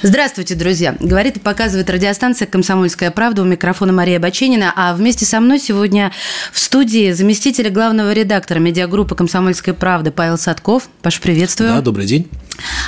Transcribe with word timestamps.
Здравствуйте, 0.00 0.54
друзья. 0.54 0.96
Говорит 0.98 1.36
и 1.36 1.40
показывает 1.40 1.90
радиостанция 1.90 2.46
«Комсомольская 2.46 3.10
правда». 3.10 3.42
У 3.42 3.44
микрофона 3.44 3.92
Мария 3.92 4.18
Баченина. 4.18 4.72
А 4.74 4.94
вместе 4.94 5.24
со 5.24 5.40
мной 5.40 5.58
сегодня 5.58 6.12
в 6.52 6.58
студии 6.58 7.12
заместитель 7.12 7.68
главного 7.68 8.12
редактора 8.12 8.58
медиагруппы 8.58 9.14
«Комсомольская 9.14 9.74
правда» 9.74 10.10
Павел 10.10 10.38
Садков. 10.38 10.88
Паш, 11.02 11.20
приветствую. 11.20 11.70
Да, 11.70 11.80
добрый 11.80 12.06
день. 12.06 12.28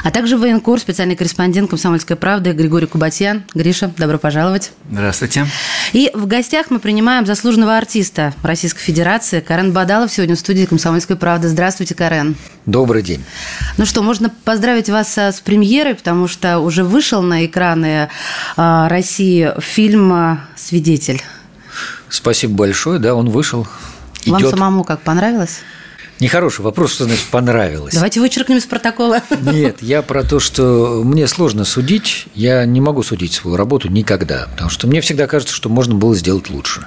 А 0.05 0.11
также 0.11 0.37
военкор, 0.37 0.79
специальный 0.79 1.17
корреспондент 1.17 1.71
«Комсомольской 1.71 2.17
правды» 2.17 2.53
Григорий 2.53 2.87
Кубатьян. 2.87 3.45
Гриша, 3.55 3.91
добро 3.97 4.19
пожаловать. 4.19 4.73
Здравствуйте. 4.91 5.47
И 5.93 6.11
в 6.15 6.27
гостях 6.27 6.67
мы 6.71 6.79
принимаем 6.79 7.27
заслуженного 7.27 7.77
артиста 7.77 8.35
Российской 8.43 8.83
Федерации 8.83 9.41
Карен 9.41 9.73
Бадалов 9.73 10.13
сегодня 10.13 10.37
в 10.37 10.39
студии 10.39 10.65
«Комсомольской 10.67 11.17
правды». 11.17 11.49
Здравствуйте, 11.49 11.95
Карен. 11.95 12.37
Добрый 12.67 13.03
день. 13.03 13.25
Ну 13.79 13.87
что, 13.87 14.03
можно 14.03 14.31
поздравить 14.45 14.91
вас 14.91 15.17
с 15.17 15.41
премьерой, 15.41 15.95
потому 15.95 16.29
что 16.29 16.59
уже 16.59 16.85
вышел 16.95 17.23
на 17.23 17.45
экраны 17.45 18.09
а, 18.57 18.89
России 18.89 19.53
фильм 19.59 20.13
а, 20.13 20.41
«Свидетель». 20.55 21.21
Спасибо 22.09 22.55
большое, 22.55 23.01
да, 23.01 23.17
он 23.17 23.31
вышел. 23.31 23.67
Вам 24.27 24.41
Идет. 24.41 24.51
самому 24.51 24.85
как 24.85 25.01
понравилось? 25.01 25.59
Нехороший 26.21 26.65
вопрос, 26.65 26.93
что 26.93 27.05
значит 27.05 27.27
понравилось. 27.27 27.93
Давайте 27.93 28.21
вычеркнем 28.21 28.59
из 28.59 28.65
протокола. 28.65 29.21
Нет, 29.43 29.83
я 29.83 30.03
про 30.03 30.23
то, 30.23 30.39
что 30.39 31.03
мне 31.05 31.27
сложно 31.27 31.65
судить, 31.65 32.29
я 32.37 32.65
не 32.65 32.81
могу 32.81 33.03
судить 33.03 33.33
свою 33.33 33.57
работу 33.57 33.89
никогда, 33.89 34.47
потому 34.53 34.71
что 34.71 34.87
мне 34.87 35.01
всегда 35.01 35.27
кажется, 35.27 35.53
что 35.53 35.69
можно 35.69 35.97
было 35.97 36.15
сделать 36.15 36.49
лучше. 36.49 36.87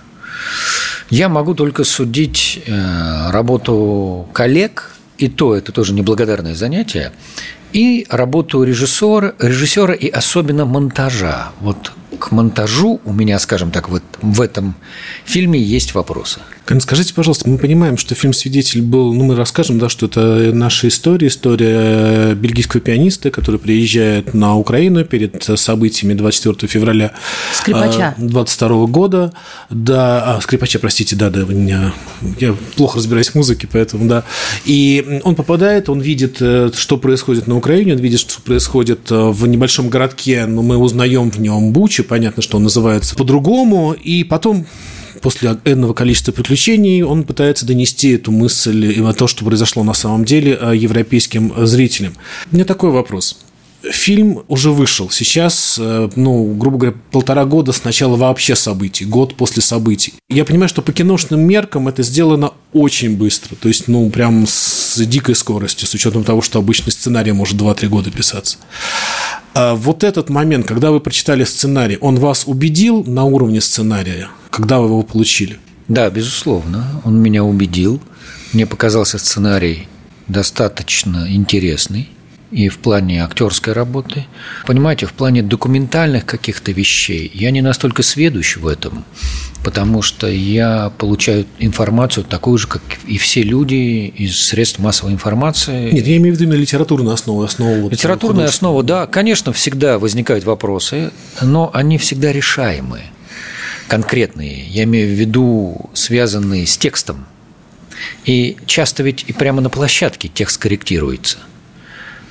Я 1.10 1.28
могу 1.28 1.54
только 1.54 1.84
судить 1.84 2.64
э, 2.66 3.32
работу 3.32 4.30
коллег, 4.32 4.94
и 5.18 5.28
то 5.28 5.54
это 5.54 5.74
тоже 5.74 5.94
неблагодарное 5.94 6.56
занятие, 6.56 7.12
и 7.74 8.06
работу 8.10 8.64
режиссера, 8.64 9.34
режиссера 9.40 9.94
и 9.94 10.08
особенно 10.10 10.66
монтажа. 10.66 11.52
Вот 11.62 11.92
к 12.20 12.32
монтажу 12.32 13.02
у 13.06 13.14
меня, 13.14 13.38
скажем 13.40 13.72
так, 13.72 13.90
вот 13.90 14.04
в 14.22 14.42
этом 14.42 14.76
фильме 15.26 15.62
есть 15.62 15.94
вопросы. 15.94 16.40
Скажите, 16.80 17.14
пожалуйста, 17.14 17.50
мы 17.50 17.58
понимаем, 17.58 17.98
что 17.98 18.14
фильм 18.14 18.34
«Свидетель» 18.34 18.82
был, 18.82 19.14
ну, 19.14 19.24
мы 19.24 19.36
расскажем, 19.36 19.80
да, 19.80 19.88
что 19.88 20.08
это 20.08 20.52
наша 20.54 20.90
история, 20.90 21.28
история 21.28 22.34
бельгийского 22.34 22.82
пианиста, 22.82 23.32
который 23.32 23.58
приезжает 23.58 24.34
на 24.34 24.58
Украину 24.58 25.06
перед 25.06 25.42
событиями 25.58 26.14
24 26.14 26.70
февраля 26.70 27.14
Скрипача. 27.54 28.16
22 28.18 28.88
года. 28.88 29.32
Да, 29.70 30.36
а, 30.36 30.42
скрипача, 30.42 30.80
простите, 30.80 31.16
да, 31.16 31.30
да, 31.30 31.44
у 31.44 31.48
меня, 31.48 31.94
я 32.40 32.54
плохо 32.76 32.98
разбираюсь 32.98 33.30
в 33.30 33.36
музыке, 33.36 33.68
поэтому, 33.72 34.10
да. 34.10 34.26
И 34.66 35.22
он 35.24 35.36
попадает, 35.36 35.88
он 35.88 36.02
видит, 36.02 36.38
э, 36.42 36.72
что 36.76 36.98
происходит 36.98 37.48
на 37.48 37.56
Украине, 37.58 37.94
он 37.94 38.00
видит, 38.00 38.20
что 38.20 38.42
происходит 38.42 39.12
э, 39.12 39.30
в 39.30 39.48
небольшом 39.48 39.90
городке, 39.90 40.46
но 40.46 40.62
мы 40.62 40.78
узнаем 40.78 41.32
в 41.32 41.40
нем 41.40 41.72
Бучи, 41.72 42.04
понятно, 42.04 42.42
что 42.42 42.58
он 42.58 42.64
называется 42.64 43.16
по-другому, 43.16 43.94
и 43.94 44.24
потом 44.24 44.66
после 45.22 45.58
энного 45.66 45.94
количества 45.94 46.32
приключений 46.32 47.02
он 47.02 47.24
пытается 47.24 47.66
донести 47.66 48.12
эту 48.12 48.32
мысль 48.32 48.86
и 48.86 49.14
то, 49.14 49.28
что 49.28 49.44
произошло 49.44 49.84
на 49.84 49.94
самом 49.94 50.26
деле, 50.26 50.58
э, 50.60 50.76
европейским 50.76 51.54
зрителям. 51.66 52.14
У 52.52 52.56
меня 52.56 52.66
такой 52.66 52.92
вопрос. 52.92 53.38
Фильм 53.92 54.44
уже 54.48 54.72
вышел. 54.72 55.10
Сейчас, 55.10 55.78
э, 55.80 56.10
ну, 56.16 56.54
грубо 56.56 56.78
говоря, 56.78 56.98
полтора 57.12 57.46
года 57.46 57.72
с 57.72 57.84
начала 57.84 58.16
вообще 58.16 58.56
событий, 58.56 59.06
год 59.06 59.36
после 59.36 59.62
событий. 59.62 60.14
Я 60.30 60.46
понимаю, 60.46 60.70
что 60.70 60.82
по 60.82 60.92
киношным 60.92 61.42
меркам 61.42 61.88
это 61.88 62.04
сделано 62.04 62.52
очень 62.74 63.18
быстро. 63.18 63.56
То 63.56 63.68
есть, 63.68 63.88
ну, 63.88 64.10
прям 64.10 64.46
с 64.48 64.98
дикой 65.06 65.36
скоростью, 65.36 65.88
с 65.88 65.94
учетом 65.94 66.24
того, 66.24 66.42
что 66.42 66.60
обычный 66.60 66.92
сценарий 66.92 67.32
может 67.32 67.56
2-3 67.56 67.88
года 67.88 68.12
писаться. 68.12 68.58
А 69.54 69.76
вот 69.76 70.04
этот 70.04 70.30
момент, 70.30 70.68
когда 70.68 70.92
вы 70.92 71.00
прочитали 71.00 71.44
сценарий, 71.44 71.98
он 72.02 72.18
вас 72.18 72.44
убедил 72.46 73.04
на 73.04 73.24
уровне 73.24 73.62
сценария, 73.62 74.30
когда 74.50 74.80
вы 74.80 74.88
его 74.88 75.04
получили? 75.04 75.60
Да, 75.88 76.10
безусловно, 76.10 77.02
он 77.06 77.22
меня 77.22 77.44
убедил. 77.44 78.02
Мне 78.54 78.66
показался 78.66 79.18
сценарий 79.18 79.88
достаточно 80.28 81.28
интересный 81.30 82.10
и 82.52 82.70
в 82.70 82.80
плане 82.80 83.24
актерской 83.24 83.74
работы. 83.74 84.26
Понимаете, 84.66 85.06
в 85.06 85.14
плане 85.14 85.44
документальных 85.44 86.26
каких-то 86.26 86.72
вещей 86.72 87.30
я 87.34 87.52
не 87.52 87.62
настолько 87.62 88.04
сведущ 88.04 88.58
в 88.58 88.68
этом, 88.68 89.04
потому 89.64 90.02
что 90.02 90.28
я 90.28 90.92
получаю 90.98 91.46
информацию 91.60 92.24
такую 92.24 92.58
же, 92.58 92.68
как 92.68 92.82
и 93.06 93.18
все 93.18 93.44
люди 93.44 94.08
из 94.16 94.40
средств 94.40 94.80
массовой 94.80 95.14
информации. 95.14 95.92
Нет, 95.92 96.08
я 96.08 96.18
имею 96.18 96.36
в 96.36 96.40
виду 96.40 96.50
именно 96.50 96.62
литературную 96.62 97.14
основу. 97.14 97.44
основу 97.44 97.82
вот 97.82 97.92
Литературная 97.92 98.46
художественную. 98.46 98.48
основа, 98.48 98.84
да, 98.84 99.08
конечно, 99.08 99.52
всегда 99.52 100.00
возникают 100.00 100.46
вопросы, 100.46 101.12
но 101.42 101.70
они 101.74 101.98
всегда 101.98 102.32
решаемые, 102.32 103.06
конкретные. 103.88 104.66
Я 104.68 104.84
имею 104.84 105.10
в 105.10 105.20
виду 105.20 105.90
связанные 105.94 106.66
с 106.66 106.78
текстом. 106.78 107.26
И 108.26 108.58
часто 108.68 109.04
ведь 109.04 109.26
и 109.28 109.34
прямо 109.34 109.62
на 109.62 109.70
площадке 109.70 110.28
текст 110.28 110.60
корректируется. 110.60 111.40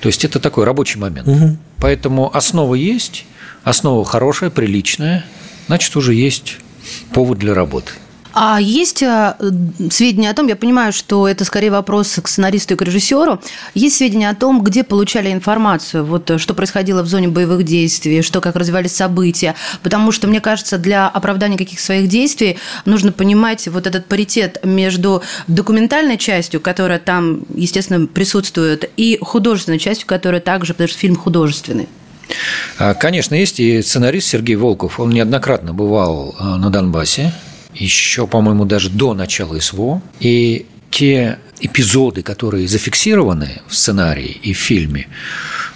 То 0.06 0.08
есть 0.08 0.24
это 0.24 0.38
такой 0.38 0.62
рабочий 0.62 1.00
момент. 1.00 1.26
Мгм. 1.26 1.58
Поэтому 1.78 2.30
основа 2.32 2.76
есть, 2.76 3.26
основа 3.64 4.04
хорошая, 4.04 4.50
приличная, 4.50 5.24
значит, 5.66 5.96
уже 5.96 6.14
есть 6.14 6.58
повод 7.12 7.40
для 7.40 7.54
работы. 7.54 7.90
А 8.38 8.60
есть 8.60 9.02
а, 9.02 9.38
сведения 9.90 10.28
о 10.28 10.34
том, 10.34 10.46
я 10.46 10.56
понимаю, 10.56 10.92
что 10.92 11.26
это 11.26 11.46
скорее 11.46 11.70
вопрос 11.70 12.20
к 12.22 12.28
сценаристу 12.28 12.74
и 12.74 12.76
к 12.76 12.82
режиссеру, 12.82 13.40
есть 13.72 13.96
сведения 13.96 14.28
о 14.28 14.34
том, 14.34 14.62
где 14.62 14.84
получали 14.84 15.32
информацию, 15.32 16.04
вот 16.04 16.30
э, 16.30 16.36
что 16.36 16.52
происходило 16.52 17.02
в 17.02 17.06
зоне 17.06 17.28
боевых 17.28 17.62
действий, 17.62 18.20
что 18.20 18.42
как 18.42 18.56
развивались 18.56 18.94
события, 18.94 19.54
потому 19.82 20.12
что, 20.12 20.28
мне 20.28 20.42
кажется, 20.42 20.76
для 20.76 21.08
оправдания 21.08 21.56
каких 21.56 21.80
своих 21.80 22.08
действий 22.08 22.58
нужно 22.84 23.10
понимать 23.10 23.68
вот 23.68 23.86
этот 23.86 24.04
паритет 24.04 24.60
между 24.62 25.22
документальной 25.46 26.18
частью, 26.18 26.60
которая 26.60 26.98
там, 26.98 27.40
естественно, 27.54 28.06
присутствует, 28.06 28.90
и 28.98 29.18
художественной 29.18 29.78
частью, 29.78 30.06
которая 30.06 30.42
также, 30.42 30.74
потому 30.74 30.88
что 30.88 30.98
фильм 30.98 31.16
художественный. 31.16 31.88
А, 32.78 32.92
Конечно, 32.92 33.34
есть 33.34 33.60
и 33.60 33.80
сценарист 33.80 34.28
Сергей 34.28 34.56
Волков. 34.56 35.00
Он 35.00 35.08
неоднократно 35.08 35.72
бывал 35.72 36.34
а, 36.38 36.58
на 36.58 36.68
Донбассе, 36.68 37.32
еще, 37.84 38.26
по-моему, 38.26 38.64
даже 38.64 38.90
до 38.90 39.14
начала 39.14 39.58
СВО. 39.60 40.02
И 40.20 40.66
те 40.90 41.38
эпизоды, 41.60 42.22
которые 42.22 42.68
зафиксированы 42.68 43.62
в 43.68 43.74
сценарии 43.74 44.38
и 44.42 44.52
в 44.52 44.58
фильме, 44.58 45.08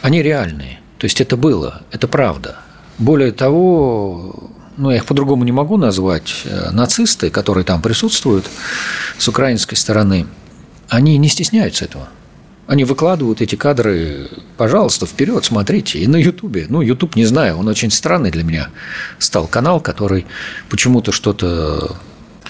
они 0.03 0.23
реальные. 0.23 0.81
То 0.99 1.07
есть 1.07 1.21
это 1.21 1.37
было, 1.37 1.83
это 1.91 2.09
правда. 2.09 2.59
Более 2.99 3.33
того, 3.33 4.51
ну, 4.77 4.91
я 4.91 4.97
их 4.97 5.07
по-другому 5.07 5.45
не 5.45 5.53
могу 5.53 5.77
назвать, 5.77 6.43
э, 6.45 6.71
нацисты, 6.71 7.31
которые 7.31 7.65
там 7.65 7.81
присутствуют 7.81 8.47
с 9.19 9.29
украинской 9.29 9.77
стороны, 9.77 10.27
они 10.89 11.17
не 11.19 11.29
стесняются 11.29 11.85
этого. 11.85 12.09
Они 12.71 12.85
выкладывают 12.85 13.41
эти 13.41 13.57
кадры, 13.57 14.29
пожалуйста, 14.57 15.05
вперед, 15.05 15.45
смотрите. 15.45 15.99
И 15.99 16.07
на 16.07 16.15
Ютубе. 16.15 16.67
Ну, 16.69 16.83
Ютуб 16.83 17.17
не 17.17 17.25
знаю, 17.25 17.57
он 17.59 17.67
очень 17.67 17.91
странный 17.91 18.31
для 18.31 18.45
меня 18.45 18.69
стал 19.19 19.49
канал, 19.49 19.81
который 19.81 20.25
почему-то 20.69 21.11
что-то 21.11 21.97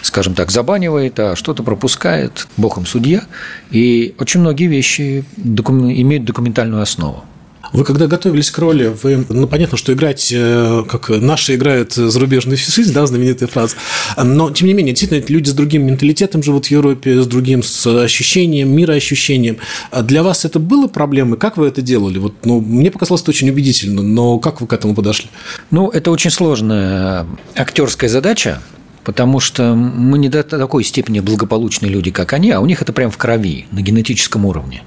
скажем 0.02 0.34
так, 0.34 0.50
забанивает, 0.50 1.18
а 1.18 1.36
что-то 1.36 1.62
пропускает, 1.62 2.48
бог 2.58 2.76
им 2.76 2.84
судья. 2.84 3.22
И 3.70 4.14
очень 4.18 4.40
многие 4.40 4.66
вещи 4.66 5.24
докум- 5.38 5.90
имеют 5.90 6.26
документальную 6.26 6.82
основу. 6.82 7.24
Вы 7.72 7.84
когда 7.84 8.06
готовились 8.06 8.50
к 8.50 8.58
роли, 8.58 8.94
вы, 9.02 9.24
ну, 9.28 9.46
понятно, 9.46 9.78
что 9.78 9.92
играть, 9.92 10.32
э, 10.34 10.82
как 10.88 11.08
наши 11.08 11.54
играют 11.54 11.92
зарубежный 11.92 12.56
фишист, 12.56 12.92
да, 12.92 13.06
знаменитая 13.06 13.48
фраза, 13.48 13.76
но, 14.16 14.50
тем 14.50 14.68
не 14.68 14.74
менее, 14.74 14.92
действительно, 14.92 15.24
люди 15.32 15.50
с 15.50 15.52
другим 15.52 15.86
менталитетом 15.86 16.42
живут 16.42 16.66
в 16.66 16.70
Европе, 16.70 17.22
с 17.22 17.26
другим 17.26 17.62
с 17.62 17.86
ощущением, 17.86 18.74
мироощущением. 18.74 19.58
А 19.90 20.02
для 20.02 20.22
вас 20.22 20.44
это 20.44 20.58
было 20.58 20.88
проблемой? 20.88 21.38
Как 21.38 21.56
вы 21.56 21.68
это 21.68 21.80
делали? 21.80 22.18
Вот, 22.18 22.34
ну, 22.44 22.60
мне 22.60 22.90
показалось 22.90 23.22
это 23.22 23.30
очень 23.30 23.50
убедительно, 23.50 24.02
но 24.02 24.38
как 24.38 24.60
вы 24.60 24.66
к 24.66 24.72
этому 24.72 24.94
подошли? 24.94 25.28
Ну, 25.70 25.88
это 25.90 26.10
очень 26.10 26.30
сложная 26.30 27.26
актерская 27.54 28.10
задача, 28.10 28.60
потому 29.04 29.40
что 29.40 29.74
мы 29.74 30.18
не 30.18 30.28
до 30.28 30.42
такой 30.42 30.84
степени 30.84 31.20
благополучные 31.20 31.90
люди, 31.90 32.10
как 32.10 32.32
они, 32.32 32.50
а 32.50 32.60
у 32.60 32.66
них 32.66 32.82
это 32.82 32.92
прям 32.92 33.10
в 33.10 33.16
крови, 33.16 33.66
на 33.70 33.80
генетическом 33.80 34.44
уровне. 34.44 34.82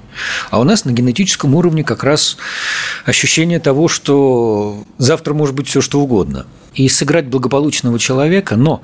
А 0.50 0.60
у 0.60 0.64
нас 0.64 0.84
на 0.84 0.92
генетическом 0.92 1.54
уровне 1.54 1.84
как 1.84 2.04
раз 2.04 2.36
ощущение 3.04 3.58
того, 3.58 3.88
что 3.88 4.84
завтра 4.98 5.34
может 5.34 5.54
быть 5.54 5.68
все 5.68 5.80
что 5.80 6.00
угодно. 6.00 6.46
И 6.74 6.88
сыграть 6.88 7.26
благополучного 7.26 7.98
человека, 7.98 8.56
но 8.56 8.82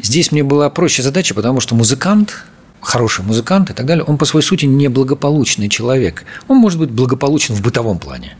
здесь 0.00 0.30
мне 0.30 0.44
была 0.44 0.70
проще 0.70 1.02
задача, 1.02 1.34
потому 1.34 1.60
что 1.60 1.74
музыкант, 1.74 2.44
хороший 2.80 3.24
музыкант 3.24 3.70
и 3.70 3.72
так 3.72 3.86
далее, 3.86 4.04
он 4.04 4.16
по 4.16 4.24
своей 4.24 4.44
сути 4.44 4.66
не 4.66 4.88
благополучный 4.88 5.68
человек. 5.68 6.24
Он 6.48 6.58
может 6.58 6.78
быть 6.78 6.90
благополучен 6.90 7.54
в 7.54 7.62
бытовом 7.62 7.98
плане. 7.98 8.36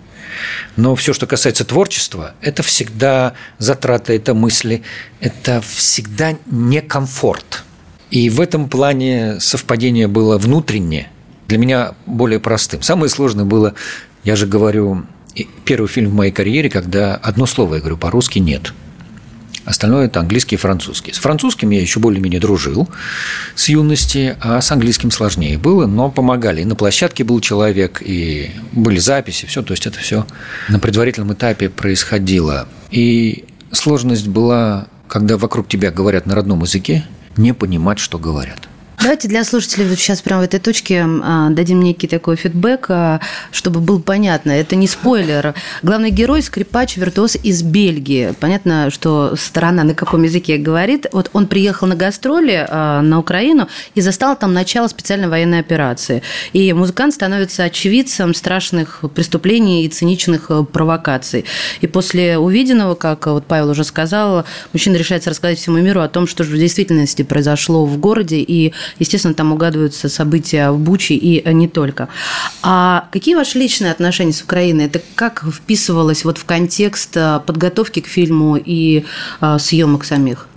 Но 0.77 0.95
все, 0.95 1.13
что 1.13 1.27
касается 1.27 1.65
творчества, 1.65 2.35
это 2.41 2.63
всегда 2.63 3.35
затраты, 3.59 4.17
это 4.17 4.35
мысли, 4.35 4.83
это 5.21 5.61
всегда 5.61 6.37
некомфорт. 6.47 7.65
И 8.11 8.29
в 8.29 8.41
этом 8.41 8.69
плане 8.69 9.41
совпадение 9.41 10.07
было 10.07 10.39
внутреннее, 10.39 11.09
для 11.49 11.59
меня 11.59 11.95
более 12.07 12.41
простым. 12.41 12.83
Самое 12.83 13.09
сложное 13.09 13.45
было, 13.45 13.75
я 14.25 14.37
же 14.37 14.47
говорю, 14.47 15.05
первый 15.65 15.87
фильм 15.89 16.11
в 16.11 16.15
моей 16.15 16.33
карьере, 16.33 16.71
когда 16.71 17.15
одно 17.15 17.47
слово 17.47 17.75
я 17.75 17.81
говорю 17.81 17.97
по-русски 17.97 18.39
«нет». 18.39 18.73
Остальное– 19.65 20.07
это 20.07 20.21
английский 20.21 20.57
и 20.57 20.59
французский. 20.59 21.13
С 21.13 21.19
французским 21.19 21.71
я 21.71 21.81
еще 21.81 22.01
более-менее 22.01 22.41
дружил 22.41 22.89
с 23.55 23.69
юности, 23.69 24.37
а 24.41 24.61
с 24.61 24.73
английским 24.73 25.11
сложнее 25.11 25.57
было, 25.57 25.87
но 25.87 26.11
помогали. 26.11 26.63
И 26.63 26.65
на 26.65 26.75
площадке 26.75 27.23
был 27.23 27.41
человек, 27.41 28.03
и 28.05 28.51
были 28.73 28.99
записи, 28.99 29.47
все. 29.47 29.63
То 29.63 29.73
есть 29.73 29.87
это 29.87 29.99
все 29.99 30.27
на 30.69 30.79
предварительном 30.79 31.33
этапе 31.33 31.69
происходило. 31.69 32.69
И 32.91 33.45
сложность 33.71 34.27
была, 34.27 34.89
когда 35.07 35.37
вокруг 35.37 35.69
тебя 35.69 35.91
говорят 35.91 36.27
на 36.27 36.35
родном 36.35 36.63
языке, 36.63 37.07
не 37.37 37.55
понимать, 37.55 37.99
что 37.99 38.19
говорят. 38.19 38.69
Давайте 39.03 39.27
для 39.27 39.43
слушателей 39.43 39.89
вот 39.89 39.99
сейчас 39.99 40.23
прямо 40.23 40.43
в 40.43 40.45
этой 40.45 40.61
точке 40.61 41.05
а, 41.05 41.51
дадим 41.51 41.83
некий 41.83 42.07
такой 42.07 42.37
фидбэк, 42.37 42.87
а, 42.89 43.21
чтобы 43.51 43.81
было 43.81 43.99
понятно. 43.99 44.53
Это 44.53 44.77
не 44.77 44.87
спойлер. 44.87 45.55
Главный 45.83 46.11
герой– 46.11 46.41
скрипач, 46.43 46.97
виртуоз 46.97 47.37
из 47.43 47.65
Бельгии. 47.65 48.33
Понятно, 48.39 48.91
что 48.91 49.35
сторона 49.35 49.83
на 49.83 49.95
каком 49.95 50.23
языке 50.23 50.57
говорит. 50.57 51.07
Вот 51.11 51.31
он 51.33 51.49
приехал 51.49 51.89
на 51.89 51.97
гастроли 51.97 52.65
а, 52.69 53.03
на 53.03 53.19
Украину 53.19 53.67
и 53.97 54.01
застал 54.01 54.37
там 54.37 54.55
начало 54.55 54.87
специальной 54.87 55.27
военной 55.27 55.59
операции. 55.59 56.23
И 56.53 56.73
музыкант 56.73 57.15
становится 57.15 57.65
очевидцем 57.65 58.35
страшных 58.35 59.01
преступлений 59.17 59.85
и 59.85 59.89
циничных 59.89 60.49
провокаций. 60.73 61.45
И 61.81 61.89
после 61.89 62.39
увиденного, 62.39 62.95
как 62.95 63.27
вот 63.27 63.47
Павел 63.47 63.71
уже 63.71 63.83
сказал, 63.83 64.45
мужчина 64.73 64.95
решается 64.95 65.31
рассказать 65.31 65.59
всему 65.59 65.79
миру 65.79 66.03
о 66.03 66.09
том, 66.09 66.29
что 66.29 66.45
же 66.45 66.55
в 66.55 66.59
действительности 66.59 67.23
произошло 67.23 67.85
в 67.85 67.99
городе 67.99 68.37
и 68.37 68.73
Естественно, 68.99 69.35
там 69.35 69.53
угадываются 69.53 70.09
события 70.09 70.71
в 70.71 70.79
Буче 70.79 71.15
и 71.15 71.47
не 71.53 71.69
только. 71.69 72.09
А 72.63 73.09
какие 73.13 73.35
ваши 73.35 73.59
личные 73.59 73.93
отношения 73.93 74.33
с 74.33 74.43
Украиной? 74.43 74.87
Это 74.87 75.01
как 75.15 75.45
вписывалось 75.45 76.25
вот 76.25 76.39
в 76.39 76.45
контекст 76.45 77.17
э, 77.17 77.41
подготовки 77.45 78.01
к 78.01 78.07
фильму 78.07 78.57
и 78.57 79.05
э, 79.41 79.59
съемок 79.59 80.05
самих? 80.05 80.49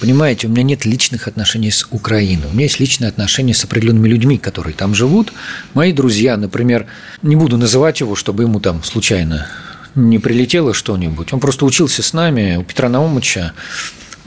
Понимаете, 0.00 0.46
у 0.46 0.50
меня 0.50 0.62
нет 0.62 0.84
личных 0.84 1.26
отношений 1.26 1.70
с 1.70 1.86
Украиной. 1.90 2.48
У 2.48 2.52
меня 2.52 2.64
есть 2.64 2.78
личные 2.78 3.08
отношения 3.08 3.54
с 3.54 3.64
определенными 3.64 4.08
людьми, 4.08 4.38
которые 4.38 4.74
там 4.74 4.94
живут. 4.94 5.32
Мои 5.74 5.92
друзья, 5.92 6.36
например, 6.36 6.86
не 7.22 7.34
буду 7.34 7.56
называть 7.56 8.00
его, 8.00 8.14
чтобы 8.14 8.44
ему 8.44 8.60
там 8.60 8.84
случайно 8.84 9.48
не 9.94 10.18
прилетело 10.18 10.74
что-нибудь. 10.74 11.32
Он 11.32 11.40
просто 11.40 11.64
учился 11.64 12.02
с 12.02 12.12
нами 12.12 12.56
у 12.56 12.62
Петра 12.62 12.88
Наумовича 12.88 13.52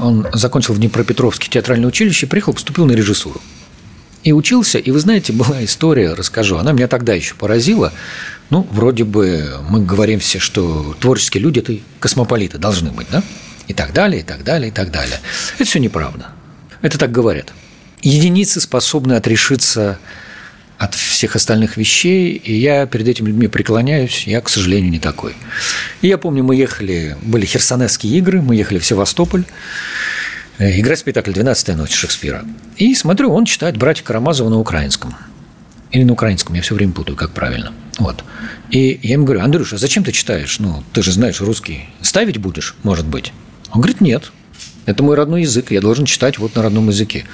он 0.02 0.28
закончил 0.34 0.74
в 0.74 0.80
Днепропетровске 0.80 1.50
театральное 1.50 1.88
училище, 1.88 2.28
приехал, 2.28 2.54
поступил 2.54 2.86
на 2.86 2.94
режиссуру. 2.94 3.40
И 4.24 4.34
учился, 4.34 4.78
и 4.78 4.92
вы 4.92 5.00
знаете, 5.00 5.34
была 5.34 5.64
история, 5.64 6.14
расскажу, 6.14 6.58
она 6.58 6.72
меня 6.72 6.88
тогда 6.88 7.14
еще 7.14 7.36
поразила. 7.36 7.94
Ну, 8.50 8.68
вроде 8.72 9.04
бы 9.04 9.60
мы 9.70 9.84
говорим 9.86 10.20
все, 10.20 10.40
что 10.40 10.96
творческие 11.00 11.42
люди– 11.42 11.60
это 11.62 11.78
космополиты 12.00 12.58
должны 12.58 12.92
быть, 12.92 13.08
да? 13.10 13.24
И 13.68 13.74
так 13.74 13.94
далее, 13.94 14.22
и 14.22 14.24
так 14.24 14.44
далее, 14.44 14.70
и 14.70 14.72
так 14.72 14.92
далее. 14.92 15.20
Это 15.56 15.64
все 15.64 15.80
неправда. 15.80 16.28
Это 16.82 16.98
так 16.98 17.12
говорят. 17.12 17.54
Единицы 18.02 18.60
способны 18.60 19.14
отрешиться 19.14 20.00
от 20.82 20.96
всех 20.96 21.36
остальных 21.36 21.78
вещей, 21.78 22.34
и 22.34 22.56
я 22.56 22.88
перед 22.88 23.08
этими 23.08 23.28
людьми 23.28 23.48
преклоняюсь, 23.48 24.24
я, 24.26 24.42
к 24.42 24.50
сожалению, 24.50 24.90
не 24.90 24.98
такой. 24.98 25.36
И 26.02 26.08
я 26.08 26.18
помню, 26.18 26.44
мы 26.44 26.56
ехали, 26.56 27.16
были 27.22 27.46
херсонесские 27.46 28.18
игры, 28.18 28.42
мы 28.42 28.56
ехали 28.56 28.80
в 28.80 28.86
Севастополь, 28.86 29.44
э, 30.58 30.80
играть 30.80 30.98
спектакль 30.98 31.34
«12 31.34 31.76
ночь» 31.76 31.94
Шекспира. 31.94 32.44
И 32.78 32.96
смотрю, 32.96 33.32
он 33.32 33.46
читает 33.46 33.78
«Братья 33.78 34.04
Карамазова» 34.04 34.50
на 34.50 34.58
украинском. 34.58 35.16
Или 35.92 36.04
на 36.04 36.14
украинском, 36.14 36.56
я 36.56 36.64
все 36.64 36.74
время 36.74 36.94
путаю, 36.94 37.16
как 37.16 37.30
правильно. 37.30 37.74
Вот. 38.00 38.24
И 38.72 39.00
я 39.04 39.14
ему 39.14 39.26
говорю, 39.26 39.44
Андрюша, 39.44 39.78
зачем 39.78 40.04
ты 40.04 40.12
читаешь? 40.12 40.58
Ну, 40.58 40.84
ты 40.94 41.04
же 41.04 41.12
знаешь 41.12 41.42
русский. 41.42 41.90
Ставить 42.02 42.40
будешь, 42.40 42.74
может 42.82 43.06
быть? 43.06 43.34
Он 43.70 43.82
говорит, 43.82 44.02
нет. 44.02 44.32
Это 44.88 45.04
мой 45.04 45.16
родной 45.16 45.42
язык, 45.42 45.70
я 45.70 45.80
должен 45.80 46.06
читать 46.06 46.40
вот 46.40 46.56
на 46.56 46.64
родном 46.64 46.88
языке. 46.88 47.26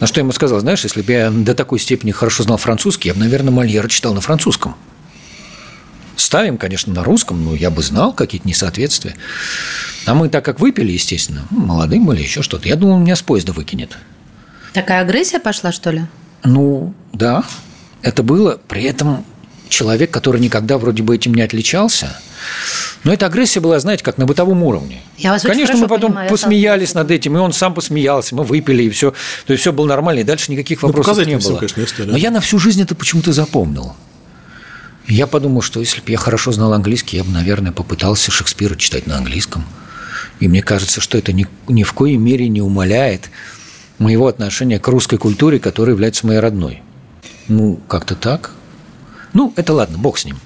На 0.00 0.06
что 0.06 0.20
я 0.20 0.22
ему 0.22 0.32
сказал, 0.32 0.60
знаешь, 0.60 0.84
если 0.84 1.02
бы 1.02 1.12
я 1.12 1.30
до 1.30 1.54
такой 1.54 1.78
степени 1.78 2.10
хорошо 2.10 2.42
знал 2.42 2.58
французский, 2.58 3.08
я 3.08 3.14
бы, 3.14 3.20
наверное, 3.20 3.50
Мольера 3.50 3.88
читал 3.88 4.12
на 4.14 4.20
французском. 4.20 4.76
Ставим, 6.16 6.58
конечно, 6.58 6.92
на 6.92 7.04
русском, 7.04 7.44
но 7.44 7.54
я 7.54 7.70
бы 7.70 7.82
знал 7.82 8.12
какие-то 8.12 8.48
несоответствия. 8.48 9.14
А 10.06 10.14
мы 10.14 10.28
так 10.28 10.44
как 10.44 10.60
выпили, 10.60 10.92
естественно, 10.92 11.46
молодым 11.50 12.06
были, 12.06 12.22
еще 12.22 12.42
что-то. 12.42 12.68
Я 12.68 12.76
думал, 12.76 12.96
он 12.96 13.04
меня 13.04 13.16
с 13.16 13.22
поезда 13.22 13.52
выкинет. 13.52 13.96
Такая 14.72 15.00
агрессия 15.00 15.40
пошла, 15.40 15.72
что 15.72 15.90
ли? 15.90 16.02
Ну, 16.44 16.94
да. 17.12 17.44
Это 18.02 18.22
было. 18.22 18.60
При 18.68 18.84
этом 18.84 19.24
человек, 19.68 20.10
который 20.10 20.40
никогда 20.40 20.78
вроде 20.78 21.02
бы 21.02 21.14
этим 21.14 21.34
не 21.34 21.42
отличался, 21.42 22.18
но 23.04 23.12
эта 23.12 23.26
агрессия 23.26 23.60
была, 23.60 23.78
знаете, 23.78 24.02
как 24.02 24.18
на 24.18 24.26
бытовом 24.26 24.62
уровне. 24.62 25.00
Я 25.16 25.32
вас 25.32 25.42
Конечно, 25.42 25.76
мы 25.76 25.86
потом 25.86 26.10
понимаю, 26.10 26.30
посмеялись 26.30 26.94
над 26.94 27.10
этим, 27.10 27.36
и 27.36 27.40
он 27.40 27.52
сам 27.52 27.72
посмеялся, 27.74 28.34
мы 28.34 28.44
выпили, 28.44 28.84
и 28.84 28.90
все. 28.90 29.12
То 29.46 29.52
есть 29.52 29.60
все 29.60 29.72
было 29.72 29.86
нормально, 29.86 30.20
и 30.20 30.24
дальше 30.24 30.50
никаких 30.50 30.82
ну, 30.82 30.88
вопросов 30.88 31.18
ну, 31.18 31.24
не 31.24 31.36
было. 31.36 31.56
Конечно, 31.56 31.84
история. 31.84 32.10
Но 32.10 32.16
я 32.16 32.30
на 32.30 32.40
всю 32.40 32.58
жизнь 32.58 32.82
это 32.82 32.94
почему-то 32.94 33.32
запомнил. 33.32 33.94
Я 35.06 35.26
подумал, 35.26 35.62
что 35.62 35.78
если 35.80 36.00
бы 36.00 36.10
я 36.10 36.18
хорошо 36.18 36.50
знал 36.50 36.72
английский, 36.72 37.16
я 37.16 37.24
бы, 37.24 37.30
наверное, 37.30 37.70
попытался 37.70 38.32
Шекспира 38.32 38.74
читать 38.74 39.06
на 39.06 39.16
английском. 39.18 39.64
И 40.40 40.48
мне 40.48 40.62
кажется, 40.62 41.00
что 41.00 41.16
это 41.16 41.32
ни, 41.32 41.46
ни 41.68 41.84
в 41.84 41.92
коей 41.92 42.16
мере 42.16 42.48
не 42.48 42.60
умаляет 42.60 43.30
моего 43.98 44.26
отношения 44.26 44.78
к 44.78 44.88
русской 44.88 45.16
культуре, 45.16 45.58
которая 45.58 45.94
является 45.94 46.26
моей 46.26 46.40
родной. 46.40 46.82
Ну, 47.48 47.78
как-то 47.88 48.16
так. 48.16 48.50
Ну, 49.32 49.52
это 49.56 49.72
ладно, 49.72 49.96
бог 49.96 50.18
с 50.18 50.24
ним. 50.24 50.38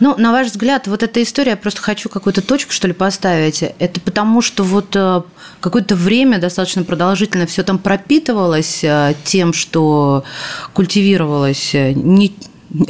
Ну, 0.00 0.14
на 0.16 0.32
ваш 0.32 0.48
взгляд, 0.48 0.86
вот 0.86 1.02
эта 1.02 1.22
история, 1.22 1.52
я 1.52 1.56
просто 1.56 1.80
хочу 1.82 2.08
какую-то 2.08 2.40
точку, 2.40 2.72
что 2.72 2.86
ли, 2.86 2.92
поставить. 2.92 3.62
Это 3.78 4.00
потому, 4.00 4.42
что 4.42 4.62
вот 4.62 4.94
э, 4.94 5.22
какое-то 5.60 5.96
время 5.96 6.38
достаточно 6.38 6.84
продолжительно 6.84 7.46
все 7.46 7.64
там 7.64 7.78
пропитывалось 7.78 8.84
э, 8.84 9.14
тем, 9.24 9.52
что 9.52 10.24
культивировалось 10.72 11.74
э, 11.74 11.92
не 11.92 12.32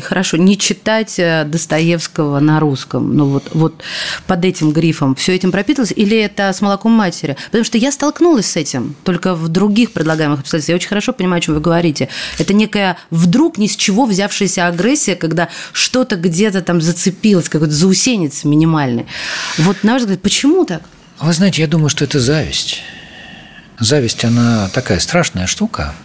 хорошо, 0.03 0.37
не 0.37 0.59
читать 0.59 1.19
э, 1.19 1.45
Достоевского 1.45 2.41
на 2.41 2.61
русском, 2.61 3.15
ну 3.15 3.27
вот, 3.27 3.51
вот 3.53 3.83
под 4.27 4.45
этим 4.45 4.73
грифом, 4.73 5.15
все 5.15 5.35
этим 5.35 5.53
пропитывалось, 5.53 5.93
или 5.95 6.17
это 6.19 6.53
с 6.53 6.61
молоком 6.61 6.93
матери? 6.93 7.37
Потому 7.47 7.65
что 7.65 7.79
я 7.79 7.93
столкнулась 7.93 8.47
с 8.47 8.57
этим, 8.57 8.95
только 9.05 9.35
в 9.35 9.49
других 9.49 9.93
предлагаемых 9.93 10.41
обстоятельствах. 10.41 10.75
Я 10.75 10.77
очень 10.77 10.89
хорошо 10.89 11.13
понимаю, 11.13 11.39
о 11.39 11.41
чем 11.43 11.55
вы 11.55 11.61
говорите. 11.61 12.09
Это 12.39 12.55
некая 12.55 12.99
вдруг 13.11 13.59
ни 13.59 13.67
с 13.67 13.77
чего 13.77 14.07
взявшаяся 14.07 14.67
агрессия, 14.67 15.15
когда 15.15 15.49
что-то 15.73 16.17
где-то 16.17 16.61
там 16.63 16.81
зацепилось, 16.81 17.49
какой-то 17.49 17.75
заусенец 17.75 18.45
минимальный. 18.45 19.07
Вот, 19.59 19.85
на 19.85 19.95
ваш 19.95 20.03
взгляд, 20.03 20.21
почему 20.21 20.65
так? 20.65 20.83
Вы 21.21 21.33
знаете, 21.33 21.63
я 21.63 21.69
думаю, 21.69 21.89
что 21.89 22.05
это 22.05 22.21
зависть. 22.21 22.81
Зависть, 23.79 24.25
она 24.25 24.69
такая 24.73 24.99
страшная 24.99 25.47
штука– 25.47 25.95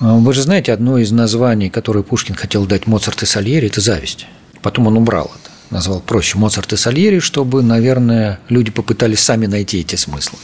вы 0.00 0.32
же 0.32 0.42
знаете, 0.42 0.72
одно 0.72 0.98
из 0.98 1.12
названий, 1.12 1.70
которое 1.70 2.02
Пушкин 2.02 2.34
хотел 2.34 2.66
дать 2.66 2.86
Моцарт 2.86 3.22
и 3.22 3.26
Сальери, 3.26 3.68
это 3.68 3.80
зависть. 3.80 4.26
Потом 4.62 4.86
он 4.86 4.96
убрал 4.96 5.26
это. 5.26 5.50
Назвал 5.70 6.00
проще 6.00 6.36
Моцарт 6.38 6.72
и 6.72 6.76
Сальери, 6.76 7.20
чтобы, 7.20 7.62
наверное, 7.62 8.40
люди 8.48 8.70
попытались 8.70 9.20
сами 9.20 9.46
найти 9.46 9.80
эти 9.80 9.96
смыслы. 9.96 10.38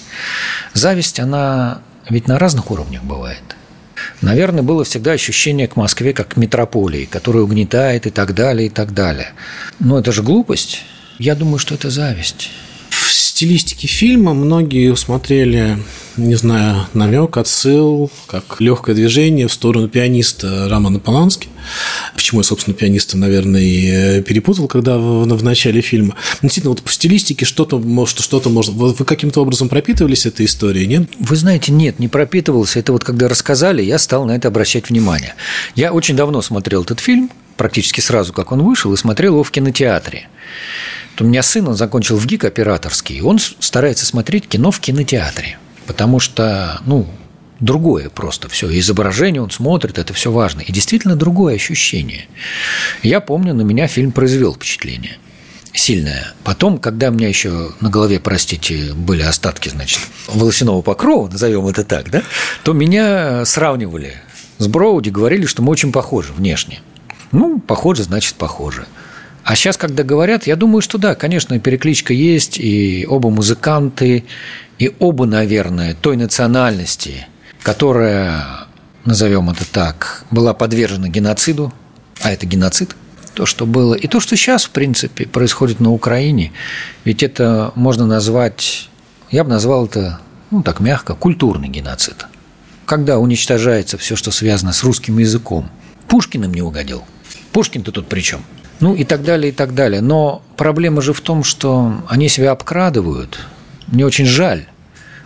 Зависть, 0.75 1.18
она 1.18 1.80
ведь 2.08 2.28
на 2.28 2.38
разных 2.38 2.70
уровнях 2.70 3.02
бывает. 3.02 3.42
Наверное, 4.20 4.62
было 4.62 4.84
всегда 4.84 5.12
ощущение 5.12 5.66
к 5.66 5.76
Москве 5.76 6.12
как 6.12 6.28
к 6.28 6.36
метрополии, 6.36 7.06
которая 7.06 7.42
угнетает 7.42 8.06
и 8.06 8.10
так 8.10 8.34
далее, 8.34 8.68
и 8.68 8.70
так 8.70 8.94
далее. 8.94 9.32
Но 9.80 9.98
это 9.98 10.12
же 10.12 10.22
глупость. 10.22 10.82
Я 11.18 11.34
думаю, 11.34 11.58
что 11.58 11.75
это 11.75 11.90
зависть 11.90 12.50
стилистике 13.36 13.86
фильма 13.86 14.32
многие 14.32 14.90
усмотрели, 14.90 15.76
не 16.16 16.35
знаю, 16.35 16.87
намек, 16.94 17.37
отсыл, 17.37 18.11
как 18.26 18.61
легкое 18.61 18.94
движение 18.94 19.49
в 19.49 19.52
сторону 19.52 19.88
пианиста 19.88 20.68
Романа 20.68 20.99
Полански. 20.99 21.49
Почему 22.14 22.40
я, 22.40 22.44
собственно, 22.44 22.75
пианиста, 22.75 23.16
наверное, 23.16 23.61
и 23.61 23.90
э, 23.90 24.23
перепутал, 24.23 24.68
когда 24.68 24.99
в, 24.99 25.25
в 25.25 25.44
начале 25.44 25.80
фильма. 25.80 26.14
Но, 26.42 26.49
действительно, 26.49 26.70
вот 26.70 26.82
в 26.85 26.92
стилистике 26.92 27.44
что-то, 27.44 27.78
может, 27.78 28.20
что-то 28.20 28.49
можно... 28.49 28.73
Вы 28.73 29.04
каким-то 29.04 29.42
образом 29.42 29.68
пропитывались 29.68 30.26
этой 30.26 30.46
историей, 30.46 30.87
нет? 30.87 31.11
Вы 31.18 31.37
знаете, 31.37 31.73
нет, 31.73 31.99
не 31.99 32.08
пропитывался. 32.08 32.78
Это 32.78 32.92
вот 32.92 33.04
когда 33.04 33.28
рассказали, 33.28 33.82
я 33.82 33.99
стал 33.99 34.25
на 34.26 34.32
это 34.32 34.49
обращать 34.49 34.88
внимание. 34.90 35.35
Я 35.75 35.92
очень 35.92 36.16
давно 36.16 36.42
смотрел 36.42 36.82
этот 36.82 37.00
фильм, 37.00 37.30
практически 37.56 38.00
сразу, 38.00 38.32
как 38.32 38.52
он 38.52 38.62
вышел, 38.62 38.92
и 38.92 38.96
смотрел 38.96 39.35
его 39.35 39.42
в 39.42 39.50
кинотеатре. 39.50 40.28
У 41.18 41.25
меня 41.25 41.42
сын, 41.42 41.66
он 41.66 41.76
закончил 41.76 42.16
в 42.16 42.26
ГИК 42.26 42.44
операторский, 42.44 43.23
он 43.23 43.38
старается 43.38 44.04
смотреть 44.04 44.49
кино 44.49 44.70
в 44.70 44.80
кинотеатре, 44.80 45.58
потому 45.87 46.21
что, 46.21 46.81
ну, 46.87 47.07
другое 47.61 48.11
просто 48.11 48.49
все. 48.49 48.69
Изображение 48.78 49.40
он 49.43 49.50
смотрит, 49.50 49.99
это 49.99 50.12
все 50.12 50.31
важно. 50.31 50.61
И 50.61 50.73
действительно 50.73 51.16
другое 51.16 51.55
ощущение. 51.55 52.26
Я 53.02 53.21
помню, 53.21 53.55
на 53.55 53.62
меня 53.62 53.87
фильм 53.87 54.12
произвел 54.12 54.55
впечатление. 54.55 55.19
сильная. 55.76 56.33
Потом, 56.43 56.78
когда 56.78 57.09
у 57.09 57.12
меня 57.12 57.28
еще 57.28 57.71
на 57.81 57.90
голове, 57.90 58.19
простите, 58.19 58.93
были 58.95 59.23
остатки, 59.23 59.69
значит, 59.69 60.00
волосяного 60.26 60.83
покрова, 60.83 61.28
назовем 61.28 61.66
это 61.66 61.85
так, 61.85 62.11
да, 62.11 62.23
то 62.64 62.73
меня 62.73 63.45
сравнивали 63.45 64.14
с 64.59 64.66
Броуди, 64.66 65.11
говорили, 65.11 65.47
что 65.47 65.62
мы 65.62 65.71
очень 65.73 65.93
похожи 65.93 66.33
внешне. 66.33 66.81
Ну, 67.33 67.59
похоже, 67.61 68.05
значит, 68.05 68.35
похоже. 68.37 68.87
А 69.45 69.55
сейчас, 69.55 69.76
когда 69.76 70.02
говорят, 70.02 70.47
я 70.47 70.57
думаю, 70.57 70.81
что 70.83 70.99
да, 70.99 71.14
конечно, 71.14 71.59
перекличка 71.61 72.12
есть, 72.12 72.59
и 72.59 73.07
оба 73.09 73.31
музыканты, 73.31 74.25
и 74.78 74.95
оба, 74.99 75.26
наверное, 75.26 75.95
той 75.95 76.16
национальности, 76.16 77.26
которая, 77.62 78.66
назовем 79.04 79.50
это 79.50 79.64
так, 79.71 80.25
была 80.30 80.54
подвержена 80.54 81.09
геноциду, 81.09 81.73
а 82.23 82.33
это 82.33 82.47
геноцид– 82.47 82.97
то, 83.37 83.45
что 83.45 83.66
было, 83.66 83.95
и 83.95 84.06
то, 84.09 84.18
что 84.18 84.35
сейчас, 84.35 84.64
в 84.64 84.71
принципе, 84.71 85.26
происходит 85.26 85.78
на 85.78 85.92
Украине, 85.92 86.52
ведь 87.04 87.23
это 87.23 87.71
можно 87.75 88.06
назвать, 88.06 88.88
я 89.30 89.45
бы 89.45 89.50
назвал 89.50 89.85
это, 89.85 90.21
ну, 90.50 90.62
так 90.62 90.80
мягко, 90.80 91.14
культурный 91.14 91.68
геноцид. 91.68 92.26
Когда 92.87 93.18
уничтожается 93.18 93.99
все, 93.99 94.16
что 94.16 94.30
связано 94.30 94.73
с 94.73 94.83
русским 94.83 95.18
языком. 95.18 95.68
Пушкин 96.09 96.45
им 96.45 96.54
не 96.54 96.62
угодил. 96.62 97.04
Пушкин-то 97.52 97.92
тут 97.92 98.09
при 98.09 98.21
чем? 98.23 98.40
Ну 98.80 98.95
и 98.95 99.04
так 99.04 99.23
далее, 99.23 99.50
и 99.50 99.54
так 99.54 99.75
далее. 99.75 100.00
Но 100.00 100.42
проблема 100.56 101.02
же 101.02 101.12
в 101.12 101.21
том, 101.21 101.45
что 101.45 102.04
они 102.09 102.30
себя 102.30 102.52
обкрадывают. 102.52 103.40
Мне 103.87 104.05
очень 104.05 104.26
жаль, 104.26 104.66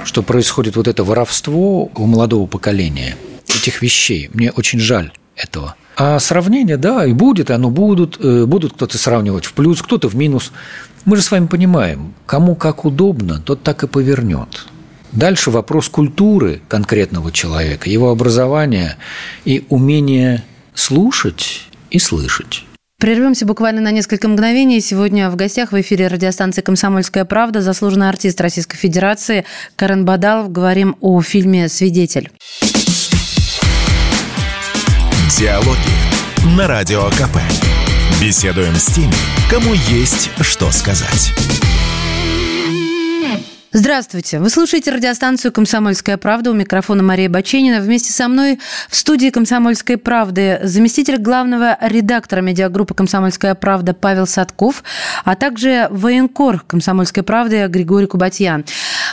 что 0.05 0.23
происходит 0.23 0.77
вот 0.77 0.89
это 0.89 1.05
воровство 1.05 1.91
у 1.95 2.07
молодого 2.07 2.47
поколения 2.47 3.17
этих 3.49 3.83
вещей. 3.83 4.31
Мне 4.33 4.51
очень 4.51 4.79
жаль 4.79 5.13
этого. 5.37 5.75
А 5.97 6.19
сравнение, 6.19 6.77
да, 6.77 7.05
и 7.05 7.13
будет, 7.13 7.51
и 7.51 7.53
оно 7.53 7.71
будут, 7.71 8.19
э, 8.21 8.47
будут 8.47 8.73
кто-то 8.75 8.97
сравнивать 8.97 9.45
в 9.45 9.53
плюс, 9.53 9.83
кто-то 9.83 10.09
в 10.09 10.17
минус. 10.17 10.53
Мы 11.05 11.17
же 11.17 11.23
с 11.23 11.31
вами 11.31 11.47
понимаем, 11.47 12.15
кому 12.27 12.55
как 12.55 12.85
удобно, 12.85 13.41
тот 13.41 13.63
так 13.63 13.83
и 13.85 13.87
повернет. 13.87 14.67
Дальше 15.13 15.51
вопрос 15.51 15.89
культуры 15.89 16.63
конкретного 16.69 17.33
человека, 17.33 17.91
его 17.91 18.11
образования 18.11 18.97
и 19.45 19.67
умения 19.69 20.45
слушать 20.75 21.67
и 21.91 21.99
слышать. 21.99 22.65
Прервемся 23.01 23.47
буквально 23.47 23.81
на 23.81 23.93
несколько 23.93 24.29
мгновений. 24.29 24.79
Сегодня 24.83 25.31
в 25.31 25.37
гостях 25.37 25.73
в 25.73 25.81
эфире 25.81 26.09
радиостанции 26.09 26.61
«Комсомольская 26.61 27.25
правда» 27.25 27.63
заслуженный 27.63 28.11
артист 28.11 28.39
Российской 28.43 28.77
Федерации 28.77 29.47
Карен 29.75 30.05
Бадалов. 30.05 30.53
Говорим 30.53 30.97
о 31.01 31.23
фильме 31.23 31.71
«Свидетель». 31.71 32.31
Диалоги 35.39 36.55
на 36.59 36.69
Радио 36.69 37.09
КП. 37.13 37.39
Беседуем 38.21 38.75
с 38.75 38.85
теми, 38.95 39.15
кому 39.51 39.73
есть 39.89 40.31
что 40.43 40.71
сказать. 40.71 41.33
Здравствуйте. 43.73 44.41
Вы 44.41 44.51
слушаете 44.51 44.91
радиостанцию 44.91 45.53
«Комсомольская 45.53 46.17
правда». 46.17 46.51
У 46.51 46.55
микрофона 46.55 47.05
Мария 47.05 47.29
Баченина. 47.29 47.81
Вместе 47.81 48.13
со 48.13 48.27
мной 48.27 48.59
в 48.89 48.97
студии 48.97 49.31
«Комсомольской 49.31 49.97
правды» 49.97 50.59
заместитель 50.65 51.19
главного 51.19 51.79
редактора 51.81 52.41
медиагруппы 52.41 52.95
«Комсомольская 52.95 53.55
правда» 53.55 53.95
Павел 53.95 54.27
Садков, 54.27 54.83
а 55.25 55.37
также 55.37 55.87
военкор 55.93 56.65
«Комсомольской 56.67 57.23
правды» 57.23 57.65
Григорий 57.69 58.09
Кубатьян. 58.09 58.65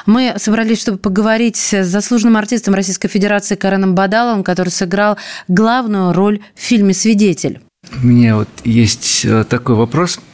Мы 0.08 0.34
собрались, 0.38 0.82
чтобы 0.82 0.98
поговорить 0.98 1.58
с 1.58 1.84
заслуженным 1.84 2.36
артистом 2.36 2.74
Российской 2.74 3.10
Федерации 3.10 3.54
Кареном 3.54 3.94
Бадаловым, 3.94 4.44
который 4.44 4.70
сыграл 4.70 5.20
главную 5.48 6.14
роль 6.14 6.40
в 6.56 6.62
фильме 6.62 6.96
«Свидетель». 6.96 7.62
У 8.02 8.08
меня 8.08 8.36
вот 8.38 8.50
есть 8.64 9.24
э, 9.24 9.44
такой 9.48 9.76
вопрос– 9.76 10.20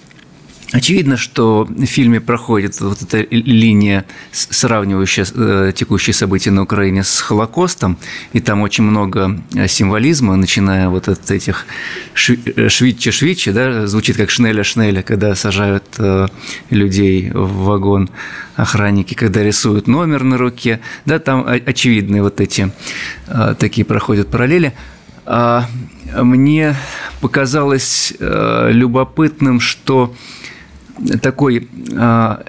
Очевидно, 0.74 1.18
что 1.18 1.66
в 1.70 1.86
фильме 1.86 2.20
проходит 2.20 2.82
вот 2.82 3.04
эта 3.04 3.28
линия, 3.30 4.06
сравнивающая 4.32 5.24
э, 5.32 5.72
текущие 5.76 6.16
события 6.16 6.50
на 6.50 6.64
Украине 6.64 7.04
с 7.04 7.22
Холокостом, 7.22 8.00
и 8.34 8.40
там 8.40 8.62
очень 8.62 8.84
много 8.84 9.40
э, 9.54 9.68
символизма, 9.68 10.36
начиная 10.36 10.90
вот 10.90 11.10
от 11.10 11.30
этих 11.30 11.68
швидче-швидче, 12.16 13.52
да, 13.52 13.86
звучит 13.86 14.18
как 14.18 14.32
шнеля-шнеля, 14.32 15.04
когда 15.04 15.36
сажают 15.36 15.86
э, 16.00 16.26
людей 16.72 17.30
в 17.30 17.66
вагон 17.66 18.10
охранники, 18.56 19.14
когда 19.14 19.44
рисуют 19.44 19.88
номер 19.88 20.24
на 20.24 20.40
руке, 20.40 20.80
да, 21.06 21.20
там 21.20 21.46
очевидные 21.46 22.24
вот 22.24 22.42
эти 22.42 22.72
такие 23.60 23.86
проходят 23.86 24.28
параллели. 24.30 24.74
А 25.26 25.68
мне 26.16 26.76
показалось 27.22 28.14
любопытным, 28.20 29.60
что 29.60 30.14
такой 31.22 31.68
а, 31.96 32.44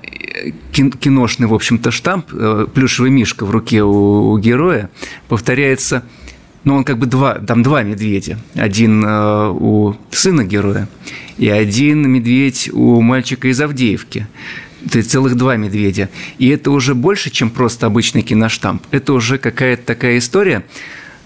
киношный, 0.73 1.47
в 1.47 1.55
общем-то, 1.55 1.91
штамп, 1.91 2.27
э, 2.33 2.67
плюшевый 2.73 3.11
мишка 3.11 3.47
в 3.47 3.51
руке 3.51 3.83
у, 3.83 4.37
героя 4.39 4.91
повторяется, 5.29 6.05
ну, 6.65 6.77
он 6.77 6.85
как 6.85 6.99
бы 6.99 7.07
два, 7.07 7.35
там 7.35 7.63
два 7.63 7.83
медведя. 7.83 8.39
Один 8.55 9.05
э, 9.05 9.49
у 9.51 9.97
сына 10.11 10.45
героя 10.45 10.89
и 11.39 11.49
один 11.49 12.09
медведь 12.11 12.71
у 12.73 13.01
мальчика 13.01 13.49
из 13.49 13.61
Авдеевки. 13.61 14.27
То 14.91 14.99
есть 14.99 15.11
целых 15.11 15.37
два 15.37 15.57
медведя. 15.57 16.11
И 16.39 16.49
это 16.49 16.71
уже 16.71 16.95
больше, 16.95 17.31
чем 17.31 17.51
просто 17.51 17.87
обычный 17.87 18.23
киноштамп. 18.23 18.83
Это 18.91 19.15
уже 19.15 19.39
какая-то 19.39 19.85
такая 19.85 20.19
история. 20.19 20.65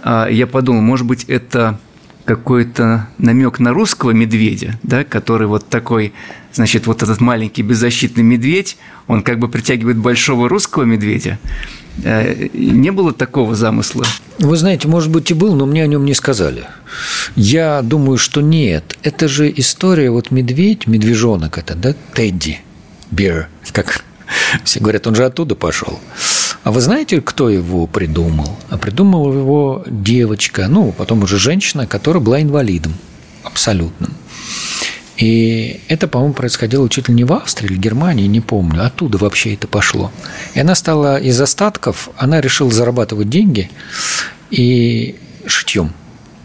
А, 0.02 0.28
я 0.28 0.46
подумал, 0.46 0.82
может 0.82 1.06
быть, 1.06 1.25
это 1.25 1.80
какой-то 2.25 3.08
намек 3.16 3.58
на 3.58 3.72
русского 3.72 4.10
медведя, 4.10 4.78
да, 4.82 5.02
который 5.02 5.46
вот 5.46 5.68
такой, 5.68 6.12
значит, 6.52 6.86
вот 6.86 7.02
этот 7.02 7.20
маленький 7.20 7.62
беззащитный 7.62 8.22
медведь, 8.22 8.76
он 9.06 9.22
как 9.22 9.38
бы 9.38 9.48
притягивает 9.48 9.96
большого 9.96 10.48
русского 10.48 10.84
медведя. 10.84 11.38
Э, 12.04 12.48
не 12.52 12.90
было 12.90 13.12
такого 13.12 13.54
замысла? 13.54 14.04
Вы 14.38 14.56
знаете, 14.56 14.88
может 14.88 15.10
быть 15.10 15.30
и 15.30 15.34
был, 15.34 15.54
но 15.54 15.66
мне 15.66 15.82
о 15.82 15.86
нем 15.86 16.04
не 16.04 16.14
сказали. 16.14 16.64
Я 17.34 17.82
думаю, 17.82 18.18
что 18.18 18.40
нет. 18.40 18.96
Это 19.02 19.28
же 19.28 19.52
история, 19.56 20.10
вот 20.10 20.30
медведь, 20.30 20.86
медвежонок 20.86 21.58
это, 21.58 21.74
да, 21.74 21.94
Тедди, 22.14 22.60
Бир, 23.10 23.48
как 23.72 24.04
все 24.64 24.80
говорят, 24.80 25.06
он 25.06 25.14
же 25.14 25.24
оттуда 25.24 25.54
пошел. 25.54 25.98
А 26.64 26.72
вы 26.72 26.80
знаете, 26.80 27.20
кто 27.20 27.48
его 27.48 27.86
придумал? 27.86 28.58
А 28.68 28.78
придумала 28.78 29.32
его 29.32 29.84
девочка, 29.86 30.68
ну, 30.68 30.92
потом 30.92 31.22
уже 31.22 31.38
женщина, 31.38 31.86
которая 31.86 32.22
была 32.22 32.42
инвалидом 32.42 32.94
абсолютным. 33.42 34.12
И 35.18 35.80
это, 35.88 36.06
по-моему, 36.06 36.32
происходило 36.32 36.88
чуть 36.88 37.08
ли 37.08 37.14
не 37.14 37.25
в 37.25 37.32
Австрии 37.32 37.66
или 37.66 37.76
Германии, 37.76 38.26
не 38.26 38.40
помню. 38.40 38.84
Оттуда 38.87 39.18
вообще 39.18 39.54
это 39.54 39.66
пошло. 39.66 40.12
И 40.54 40.60
она 40.60 40.76
стала 40.76 41.18
из 41.18 41.40
остатков, 41.40 42.08
она 42.16 42.40
решила 42.40 42.70
зарабатывать 42.70 43.28
деньги 43.28 43.68
и 44.50 45.16
шитьем. 45.44 45.92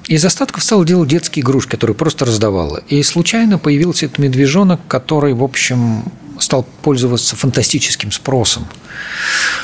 Из 0.08 0.26
остатков 0.26 0.64
стала 0.64 0.86
делать 0.86 1.10
детские 1.10 1.44
игрушки, 1.44 1.72
которые 1.72 1.96
просто 1.96 2.26
раздавала. 2.26 2.84
И 2.90 3.02
случайно 3.04 3.58
появился 3.60 4.08
этот 4.08 4.18
медвежонок, 4.18 4.82
который, 4.88 5.34
в 5.34 5.44
общем, 5.44 6.04
стал 6.40 6.68
пользоваться 6.82 7.36
фантастическим 7.36 8.12
спросом. 8.12 8.68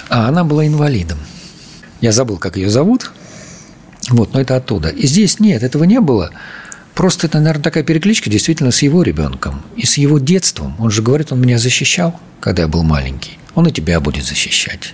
А 0.08 0.28
она 0.28 0.44
была 0.44 0.66
инвалидом. 0.68 1.18
Я 2.00 2.12
забыл, 2.12 2.38
как 2.38 2.58
ее 2.58 2.70
зовут. 2.70 3.12
Вот, 4.10 4.34
но 4.34 4.39
это 4.39 4.56
оттуда. 4.56 4.89
И 4.89 5.08
здесь 5.08 5.39
нет, 5.39 5.63
этого 5.63 5.84
не 5.84 6.00
было. 6.00 6.32
Просто 7.00 7.27
это, 7.27 7.39
наверное, 7.39 7.63
такая 7.63 7.86
перекличка 7.86 8.29
действительно 8.29 8.72
с 8.72 8.82
его 8.82 9.03
ребенком 9.03 9.62
и 9.77 9.86
с 9.86 9.98
его 9.98 10.20
детством. 10.20 10.75
Он 10.79 10.91
же 10.91 11.01
говорит, 11.01 11.32
он 11.32 11.39
меня 11.39 11.58
защищал, 11.58 12.20
когда 12.41 12.63
я 12.63 12.68
был 12.68 12.84
маленький. 12.84 13.39
Он 13.56 13.65
и 13.68 13.72
тебя 13.72 14.01
будет 14.01 14.25
защищать. 14.25 14.94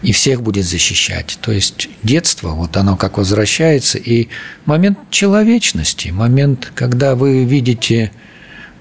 И 0.00 0.12
всех 0.12 0.40
будет 0.40 0.64
защищать. 0.64 1.38
То 1.42 1.52
есть 1.52 1.90
детство, 2.02 2.52
вот 2.52 2.74
оно 2.78 2.96
как 2.96 3.18
возвращается. 3.18 3.98
И 3.98 4.28
момент 4.64 4.98
человечности, 5.10 6.08
момент, 6.08 6.72
когда 6.74 7.16
вы 7.16 7.44
видите 7.44 8.10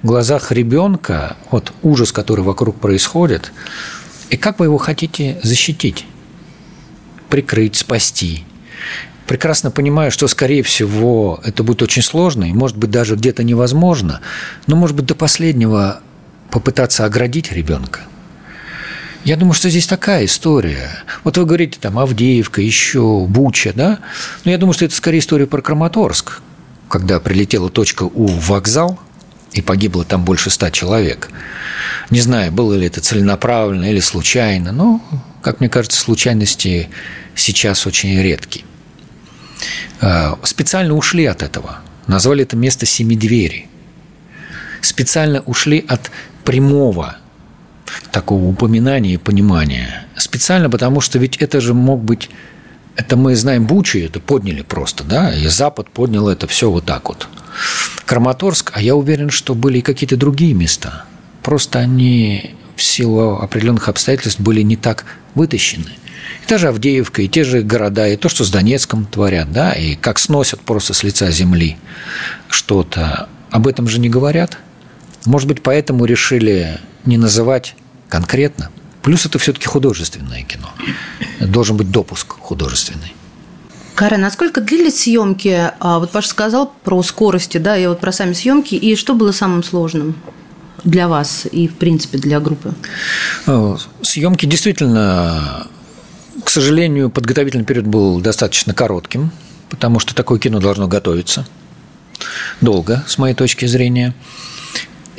в 0.02 0.08
глазах 0.08 0.54
ребенка 0.54 1.36
вот 1.52 1.74
ужас, 1.82 2.14
который 2.14 2.46
вокруг 2.46 2.80
происходит, 2.80 3.52
и 4.30 4.38
как 4.38 4.60
вы 4.60 4.68
его 4.68 4.78
хотите 4.78 5.42
защитить, 5.44 6.06
прикрыть, 7.28 7.76
спасти. 7.76 8.46
Прекрасно 9.28 9.72
понимаю, 9.72 10.10
что, 10.10 10.28
скорее 10.28 10.64
всего, 10.64 11.40
это 11.44 11.64
будет 11.64 11.82
очень 11.82 12.02
сложно, 12.02 12.46
и, 12.46 12.54
может 12.54 12.78
быть, 12.78 12.90
даже 12.90 13.16
где-то 13.16 13.44
невозможно, 13.44 14.22
но, 14.68 14.76
может 14.76 14.96
быть, 14.96 15.06
до 15.06 15.16
последнего 15.16 16.00
попытаться 16.50 17.06
оградить 17.06 17.52
ребенка. 17.52 18.02
Я 19.26 19.36
думаю, 19.36 19.54
что 19.54 19.70
здесь 19.70 19.88
такая 19.88 20.26
история. 20.26 20.90
Вот 21.26 21.38
вы 21.38 21.46
говорите, 21.46 21.78
там, 21.82 22.00
Авдеевка, 22.00 22.62
еще 22.62 23.26
Буча, 23.28 23.74
да? 23.76 24.00
Но 24.46 24.52
я 24.52 24.58
думаю, 24.58 24.74
что 24.74 24.86
это 24.86 24.96
скорее 24.96 25.20
история 25.20 25.46
про 25.46 25.62
Краматорск, 25.62 26.42
когда 26.88 27.20
прилетела 27.20 27.70
точка 27.70 28.04
У 28.04 28.28
в 28.28 28.48
вокзал– 28.48 29.00
и 29.54 29.62
погибло 29.62 30.04
там 30.04 30.24
больше 30.24 30.50
ста 30.50 30.72
человек. 30.72 31.30
Не 32.10 32.22
знаю, 32.22 32.52
было 32.52 32.74
ли 32.74 32.88
это 32.88 33.02
целенаправленно 33.02 33.90
или 33.90 34.00
случайно, 34.00 34.72
но, 34.72 35.02
как 35.42 35.60
мне 35.60 35.70
кажется, 35.70 36.00
случайности 36.00 36.90
сейчас 37.36 37.86
очень 37.88 38.22
редкие. 38.22 38.66
А, 40.02 40.38
специально 40.44 40.94
ушли 40.94 41.26
от 41.26 41.44
этого. 41.44 41.80
Назвали 42.08 42.44
это 42.44 42.56
место 42.56 42.86
«Семи 42.86 43.16
двери». 43.16 43.68
специально 44.82 45.42
ушли 45.42 45.84
от 45.88 46.12
прямого 46.44 47.18
такого 48.12 48.46
упоминания 48.46 49.14
и 49.14 49.18
понимания. 49.18 50.06
Специально, 50.16 50.70
потому 50.70 51.02
что 51.02 51.20
ведь 51.20 51.38
это 51.38 51.62
же 51.62 51.74
мог 51.74 52.04
быть 52.04 52.30
это 52.98 53.16
мы 53.16 53.36
знаем 53.36 53.68
Бучи, 53.68 54.00
это 54.00 54.20
подняли 54.20 54.64
просто, 54.64 55.04
да, 55.04 55.32
и 55.34 55.48
Запад 55.48 55.90
поднял 55.90 56.28
это 56.28 56.48
все 56.48 56.72
вот 56.72 56.86
так 56.86 57.10
вот. 57.10 57.28
Краматорск, 58.06 58.72
а 58.74 58.82
я 58.82 58.96
уверен, 58.96 59.30
что 59.30 59.54
были 59.54 59.78
и 59.78 59.82
какие-то 59.82 60.18
другие 60.18 60.56
места. 60.56 61.06
Просто 61.44 61.78
они 61.78 62.56
в 62.76 62.82
силу 62.82 63.38
определенных 63.38 63.88
обстоятельств 63.88 64.40
были 64.40 64.64
не 64.64 64.78
так 64.78 65.06
вытащены. 65.36 65.92
И 66.44 66.48
та 66.48 66.58
же 66.58 66.68
Авдеевка, 66.68 67.22
и 67.22 67.28
те 67.28 67.44
же 67.44 67.62
города, 67.62 68.08
и 68.08 68.18
то, 68.18 68.30
что 68.30 68.44
с 68.44 68.50
Донецком 68.50 69.06
творят, 69.06 69.52
да, 69.52 69.74
и 69.74 69.96
как 69.96 70.20
сносят 70.20 70.62
просто 70.62 70.94
с 70.94 71.04
лица 71.04 71.30
земли 71.32 71.78
что-то. 72.50 73.30
Об 73.52 73.68
этом 73.68 73.88
же 73.88 74.00
не 74.00 74.10
говорят. 74.10 74.58
Может 75.26 75.48
быть, 75.48 75.62
поэтому 75.62 76.06
решили 76.06 76.80
не 77.06 77.18
называть 77.18 77.76
конкретно. 78.10 78.70
Плюс 79.02 79.26
это 79.26 79.40
все-таки 79.40 79.68
художественное 79.68 80.44
кино. 80.44 80.70
Должен 81.40 81.78
быть 81.78 81.92
допуск 81.92 82.34
художественный. 82.40 83.14
Кара, 83.96 84.18
насколько 84.18 84.62
длились 84.62 85.02
съемки? 85.02 85.72
А, 85.80 86.00
вот 86.00 86.12
Паша 86.12 86.30
сказал 86.30 86.72
про 86.84 87.02
скорости, 87.02 87.58
да, 87.58 87.76
и 87.78 87.88
вот 87.88 88.00
про 88.00 88.12
сами 88.12 88.34
съемки. 88.34 88.76
И 88.76 88.96
что 88.96 89.16
было 89.16 89.32
самым 89.32 89.64
сложным 89.64 90.16
для 90.84 91.08
вас 91.08 91.48
и, 91.52 91.68
в 91.68 91.76
принципе, 91.76 92.18
для 92.20 92.40
группы? 92.40 92.76
Э, 93.48 93.76
съемки 94.04 94.46
действительно, 94.46 95.68
к 96.48 96.50
сожалению, 96.50 97.10
подготовительный 97.10 97.66
период 97.66 97.88
был 97.88 98.22
достаточно 98.22 98.74
коротким, 98.74 99.32
потому 99.70 100.00
что 100.00 100.16
такое 100.16 100.40
кино 100.40 100.62
должно 100.62 100.88
готовиться 100.88 101.46
долго, 102.62 103.04
с 103.06 103.18
моей 103.18 103.36
точки 103.36 103.66
зрения 103.66 104.16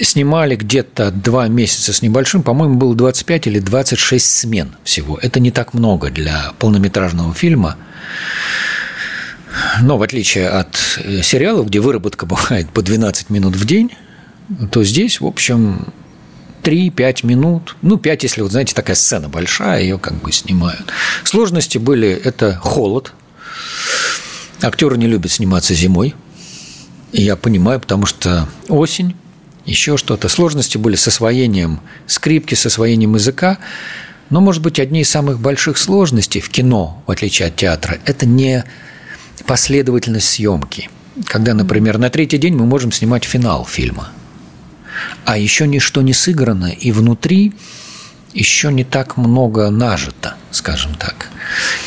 снимали 0.00 0.56
где-то 0.56 1.10
два 1.10 1.46
месяца 1.48 1.92
с 1.92 2.00
небольшим, 2.00 2.42
по-моему, 2.42 2.76
было 2.76 2.94
25 2.94 3.46
или 3.46 3.58
26 3.58 4.38
смен 4.38 4.76
всего. 4.84 5.18
Это 5.20 5.38
не 5.38 5.50
так 5.50 5.74
много 5.74 6.08
для 6.08 6.52
полнометражного 6.58 7.34
фильма. 7.34 7.76
Но 9.82 9.98
в 9.98 10.02
отличие 10.02 10.48
от 10.48 10.98
э, 11.04 11.20
сериалов, 11.20 11.66
где 11.66 11.80
выработка 11.80 12.24
бывает 12.24 12.70
по 12.70 12.80
12 12.80 13.28
минут 13.28 13.54
в 13.54 13.66
день, 13.66 13.92
то 14.70 14.82
здесь, 14.82 15.20
в 15.20 15.26
общем, 15.26 15.92
3-5 16.68 17.26
минут, 17.26 17.76
ну, 17.80 17.96
5, 17.96 18.22
если, 18.24 18.42
вот 18.42 18.50
знаете, 18.50 18.74
такая 18.74 18.94
сцена 18.94 19.30
большая, 19.30 19.80
ее 19.80 19.98
как 19.98 20.20
бы 20.20 20.30
снимают. 20.32 20.92
Сложности 21.24 21.78
были– 21.78 22.08
это 22.24 22.56
холод. 22.56 23.14
Актеры 24.60 24.98
не 24.98 25.06
любят 25.06 25.32
сниматься 25.32 25.72
зимой. 25.72 26.14
Я 27.10 27.36
понимаю, 27.36 27.80
потому 27.80 28.04
что 28.04 28.46
осень, 28.68 29.16
еще 29.64 29.96
что-то. 29.96 30.28
Сложности 30.28 30.76
были 30.76 30.96
с 30.96 31.08
освоением 31.08 31.80
скрипки, 32.06 32.54
с 32.54 32.66
освоением 32.66 33.14
языка. 33.14 33.58
Но, 34.28 34.42
может 34.42 34.62
быть, 34.62 34.78
одни 34.78 35.00
из 35.00 35.08
самых 35.08 35.40
больших 35.40 35.78
сложностей 35.78 36.42
в 36.42 36.50
кино, 36.50 37.02
в 37.06 37.10
отличие 37.10 37.48
от 37.48 37.56
театра, 37.56 37.98
это 38.04 38.26
не 38.26 38.62
последовательность 39.46 40.28
съемки. 40.28 40.90
Когда, 41.24 41.54
например, 41.54 41.96
на 41.96 42.10
третий 42.10 42.36
день 42.36 42.54
мы 42.54 42.66
можем 42.66 42.92
снимать 42.92 43.24
финал 43.24 43.64
фильма, 43.64 44.10
а 45.24 45.38
еще 45.38 45.66
ничто 45.66 46.02
не 46.02 46.12
сыграно, 46.12 46.66
и 46.66 46.92
внутри 46.92 47.52
еще 48.34 48.72
не 48.72 48.84
так 48.84 49.16
много 49.16 49.70
нажито, 49.70 50.36
скажем 50.50 50.94
так. 50.94 51.30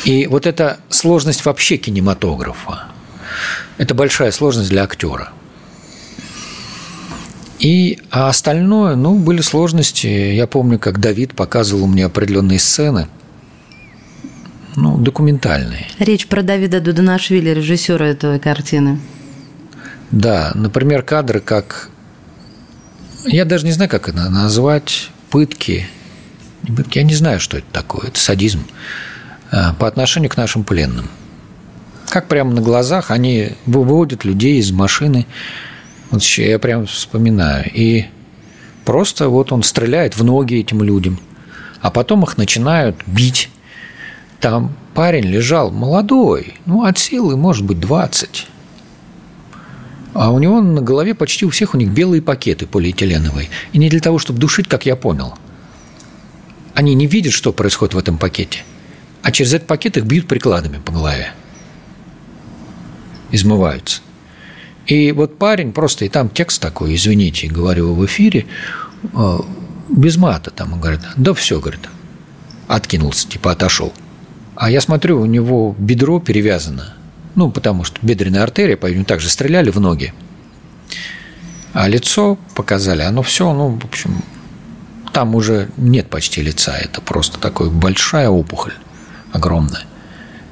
И 0.04 0.26
вот 0.26 0.46
эта 0.46 0.78
сложность 0.88 1.44
вообще 1.44 1.76
кинематографа, 1.76 2.88
это 3.78 3.94
большая 3.94 4.32
сложность 4.32 4.70
для 4.70 4.84
актера– 4.84 5.32
и 7.62 8.00
а 8.10 8.28
остальное, 8.28 8.96
ну, 8.96 9.16
были 9.16 9.40
сложности. 9.40 10.08
Я 10.08 10.48
помню, 10.48 10.80
как 10.80 10.98
Давид 10.98 11.34
показывал 11.34 11.86
мне 11.86 12.04
определенные 12.04 12.58
сцены, 12.58 13.06
ну, 14.74 14.98
документальные. 14.98 15.86
Речь 16.00 16.26
про 16.26 16.42
Давида 16.42 16.80
Дуданашвили, 16.80 17.50
режиссера 17.50 18.04
этой 18.04 18.40
картины. 18.40 18.98
Да, 20.10 20.50
например, 20.56 21.02
кадры, 21.04 21.38
как... 21.38 21.88
Я 23.24 23.44
даже 23.44 23.64
не 23.64 23.72
знаю, 23.72 23.90
как 23.90 24.08
это 24.08 24.28
назвать. 24.30 25.10
Пытки. 25.30 25.86
Пытки, 26.66 26.98
я 26.98 27.04
не 27.04 27.14
знаю, 27.14 27.40
что 27.40 27.58
это 27.58 27.66
такое. 27.72 28.08
Это 28.08 28.18
садизм 28.18 28.64
а, 29.50 29.74
по 29.74 29.86
отношению 29.86 30.30
к 30.30 30.36
нашим 30.36 30.64
пленным. 30.64 31.08
Как 32.08 32.28
прямо 32.28 32.52
на 32.52 32.60
глазах 32.60 33.10
они 33.10 33.52
выводят 33.64 34.24
людей 34.24 34.58
из 34.58 34.70
машины, 34.70 35.26
вот 36.10 36.22
я 36.22 36.58
прям 36.58 36.86
вспоминаю. 36.86 37.70
И 37.72 38.06
просто 38.84 39.28
вот 39.28 39.52
он 39.52 39.62
стреляет 39.62 40.16
в 40.16 40.24
ноги 40.24 40.56
этим 40.56 40.82
людям, 40.82 41.18
а 41.80 41.90
потом 41.90 42.22
их 42.24 42.36
начинают 42.36 42.96
бить. 43.06 43.48
Там 44.40 44.76
парень 44.94 45.24
лежал 45.24 45.70
молодой, 45.70 46.54
ну, 46.66 46.84
от 46.84 46.98
силы, 46.98 47.36
может 47.36 47.64
быть, 47.64 47.80
20. 47.80 48.48
А 50.14 50.30
у 50.30 50.38
него 50.38 50.60
на 50.60 50.80
голове 50.82 51.14
почти 51.14 51.46
у 51.46 51.50
всех 51.50 51.74
у 51.74 51.78
них 51.78 51.90
белые 51.90 52.20
пакеты 52.20 52.66
полиэтиленовые. 52.66 53.48
И 53.72 53.78
не 53.78 53.88
для 53.88 54.00
того, 54.00 54.18
чтобы 54.18 54.38
душить, 54.38 54.68
как 54.68 54.84
я 54.84 54.96
понял. 54.96 55.34
Они 56.74 56.94
не 56.94 57.06
видят, 57.06 57.32
что 57.32 57.52
происходит 57.52 57.94
в 57.94 57.98
этом 57.98 58.18
пакете. 58.18 58.64
А 59.22 59.30
через 59.32 59.54
этот 59.54 59.68
пакет 59.68 59.96
их 59.96 60.04
бьют 60.04 60.28
прикладами 60.28 60.78
по 60.84 60.92
голове. 60.92 61.32
Измываются. 63.30 64.02
И 64.86 65.12
вот 65.12 65.38
парень 65.38 65.72
просто, 65.72 66.04
и 66.04 66.08
там 66.08 66.28
текст 66.28 66.60
такой, 66.60 66.94
извините, 66.94 67.46
говорю 67.46 67.94
в 67.94 68.04
эфире, 68.04 68.46
э, 69.14 69.38
без 69.88 70.16
мата 70.16 70.50
там, 70.50 70.72
он 70.72 70.80
говорит, 70.80 71.00
да 71.16 71.32
все, 71.34 71.60
говорит, 71.60 71.88
откинулся, 72.66 73.28
типа 73.28 73.52
отошел. 73.52 73.92
А 74.56 74.70
я 74.70 74.80
смотрю, 74.80 75.20
у 75.20 75.26
него 75.26 75.74
бедро 75.78 76.18
перевязано, 76.18 76.94
ну, 77.34 77.50
потому 77.50 77.84
что 77.84 77.98
бедренная 78.02 78.42
артерия, 78.42 78.76
по-видимому, 78.76 79.06
также 79.06 79.28
стреляли 79.28 79.70
в 79.70 79.80
ноги. 79.80 80.12
А 81.72 81.88
лицо 81.88 82.38
показали, 82.54 83.02
оно 83.02 83.22
все, 83.22 83.52
ну, 83.52 83.78
в 83.78 83.84
общем, 83.84 84.22
там 85.12 85.34
уже 85.34 85.70
нет 85.76 86.08
почти 86.10 86.42
лица, 86.42 86.76
это 86.76 87.00
просто 87.00 87.38
такая 87.38 87.68
большая 87.68 88.28
опухоль, 88.28 88.74
огромная. 89.32 89.84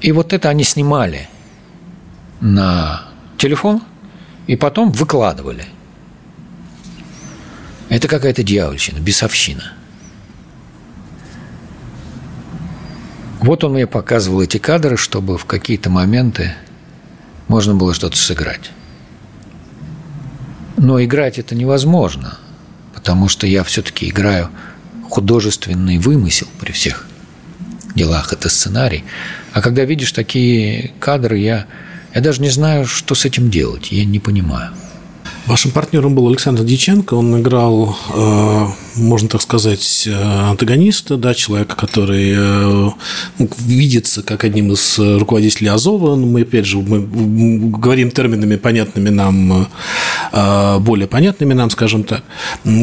И 0.00 0.12
вот 0.12 0.32
это 0.32 0.48
они 0.48 0.64
снимали 0.64 1.28
на 2.40 3.08
телефон, 3.36 3.82
и 4.46 4.56
потом 4.56 4.90
выкладывали. 4.92 5.66
Это 7.90 8.08
какая-то 8.08 8.42
дьявольщина, 8.42 8.98
бесовщина. 8.98 9.74
Вот 13.40 13.64
он 13.64 13.72
мне 13.72 13.86
показывал 13.86 14.42
эти 14.42 14.58
кадры, 14.58 14.96
чтобы 14.96 15.38
в 15.38 15.44
какие-то 15.44 15.90
моменты 15.90 16.54
можно 17.50 17.74
было 17.74 17.92
что-то 17.94 18.16
сыграть. 18.16 18.70
Но 20.76 21.02
играть 21.02 21.40
это 21.40 21.56
невозможно, 21.56 22.38
потому 22.94 23.28
что 23.28 23.44
я 23.48 23.64
все-таки 23.64 24.08
играю 24.08 24.50
художественный 25.10 25.98
вымысел 25.98 26.46
при 26.60 26.70
всех 26.70 27.06
делах, 27.96 28.32
это 28.32 28.48
сценарий. 28.48 29.02
А 29.52 29.60
когда 29.60 29.84
видишь 29.84 30.12
такие 30.12 30.92
кадры, 31.00 31.38
я 31.38 31.66
я 32.14 32.20
даже 32.20 32.40
не 32.40 32.50
знаю, 32.50 32.86
что 32.86 33.16
с 33.16 33.24
этим 33.24 33.50
делать. 33.50 33.90
Я 33.90 34.04
не 34.04 34.20
понимаю. 34.20 34.70
Вашим 35.46 35.72
партнером 35.72 36.14
был 36.14 36.28
Александр 36.28 36.62
Диченко. 36.62 37.14
Он 37.14 37.40
играл, 37.40 37.96
э, 38.14 38.66
можно 38.96 39.28
так 39.28 39.42
сказать, 39.42 40.04
э, 40.06 40.12
антагониста, 40.12 41.16
да, 41.16 41.34
человека, 41.34 41.76
который 41.76 42.32
э, 42.32 42.90
ну, 43.38 43.48
видится 43.58 44.22
как 44.22 44.44
одним 44.44 44.72
из 44.72 44.98
руководителей 44.98 45.68
Азова. 45.68 46.16
Мы, 46.16 46.42
опять 46.42 46.66
же, 46.66 46.78
мы 46.78 47.00
говорим 47.70 48.10
терминами 48.10 48.56
понятными 48.56 49.08
нам, 49.08 49.68
более 50.80 51.06
понятными 51.06 51.54
нам, 51.54 51.70
скажем 51.70 52.04
так. 52.04 52.22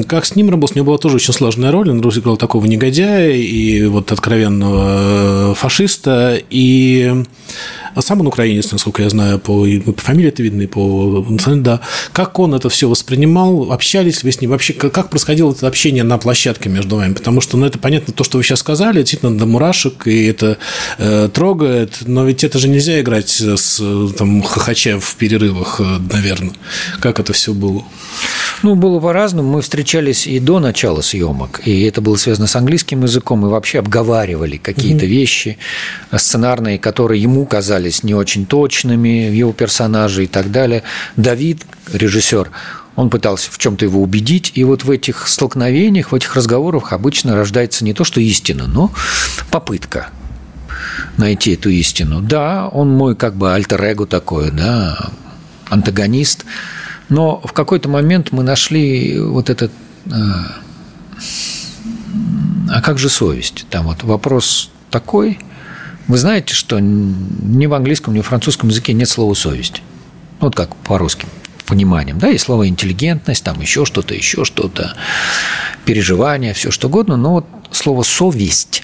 Как 0.07 0.25
с 0.25 0.35
ним 0.35 0.49
работать? 0.49 0.75
У 0.75 0.79
него 0.79 0.87
была 0.87 0.97
тоже 0.97 1.15
очень 1.15 1.33
сложная 1.33 1.71
роль. 1.71 1.89
Он 1.89 1.99
играл 1.99 2.37
такого 2.37 2.65
негодяя 2.65 3.31
и 3.31 3.85
вот 3.85 4.11
откровенного 4.11 5.55
фашиста. 5.55 6.39
И 6.49 7.23
сам 7.99 8.21
он 8.21 8.27
украинец, 8.27 8.71
насколько 8.71 9.03
я 9.03 9.09
знаю, 9.09 9.39
по, 9.39 9.65
по 9.85 10.01
фамилии 10.01 10.29
это 10.29 10.43
видно, 10.43 10.61
и 10.63 10.67
по 10.67 11.25
да. 11.47 11.81
Как 12.13 12.39
он 12.39 12.53
это 12.53 12.69
все 12.69 12.89
воспринимал? 12.89 13.71
Общались 13.71 14.23
вы 14.23 14.31
с 14.31 14.41
ним? 14.41 14.51
Вообще, 14.51 14.73
как 14.73 15.09
происходило 15.09 15.51
это 15.51 15.67
общение 15.67 15.96
на 16.03 16.17
площадке 16.17 16.69
между 16.69 16.97
вами? 16.97 17.13
Потому 17.13 17.41
что, 17.41 17.57
ну, 17.57 17.65
это 17.65 17.77
понятно, 17.77 18.13
то, 18.13 18.23
что 18.23 18.37
вы 18.37 18.43
сейчас 18.43 18.59
сказали, 18.59 18.99
действительно, 18.99 19.37
до 19.37 19.45
мурашек, 19.45 20.07
и 20.07 20.25
это 20.25 20.57
э, 20.97 21.29
трогает, 21.33 21.99
но 22.05 22.25
ведь 22.25 22.43
это 22.43 22.59
же 22.59 22.67
нельзя 22.69 22.99
играть 22.99 23.29
с, 23.29 23.81
там, 24.17 24.41
хохоча 24.41 24.99
в 24.99 25.15
перерывах, 25.15 25.79
э, 25.79 25.99
наверное. 26.11 26.53
Как 26.99 27.19
это 27.19 27.33
все 27.33 27.53
было? 27.53 27.83
Ну, 28.63 28.75
было 28.75 28.99
по-разному. 28.99 29.51
Мы 29.51 29.61
встречались 29.61 30.27
и 30.27 30.39
до 30.39 30.59
начала 30.59 31.01
съемок, 31.01 31.61
и 31.65 31.83
это 31.83 32.01
было 32.01 32.15
связано 32.15 32.47
с 32.47 32.55
английским 32.55 33.03
языком, 33.03 33.45
и 33.45 33.49
вообще 33.49 33.79
обговаривали 33.79 34.57
какие-то 34.57 35.05
mm-hmm. 35.05 35.09
вещи 35.09 35.57
сценарные, 36.15 36.79
которые 36.79 37.21
ему 37.21 37.45
казались 37.45 38.03
не 38.03 38.13
очень 38.13 38.45
точными, 38.45 39.09
его 39.35 39.53
персонажи 39.53 40.23
и 40.23 40.27
так 40.27 40.51
далее. 40.51 40.83
Давид, 41.15 41.65
режиссер, 41.91 42.49
Он 42.97 43.11
пытался 43.11 43.51
в 43.51 43.59
чем-то 43.59 43.85
его 43.85 44.01
убедить, 44.01 44.51
и 44.55 44.63
вот 44.63 44.83
в 44.83 44.89
этих 44.89 45.27
столкновениях, 45.27 46.11
в 46.11 46.15
этих 46.15 46.35
разговорах 46.35 46.93
обычно 46.93 47.35
рождается 47.35 47.85
не 47.85 47.93
то, 47.93 48.03
что 48.03 48.19
истина, 48.19 48.65
но 48.65 48.91
попытка 49.51 50.09
найти 51.15 51.53
эту 51.53 51.69
истину. 51.69 52.21
Да, 52.21 52.67
он 52.67 52.89
мой 52.89 53.15
как 53.15 53.35
бы 53.35 53.53
альтер-эго 53.53 54.07
такой, 54.07 54.49
да, 54.49 55.11
антагонист, 55.69 56.45
но 57.07 57.39
в 57.45 57.53
какой-то 57.53 57.87
момент 57.87 58.31
мы 58.31 58.41
нашли 58.41 59.19
вот 59.19 59.51
этот... 59.51 59.71
А, 60.11 60.57
а 62.71 62.81
как 62.81 62.97
же 62.97 63.09
совесть? 63.09 63.67
Там 63.69 63.85
вот 63.85 64.03
вопрос 64.03 64.71
такой. 64.89 65.37
Вы 66.07 66.17
знаете, 66.17 66.55
что 66.55 66.79
ни 66.79 67.67
в 67.67 67.75
английском, 67.75 68.15
ни 68.15 68.21
в 68.21 68.25
французском 68.25 68.69
языке 68.69 68.93
нет 68.93 69.07
слова 69.07 69.35
«совесть». 69.35 69.83
Вот 70.39 70.55
как 70.55 70.75
по 70.77 70.97
русским 70.97 71.29
пониманием. 71.67 72.17
Да, 72.17 72.27
есть 72.27 72.45
слово 72.45 72.67
интеллигентность, 72.67 73.43
там 73.43 73.59
еще 73.61 73.85
что-то, 73.85 74.15
еще 74.15 74.45
что-то, 74.45 74.95
переживание, 75.85 76.53
все 76.53 76.71
что 76.71 76.87
угодно, 76.87 77.17
но 77.17 77.33
вот 77.33 77.45
слово 77.71 78.03
совесть. 78.03 78.83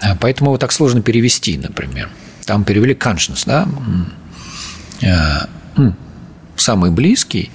А, 0.00 0.14
поэтому 0.14 0.50
его 0.50 0.58
так 0.58 0.70
сложно 0.70 1.02
перевести, 1.02 1.58
например. 1.58 2.08
Там 2.44 2.64
перевели 2.64 2.94
conscience, 2.94 3.42
да, 3.46 3.68
а, 5.04 5.48
самый 6.56 6.90
близкий. 6.90 7.50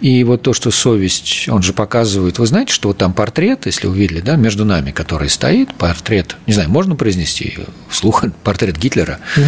И 0.00 0.22
вот 0.24 0.42
то, 0.42 0.52
что 0.52 0.70
совесть, 0.70 1.48
он 1.48 1.62
же 1.62 1.72
показывает, 1.72 2.38
вы 2.38 2.46
знаете, 2.46 2.72
что 2.72 2.88
вот 2.88 2.98
там 2.98 3.14
портрет, 3.14 3.64
если 3.66 3.86
вы 3.86 3.96
видели, 3.96 4.20
да, 4.20 4.36
между 4.36 4.64
нами, 4.64 4.90
который 4.90 5.30
стоит, 5.30 5.72
портрет, 5.74 6.36
не 6.46 6.52
знаю, 6.52 6.68
можно 6.68 6.94
произнести 6.94 7.58
вслух, 7.88 8.24
портрет 8.44 8.76
Гитлера, 8.76 9.18
угу. 9.36 9.44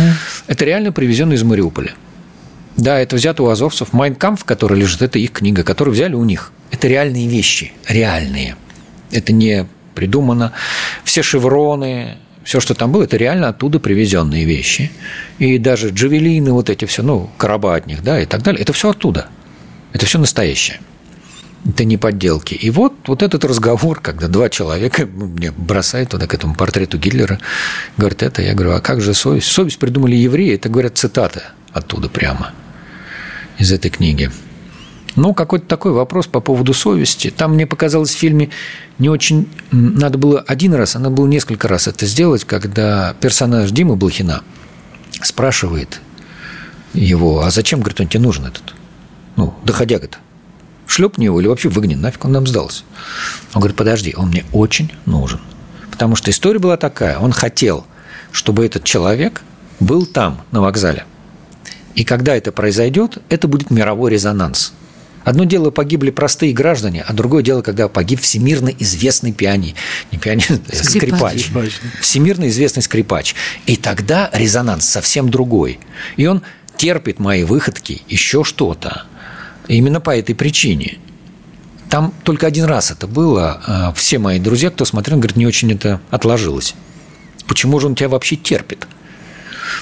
это 0.47 0.65
реально 0.65 0.93
привезенный 0.93 1.37
из 1.37 1.43
Мариуполя. 1.43 1.93
Да, 2.77 2.99
это 2.99 3.17
взято 3.17 3.43
у 3.43 3.49
азовцев. 3.49 3.93
Майнкамф, 3.93 4.45
который 4.45 4.79
лежит, 4.79 5.03
это 5.03 5.19
их 5.19 5.33
книга, 5.33 5.63
которую 5.63 5.95
взяли 5.95 6.15
у 6.15 6.25
них. 6.25 6.53
Это 6.71 6.89
реальные 6.89 7.27
вещи, 7.27 7.73
реальные. 7.89 8.57
Это 9.11 9.33
не 9.33 9.67
придумано. 9.95 10.53
Все 11.05 11.23
шевроны, 11.23 12.19
все, 12.45 12.61
что 12.61 12.75
там 12.75 12.93
было, 12.93 13.05
это 13.05 13.17
реально 13.17 13.49
оттуда 13.49 13.81
привезенные 13.81 14.45
вещи. 14.45 14.91
И 15.39 15.59
даже 15.59 15.89
джавелины, 15.89 16.53
вот 16.53 16.69
эти 16.69 16.85
все, 16.85 17.03
ну, 17.03 17.31
короба 17.39 17.77
от 17.77 17.87
них, 17.87 18.03
да, 18.03 18.21
и 18.21 18.27
так 18.27 18.43
далее, 18.43 18.61
это 18.61 18.73
все 18.73 18.91
оттуда. 18.91 19.29
Это 19.93 20.05
все 20.05 20.19
настоящее. 20.19 20.81
Это 21.67 21.85
не 21.85 21.97
подделки. 21.97 22.55
И 22.55 22.71
вот, 22.71 22.93
вот 23.07 23.23
этот 23.23 23.45
разговор, 23.45 24.01
когда 24.01 24.29
два 24.29 24.51
человека 24.51 25.07
мне 25.07 25.51
бросают 25.51 26.11
туда 26.11 26.27
к 26.27 26.35
этому 26.35 26.55
портрету 26.55 26.99
Гитлера, 26.99 27.41
говорят, 27.97 28.23
это, 28.23 28.43
я 28.43 28.53
говорю, 28.55 28.75
а 28.75 28.81
как 28.81 29.01
же 29.01 29.15
совесть? 29.15 29.49
Совесть 29.49 29.79
придумали 29.79 30.15
евреи, 30.15 30.55
это, 30.55 30.69
говорят, 30.69 30.99
цитата 30.99 31.43
оттуда 31.73 32.09
прямо 32.09 32.53
из 33.59 33.73
этой 33.73 33.91
книги. 33.91 34.31
Но 35.17 35.33
какой-то 35.33 35.67
такой 35.67 35.93
вопрос 35.93 36.27
по 36.27 36.41
поводу 36.41 36.75
совести. 36.75 37.31
Там 37.31 37.55
мне 37.55 37.67
показалось 37.67 38.11
в 38.11 38.19
фильме 38.19 38.51
не 38.99 39.09
очень... 39.09 39.49
Надо 39.71 40.19
было 40.19 40.41
один 40.41 40.75
раз, 40.75 40.95
а 40.95 40.99
надо 40.99 41.15
было 41.15 41.27
несколько 41.27 41.69
раз 41.69 41.89
это 41.89 42.05
сделать, 42.05 42.45
когда 42.45 43.15
персонаж 43.21 43.71
Димы 43.71 43.97
Блохина 43.97 44.43
спрашивает 45.23 46.01
его, 46.93 47.41
а 47.41 47.51
зачем, 47.51 47.81
говорит, 47.81 48.01
он 48.01 48.09
тебе 48.09 48.21
нужен 48.21 48.45
этот? 48.45 48.75
Ну, 49.37 49.55
доходяга-то. 49.65 50.19
Шлепни 50.87 51.25
его 51.25 51.41
или 51.41 51.49
вообще 51.49 51.71
выгни, 51.71 51.95
нафиг 51.95 52.25
он 52.27 52.33
нам 52.33 52.47
сдался. 52.47 52.85
Он 53.55 53.61
говорит, 53.61 53.77
подожди, 53.77 54.15
он 54.17 54.29
мне 54.29 54.45
очень 54.53 54.93
нужен. 55.07 55.41
Потому 55.91 56.15
что 56.17 56.31
история 56.31 56.59
была 56.59 56.77
такая, 56.77 57.19
он 57.19 57.33
хотел, 57.33 57.87
чтобы 58.33 58.67
этот 58.67 58.85
человек 58.85 59.43
был 59.81 60.05
там, 60.05 60.43
на 60.53 60.61
вокзале– 60.61 61.07
и 61.97 62.05
когда 62.05 62.37
это 62.37 62.53
произойдет, 62.53 63.19
это 63.31 63.49
будет 63.49 63.71
мировой 63.71 64.13
резонанс. 64.13 64.73
Одно 65.25 65.43
дело 65.43 65.71
погибли 65.73 66.11
простые 66.11 66.53
граждане, 66.53 67.05
а 67.05 67.13
другое 67.13 67.43
дело, 67.43 67.63
когда 67.63 67.89
погиб 67.89 68.21
всемирно 68.21 68.69
известный 68.69 69.33
пиани, 69.33 69.75
не 70.13 70.19
пианист, 70.19 70.61
а 70.71 70.85
скрипач. 70.85 71.47
скрипач. 71.47 71.73
Всемирно 72.01 72.49
известный 72.49 72.83
скрипач. 72.83 73.35
И 73.67 73.77
тогда 73.77 74.31
резонанс 74.33 74.87
совсем 74.87 75.31
другой. 75.31 75.81
И 76.17 76.27
он 76.27 76.43
терпит 76.77 77.19
мои 77.19 77.43
выходки, 77.43 78.03
еще 78.07 78.45
что-то. 78.45 79.07
Именно 79.67 80.01
по 80.01 80.17
этой 80.17 80.37
причине. 80.37 80.99
Там 81.89 82.13
только 82.23 82.47
один 82.47 82.67
раз 82.67 82.93
это 82.93 83.09
было. 83.09 83.61
А 83.67 83.93
все 83.95 84.19
мои 84.19 84.39
друзья, 84.39 84.71
кто 84.71 84.85
смотрел, 84.85 85.17
говорят, 85.19 85.37
не 85.37 85.47
очень 85.47 85.73
это 85.73 86.01
отложилось. 86.11 86.75
Почему 87.49 87.81
же 87.81 87.87
он 87.89 87.97
тебя 87.97 88.11
вообще 88.11 88.37
терпит? 88.37 88.87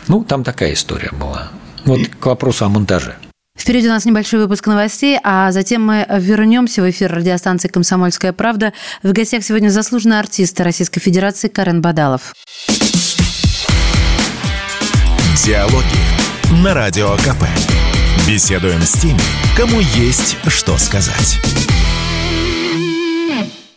Ну, 0.08 0.24
там 0.24 0.42
такая 0.42 0.72
история 0.72 1.10
была. 1.12 1.50
Вот 1.84 2.00
к 2.20 2.26
вопросу 2.26 2.64
о 2.64 2.68
монтаже. 2.68 3.16
Впереди 3.58 3.86
у 3.86 3.90
нас 3.90 4.04
небольшой 4.04 4.40
выпуск 4.40 4.66
новостей, 4.66 5.18
а 5.22 5.52
затем 5.52 5.84
мы 5.86 6.06
вернемся 6.18 6.82
в 6.82 6.90
эфир 6.90 7.12
радиостанции 7.12 7.68
«Комсомольская 7.68 8.32
правда». 8.32 8.72
В 9.02 9.12
гостях 9.12 9.44
сегодня 9.44 9.68
заслуженный 9.68 10.18
артист 10.18 10.60
Российской 10.60 11.00
Федерации 11.00 11.48
Карен 11.48 11.80
Бадалов. 11.80 12.34
Диалоги 15.44 16.62
на 16.62 16.74
Радио 16.74 17.16
КП. 17.18 17.44
Беседуем 18.26 18.80
с 18.82 18.92
теми, 18.92 19.20
кому 19.56 19.80
есть 19.80 20.36
что 20.48 20.76
сказать. 20.78 21.38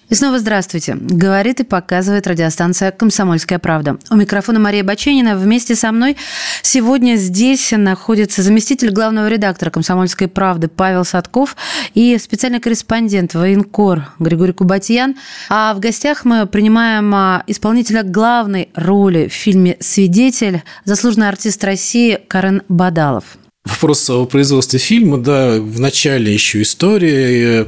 И 0.10 0.15
снова 0.15 0.39
здравствуйте. 0.39 0.96
Говорит 0.98 1.60
и 1.60 1.63
показывает 1.63 2.28
радиостанция 2.28 2.91
«Комсомольская 2.91 3.60
правда». 3.60 3.98
У 4.10 4.15
микрофона 4.15 4.58
Мария 4.58 4.82
Баченина. 4.82 5.36
Вместе 5.36 5.76
со 5.76 5.91
мной 5.91 6.15
сегодня 6.62 7.15
здесь 7.15 7.74
находится 7.76 8.41
заместитель 8.41 8.91
главного 8.91 9.28
редактора 9.28 9.70
«Комсомольской 9.70 10.30
правды» 10.30 10.70
Павел 10.70 11.04
Садков 11.04 11.58
и 11.93 12.17
специальный 12.20 12.62
корреспондент 12.62 13.34
военкор 13.34 14.13
Григорий 14.17 14.54
Кубатьян. 14.54 15.15
А 15.50 15.74
в 15.74 15.80
гостях 15.82 16.24
мы 16.24 16.46
принимаем 16.46 17.13
а, 17.13 17.43
исполнителя 17.46 18.04
главной 18.04 18.70
роли 18.76 19.28
в 19.28 19.34
фильме 19.34 19.76
«Свидетель», 19.82 20.63
заслуженный 20.86 21.28
артист 21.28 21.62
России 21.65 22.17
Карен 22.30 22.62
Бадалов 22.70 23.38
вопрос 23.67 24.10
о 24.10 24.25
производстве 24.25 24.80
фильма, 24.80 25.17
да, 25.17 25.60
в 25.60 25.80
начале 25.80 26.34
еще 26.34 26.62
истории, 26.62 27.65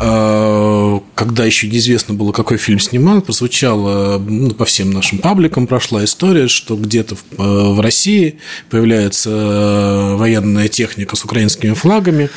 э, 0.00 1.00
когда 1.14 1.44
еще 1.44 1.68
неизвестно 1.68 2.14
было, 2.14 2.32
какой 2.32 2.58
фильм 2.58 2.78
снимал, 2.78 3.20
прозвучала 3.22 4.18
ну, 4.18 4.50
по 4.50 4.64
всем 4.64 4.90
нашим 4.90 5.18
пабликам 5.18 5.66
прошла 5.66 6.04
история, 6.04 6.48
что 6.48 6.76
где-то 6.76 7.16
в, 7.16 7.22
э, 7.38 7.80
России 7.80 8.38
появляется 8.70 9.30
э, 9.30 10.16
военная 10.16 10.68
техника 10.68 11.16
с 11.16 11.24
украинскими 11.24 11.74
флагами, 11.74 12.30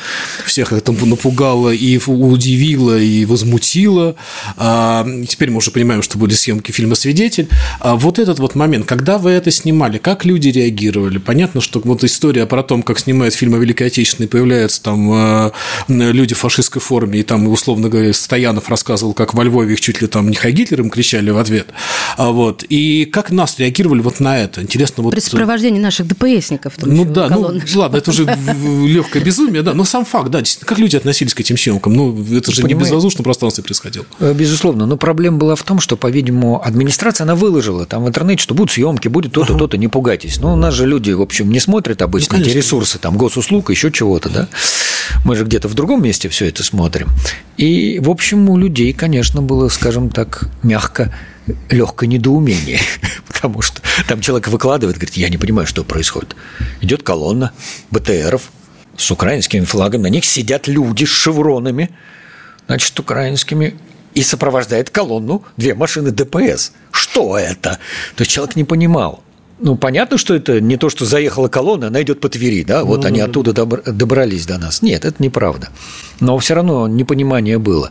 всех 0.44 0.72
это 0.72 0.92
напугало 0.92 1.70
и 1.70 1.98
удивило, 2.06 2.98
и 2.98 3.24
возмутило. 3.24 4.16
А, 4.56 5.06
теперь 5.28 5.50
мы 5.50 5.58
уже 5.58 5.70
понимаем, 5.70 6.02
что 6.02 6.18
были 6.18 6.34
съемки 6.34 6.72
фильма 6.72 6.94
«Свидетель». 6.94 7.48
А 7.80 7.96
вот 7.96 8.18
этот 8.18 8.38
вот 8.38 8.54
момент, 8.54 8.86
когда 8.86 9.18
вы 9.18 9.30
это 9.30 9.50
снимали, 9.50 9.98
как 9.98 10.24
люди 10.24 10.48
реагировали? 10.48 11.18
Понятно, 11.18 11.60
что 11.60 11.80
вот 11.84 12.04
история 12.04 12.46
про 12.46 12.62
то, 12.62 12.76
как 12.82 12.95
как 12.96 13.02
снимают 13.02 13.34
фильм 13.34 13.54
о 13.54 13.58
Великой 13.58 13.88
Отечественной, 13.88 14.26
появляются 14.26 14.82
там 14.82 15.12
э, 15.12 15.50
люди 15.88 16.34
в 16.34 16.38
фашистской 16.38 16.80
форме, 16.80 17.20
и 17.20 17.22
там, 17.22 17.46
условно 17.46 17.90
говоря, 17.90 18.10
Стоянов 18.14 18.70
рассказывал, 18.70 19.12
как 19.12 19.34
во 19.34 19.44
Львове 19.44 19.74
их 19.74 19.82
чуть 19.82 20.00
ли 20.00 20.08
там 20.08 20.30
не 20.30 20.36
Гитлер 20.50 20.80
им 20.80 20.88
кричали 20.88 21.28
в 21.28 21.36
ответ. 21.36 21.66
А 22.16 22.30
вот. 22.30 22.64
И 22.70 23.04
как 23.04 23.30
нас 23.30 23.58
реагировали 23.58 24.00
вот 24.00 24.20
на 24.20 24.38
это? 24.38 24.62
Интересно, 24.62 25.02
вот... 25.02 25.10
При 25.10 25.20
сопровождении 25.20 25.78
наших 25.78 26.06
ДПСников. 26.06 26.72
Ну 26.80 27.04
да, 27.04 27.28
ну 27.28 27.60
ладно, 27.74 27.98
это 27.98 28.10
уже 28.10 28.24
легкое 28.86 29.22
безумие, 29.22 29.60
да, 29.60 29.74
но 29.74 29.84
сам 29.84 30.06
факт, 30.06 30.30
да, 30.30 30.42
как 30.60 30.78
люди 30.78 30.96
относились 30.96 31.34
к 31.34 31.40
этим 31.40 31.58
съемкам? 31.58 31.92
Ну, 31.92 32.24
это 32.32 32.50
же 32.50 32.62
не 32.62 32.72
в 32.72 32.78
безвоздушном 32.78 33.24
пространстве 33.24 33.62
происходило. 33.62 34.06
Э, 34.20 34.32
безусловно, 34.32 34.86
но 34.86 34.96
проблема 34.96 35.36
была 35.36 35.54
в 35.54 35.62
том, 35.64 35.80
что, 35.80 35.98
по-видимому, 35.98 36.64
администрация, 36.64 37.24
она 37.24 37.34
выложила 37.34 37.84
там 37.84 38.04
в 38.04 38.08
интернете, 38.08 38.42
что 38.42 38.54
будут 38.54 38.72
съемки, 38.72 39.08
будет 39.08 39.32
то-то, 39.32 39.54
то-то, 39.54 39.76
не 39.76 39.88
пугайтесь. 39.88 40.38
Но 40.38 40.54
у 40.54 40.56
нас 40.56 40.72
же 40.72 40.86
люди, 40.86 41.10
в 41.10 41.20
общем, 41.20 41.50
не 41.50 41.60
смотрят 41.60 42.00
обычно 42.00 42.38
ну, 42.38 42.42
эти 42.42 42.50
ресурсы 42.50 42.85
курсы 42.86 42.98
там 43.00 43.16
госуслуг, 43.16 43.70
еще 43.70 43.90
чего-то, 43.90 44.28
да. 44.28 44.48
Мы 45.24 45.34
же 45.34 45.44
где-то 45.44 45.66
в 45.66 45.74
другом 45.74 46.04
месте 46.04 46.28
все 46.28 46.46
это 46.46 46.62
смотрим. 46.62 47.08
И, 47.56 47.98
в 48.00 48.08
общем, 48.08 48.48
у 48.48 48.56
людей, 48.56 48.92
конечно, 48.92 49.42
было, 49.42 49.68
скажем 49.68 50.08
так, 50.08 50.48
мягко 50.62 51.12
легкое 51.68 52.08
недоумение, 52.08 52.80
потому 53.26 53.60
что 53.60 53.82
там 54.06 54.20
человек 54.20 54.46
выкладывает, 54.46 54.98
говорит, 54.98 55.16
я 55.16 55.28
не 55.28 55.36
понимаю, 55.36 55.66
что 55.66 55.82
происходит. 55.82 56.36
Идет 56.80 57.02
колонна 57.02 57.50
БТРов 57.90 58.42
с 58.96 59.10
украинскими 59.10 59.64
флагами, 59.64 60.02
на 60.02 60.10
них 60.10 60.24
сидят 60.24 60.68
люди 60.68 61.04
с 61.04 61.08
шевронами, 61.08 61.90
значит, 62.68 62.96
украинскими, 63.00 63.74
и 64.14 64.22
сопровождает 64.22 64.90
колонну 64.90 65.42
две 65.56 65.74
машины 65.74 66.12
ДПС. 66.12 66.72
Что 66.92 67.36
это? 67.36 67.78
То 68.14 68.22
есть 68.22 68.30
человек 68.30 68.54
не 68.54 68.64
понимал. 68.64 69.24
Ну, 69.58 69.76
понятно, 69.76 70.18
что 70.18 70.34
это 70.34 70.60
не 70.60 70.76
то, 70.76 70.90
что 70.90 71.06
заехала 71.06 71.48
колонна, 71.48 71.86
она 71.86 72.02
идет 72.02 72.20
по 72.20 72.28
Твери, 72.28 72.62
да, 72.62 72.84
вот 72.84 73.02
ну, 73.02 73.06
они 73.06 73.20
оттуда 73.20 73.52
добрались 73.54 74.44
до 74.44 74.58
нас. 74.58 74.82
Нет, 74.82 75.06
это 75.06 75.22
неправда. 75.22 75.68
Но 76.20 76.36
все 76.38 76.54
равно 76.54 76.86
непонимание 76.88 77.58
было. 77.58 77.90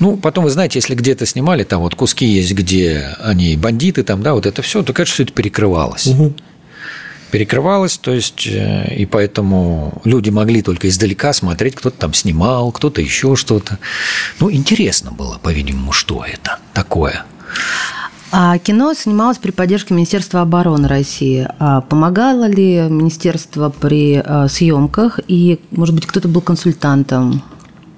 Ну, 0.00 0.16
потом, 0.16 0.44
вы 0.44 0.50
знаете, 0.50 0.78
если 0.78 0.96
где-то 0.96 1.24
снимали, 1.24 1.62
там 1.62 1.82
вот 1.82 1.94
куски 1.94 2.26
есть, 2.26 2.52
где 2.52 3.14
они 3.20 3.56
бандиты, 3.56 4.02
там, 4.02 4.22
да, 4.22 4.34
вот 4.34 4.46
это 4.46 4.60
все, 4.62 4.82
то, 4.82 4.92
конечно, 4.92 5.14
все 5.14 5.22
это 5.22 5.32
перекрывалось. 5.32 6.06
Угу 6.06 6.34
перекрывалось, 7.34 7.98
то 7.98 8.12
есть, 8.12 8.46
э, 8.46 8.94
и 8.94 9.06
поэтому 9.06 10.00
люди 10.04 10.30
могли 10.30 10.62
только 10.62 10.88
издалека 10.88 11.32
смотреть, 11.32 11.74
кто-то 11.74 11.98
там 11.98 12.14
снимал, 12.14 12.70
кто-то 12.70 13.00
еще 13.00 13.34
что-то. 13.34 13.80
Ну, 14.38 14.52
интересно 14.52 15.10
было, 15.10 15.38
по-видимому, 15.38 15.90
что 15.90 16.24
это 16.24 16.60
такое. 16.72 17.24
А 18.36 18.58
кино 18.58 18.92
снималось 18.94 19.38
при 19.38 19.52
поддержке 19.52 19.94
Министерства 19.94 20.40
обороны 20.40 20.88
России. 20.88 21.46
А 21.60 21.82
помогало 21.82 22.46
ли 22.46 22.80
министерство 22.90 23.70
при 23.70 24.20
а, 24.24 24.48
съемках? 24.48 25.20
И, 25.28 25.60
может 25.70 25.94
быть, 25.94 26.04
кто-то 26.04 26.26
был 26.26 26.40
консультантом? 26.40 27.44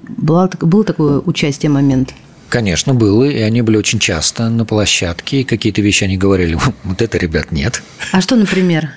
Было, 0.06 0.50
было 0.60 0.84
такое 0.84 1.20
участие 1.20 1.70
момент? 1.70 2.12
Конечно, 2.50 2.92
было, 2.92 3.24
и 3.24 3.40
они 3.40 3.62
были 3.62 3.78
очень 3.78 3.98
часто 3.98 4.50
на 4.50 4.66
площадке, 4.66 5.40
и 5.40 5.44
какие-то 5.44 5.80
вещи 5.80 6.04
они 6.04 6.18
говорили, 6.18 6.58
вот 6.84 7.00
это, 7.00 7.16
ребят, 7.16 7.50
нет. 7.50 7.82
А 8.12 8.20
что, 8.20 8.36
например? 8.36 8.90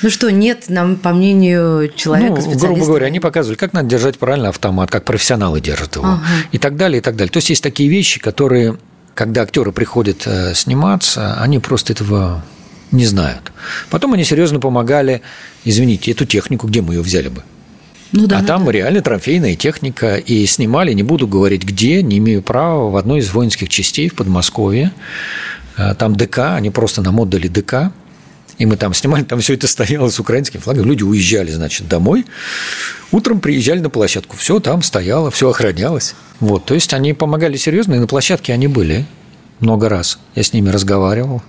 Ну 0.00 0.08
что, 0.08 0.32
нет, 0.32 0.64
нам, 0.68 0.96
по 0.96 1.12
мнению 1.12 1.92
человека, 1.94 2.40
ну, 2.42 2.58
грубо 2.58 2.86
говоря, 2.86 3.06
они 3.06 3.20
показывали, 3.20 3.58
как 3.58 3.74
надо 3.74 3.88
держать 3.90 4.18
правильно 4.18 4.48
автомат, 4.48 4.90
как 4.90 5.04
профессионалы 5.04 5.60
держат 5.60 5.96
его, 5.96 6.06
ага. 6.06 6.22
и 6.52 6.58
так 6.58 6.76
далее, 6.76 7.00
и 7.00 7.02
так 7.02 7.16
далее. 7.16 7.30
То 7.30 7.36
есть 7.36 7.50
есть 7.50 7.62
такие 7.62 7.90
вещи, 7.90 8.18
которые, 8.18 8.78
когда 9.16 9.42
актеры 9.42 9.72
приходят 9.72 10.24
э, 10.26 10.54
сниматься, 10.54 11.40
они 11.40 11.58
просто 11.58 11.94
этого 11.94 12.44
не 12.92 13.06
знают. 13.06 13.50
Потом 13.88 14.12
они 14.12 14.24
серьезно 14.24 14.60
помогали, 14.60 15.22
извините, 15.64 16.12
эту 16.12 16.26
технику, 16.26 16.68
где 16.68 16.82
мы 16.82 16.94
ее 16.94 17.00
взяли 17.00 17.28
бы? 17.28 17.42
Ну, 18.12 18.26
да, 18.26 18.38
а 18.38 18.40
ну, 18.42 18.46
там 18.46 18.66
да. 18.66 18.72
реально 18.72 19.00
трофейная 19.00 19.56
техника. 19.56 20.16
И 20.16 20.44
снимали, 20.44 20.92
не 20.92 21.02
буду 21.02 21.26
говорить 21.26 21.64
где, 21.64 22.02
не 22.02 22.18
имею 22.18 22.42
права, 22.42 22.90
в 22.90 22.96
одной 22.96 23.20
из 23.20 23.32
воинских 23.32 23.70
частей 23.70 24.10
в 24.10 24.14
Подмосковье. 24.14 24.92
Э, 25.78 25.94
там 25.94 26.14
ДК, 26.14 26.54
они 26.54 26.68
просто 26.68 27.00
нам 27.00 27.18
отдали 27.18 27.48
ДК. 27.48 27.92
И 28.58 28.66
мы 28.66 28.76
там 28.76 28.94
снимали, 28.94 29.22
там 29.24 29.40
все 29.40 29.54
это 29.54 29.66
стояло 29.66 30.08
с 30.08 30.18
украинским 30.18 30.60
флагом. 30.60 30.86
Люди 30.86 31.02
уезжали, 31.02 31.50
значит, 31.50 31.88
домой. 31.88 32.24
Утром 33.12 33.40
приезжали 33.40 33.80
на 33.80 33.90
площадку. 33.90 34.36
Все 34.36 34.60
там 34.60 34.82
стояло, 34.82 35.30
все 35.30 35.50
охранялось. 35.50 36.14
Вот, 36.40 36.64
то 36.64 36.74
есть 36.74 36.94
они 36.94 37.12
помогали 37.12 37.56
серьезно, 37.56 37.94
и 37.94 37.98
на 37.98 38.06
площадке 38.06 38.52
они 38.52 38.66
были 38.66 39.06
много 39.60 39.88
раз. 39.88 40.18
Я 40.34 40.42
с 40.42 40.52
ними 40.52 40.70
разговаривал. 40.70 41.42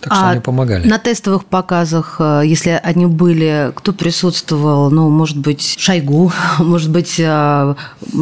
Так 0.00 0.14
что 0.14 0.26
а 0.26 0.30
они 0.30 0.40
помогали. 0.40 0.86
На 0.88 0.98
тестовых 0.98 1.44
показах, 1.44 2.16
э, 2.18 2.42
если 2.44 2.80
они 2.82 3.06
были, 3.06 3.70
кто 3.76 3.92
присутствовал? 3.92 4.90
Ну, 4.90 5.08
может 5.10 5.38
быть, 5.38 5.76
Шойгу, 5.78 6.32
может 6.58 6.90
быть, 6.90 7.20
э, 7.20 7.74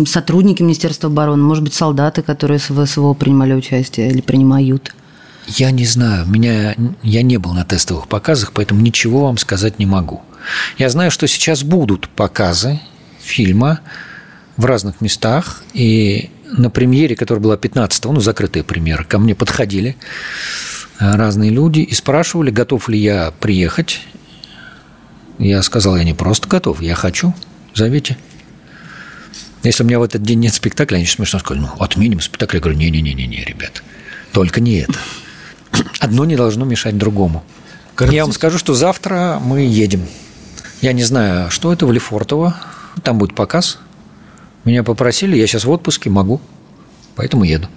сотрудники 0.06 0.62
Министерства 0.62 1.08
обороны, 1.08 1.42
может 1.42 1.64
быть, 1.64 1.72
солдаты, 1.72 2.20
которые 2.20 2.60
в 2.68 2.86
СВО 2.86 3.14
принимали 3.14 3.54
участие 3.54 4.10
или 4.10 4.20
принимают? 4.20 4.94
Я 5.46 5.70
не 5.70 5.85
знаю, 5.85 6.26
меня, 6.26 6.76
я 7.03 7.22
не 7.22 7.38
был 7.38 7.53
на 7.53 7.64
тестовых 7.64 8.09
показах, 8.09 8.53
поэтому 8.53 8.81
ничего 8.81 9.26
вам 9.26 9.38
сказать 9.38 9.79
не 9.79 9.87
могу. 9.87 10.22
Я 10.79 10.90
знаю, 10.90 11.11
что 11.11 11.26
сейчас 11.26 11.62
будут 11.64 12.09
показы 12.09 12.81
фильма 13.20 13.81
в 14.57 14.64
разных 14.64 15.00
местах, 15.00 15.62
и 15.72 16.31
на 16.44 16.70
премьере, 16.70 17.16
которая 17.16 17.42
была 17.42 17.57
15 17.57 18.05
ну, 18.07 18.20
закрытая 18.20 18.62
премьера, 18.62 19.05
ко 19.05 19.18
мне 19.18 19.35
подходили 19.35 19.96
Э, 21.00 21.16
разные 21.16 21.50
люди 21.50 21.81
и 21.81 21.94
спрашивали, 21.94 22.50
готов 22.50 22.88
ли 22.88 22.98
я 22.98 23.33
приехать. 23.40 24.03
Я 25.38 25.62
сказал, 25.62 25.96
я 25.96 26.05
не 26.05 26.12
просто 26.12 26.46
готов, 26.46 26.83
я 26.83 26.94
хочу, 26.94 27.35
зовите. 27.74 28.18
Если 29.62 29.83
у 29.83 29.87
меня 29.87 29.98
в 29.98 30.03
этот 30.03 30.22
день 30.22 30.40
нет 30.40 30.55
спектакля, 30.55 30.96
они 30.96 31.07
смешно 31.07 31.38
сказали, 31.38 31.64
ну, 31.64 31.83
отменим 31.83 32.20
спектакль. 32.20 32.57
Я 32.57 32.61
говорю, 32.61 32.79
не-не-не-не, 32.79 33.44
ребят, 33.44 33.83
только 34.33 34.61
не 34.61 34.81
это. 34.81 34.98
Одно 36.00 36.24
не 36.24 36.34
должно 36.34 36.64
мешать 36.64 36.98
другому. 36.98 37.44
Кажется... 37.94 38.16
Я 38.16 38.24
вам 38.24 38.32
скажу, 38.32 38.58
что 38.58 38.74
завтра 38.74 39.38
мы 39.40 39.60
едем. 39.60 40.06
Я 40.80 40.94
не 40.94 41.04
знаю, 41.04 41.50
что 41.50 41.72
это, 41.72 41.86
в 41.86 41.92
Лефортово. 41.92 42.56
Там 43.04 43.18
будет 43.18 43.34
показ. 43.34 43.78
Меня 44.64 44.82
попросили, 44.82 45.36
я 45.36 45.46
сейчас 45.46 45.64
в 45.64 45.70
отпуске, 45.70 46.08
могу. 46.08 46.40
Поэтому 47.16 47.44
еду. 47.44 47.68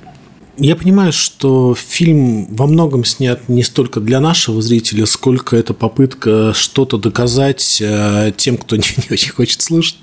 Я 0.57 0.75
понимаю, 0.75 1.11
что 1.11 1.75
фильм 1.75 2.45
во 2.55 2.67
многом 2.67 3.03
снят 3.03 3.49
не 3.49 3.63
столько 3.63 3.99
для 3.99 4.19
нашего 4.19 4.61
зрителя, 4.61 5.05
сколько 5.05 5.57
это 5.57 5.73
попытка 5.73 6.53
что-то 6.53 6.97
доказать 6.97 7.81
э, 7.81 8.31
тем, 8.37 8.57
кто 8.57 8.75
не, 8.75 8.83
не 8.97 9.13
очень 9.13 9.31
хочет 9.31 9.61
слушать, 9.61 9.97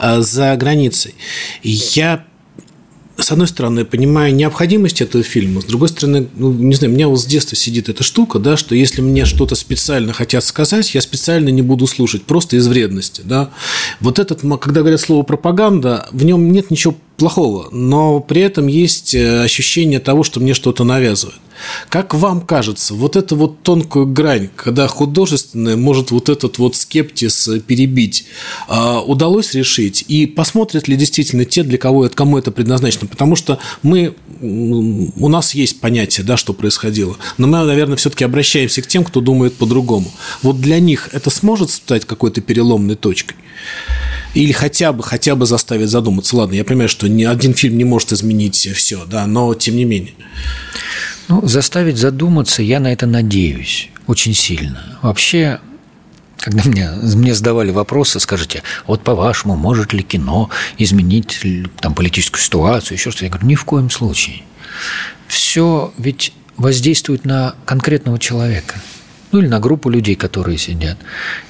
э, 0.00 0.20
за 0.20 0.56
границей. 0.56 1.14
Я 1.62 2.24
с 3.20 3.30
одной 3.30 3.46
стороны, 3.46 3.84
понимаю 3.84 4.34
необходимость 4.34 5.00
этого 5.00 5.22
фильма, 5.24 5.60
с 5.60 5.64
другой 5.64 5.88
стороны, 5.88 6.28
ну, 6.36 6.52
не 6.52 6.74
знаю, 6.74 6.92
у 6.92 6.96
меня 6.96 7.08
вот 7.08 7.20
с 7.20 7.24
детства 7.24 7.56
сидит 7.56 7.88
эта 7.88 8.02
штука, 8.02 8.38
да, 8.38 8.56
что 8.56 8.74
если 8.74 9.02
мне 9.02 9.24
что-то 9.24 9.54
специально 9.54 10.12
хотят 10.12 10.44
сказать, 10.44 10.94
я 10.94 11.00
специально 11.00 11.48
не 11.48 11.62
буду 11.62 11.86
слушать, 11.86 12.22
просто 12.22 12.56
из 12.56 12.66
вредности, 12.66 13.22
да. 13.24 13.50
Вот 14.00 14.18
этот, 14.18 14.42
когда 14.60 14.80
говорят 14.80 15.00
слово 15.00 15.22
пропаганда, 15.22 16.08
в 16.12 16.24
нем 16.24 16.52
нет 16.52 16.70
ничего 16.70 16.96
плохого, 17.20 17.68
но 17.70 18.20
при 18.20 18.40
этом 18.40 18.66
есть 18.66 19.14
э, 19.14 19.42
ощущение 19.42 20.00
того, 20.00 20.22
что 20.22 20.40
мне 20.40 20.54
что-то 20.54 20.84
навязывают. 20.84 21.38
Как 21.90 22.14
вам 22.14 22.40
кажется, 22.40 22.94
вот 22.94 23.14
эту 23.14 23.36
вот 23.36 23.62
тонкую 23.62 24.06
грань, 24.06 24.48
когда 24.56 24.88
художественное 24.88 25.76
может 25.76 26.12
вот 26.12 26.30
этот 26.30 26.56
вот 26.56 26.76
скептиз 26.76 27.46
перебить, 27.66 28.24
а, 28.68 29.02
удалось 29.02 29.52
решить? 29.52 30.02
И 30.08 30.24
посмотрят 30.24 30.88
ли 30.88 30.96
действительно 30.96 31.44
те, 31.44 31.62
для 31.62 31.76
кого 31.76 32.06
это, 32.06 32.16
кому 32.16 32.38
это 32.38 32.50
предназначено? 32.52 33.06
Потому 33.06 33.36
что 33.36 33.58
мы, 33.82 34.14
у 34.40 35.28
нас 35.28 35.54
есть 35.54 35.80
понятие, 35.80 36.24
да, 36.24 36.38
что 36.38 36.54
происходило, 36.54 37.18
но 37.36 37.46
мы, 37.46 37.62
наверное, 37.64 37.96
все-таки 37.96 38.24
обращаемся 38.24 38.80
к 38.80 38.86
тем, 38.86 39.04
кто 39.04 39.20
думает 39.20 39.54
по-другому. 39.56 40.10
Вот 40.42 40.58
для 40.58 40.80
них 40.80 41.10
это 41.12 41.28
сможет 41.28 41.70
стать 41.70 42.06
какой-то 42.06 42.40
переломной 42.40 42.94
точкой? 42.94 43.36
Или 44.34 44.52
хотя 44.52 44.92
бы, 44.92 45.02
хотя 45.02 45.34
бы 45.34 45.46
заставить 45.46 45.88
задуматься. 45.88 46.36
Ладно, 46.36 46.54
я 46.54 46.64
понимаю, 46.64 46.88
что 46.88 47.08
ни 47.08 47.24
один 47.24 47.54
фильм 47.54 47.78
не 47.78 47.84
может 47.84 48.12
изменить 48.12 48.56
все, 48.74 49.04
да, 49.04 49.26
но 49.26 49.54
тем 49.54 49.76
не 49.76 49.84
менее. 49.84 50.14
Ну, 51.28 51.46
заставить 51.46 51.96
задуматься 51.96 52.62
я 52.62 52.80
на 52.80 52.92
это 52.92 53.06
надеюсь 53.06 53.90
очень 54.06 54.34
сильно. 54.34 54.98
Вообще, 55.02 55.60
когда 56.38 56.62
мне, 56.64 56.90
мне 56.90 57.34
задавали 57.34 57.70
вопросы, 57.70 58.18
скажите, 58.20 58.62
вот 58.86 59.02
по-вашему, 59.02 59.56
может 59.56 59.92
ли 59.92 60.02
кино 60.02 60.50
изменить 60.78 61.40
там, 61.80 61.94
политическую 61.94 62.40
ситуацию, 62.40 62.96
еще 62.96 63.10
что-то, 63.10 63.26
я 63.26 63.30
говорю, 63.30 63.48
ни 63.48 63.54
в 63.54 63.64
коем 63.64 63.90
случае. 63.90 64.42
Все 65.28 65.92
ведь 65.98 66.32
воздействует 66.56 67.24
на 67.24 67.54
конкретного 67.64 68.18
человека– 68.18 68.80
ну 69.32 69.40
или 69.40 69.48
на 69.48 69.60
группу 69.60 69.88
людей, 69.88 70.16
которые 70.16 70.58
сидят. 70.58 70.98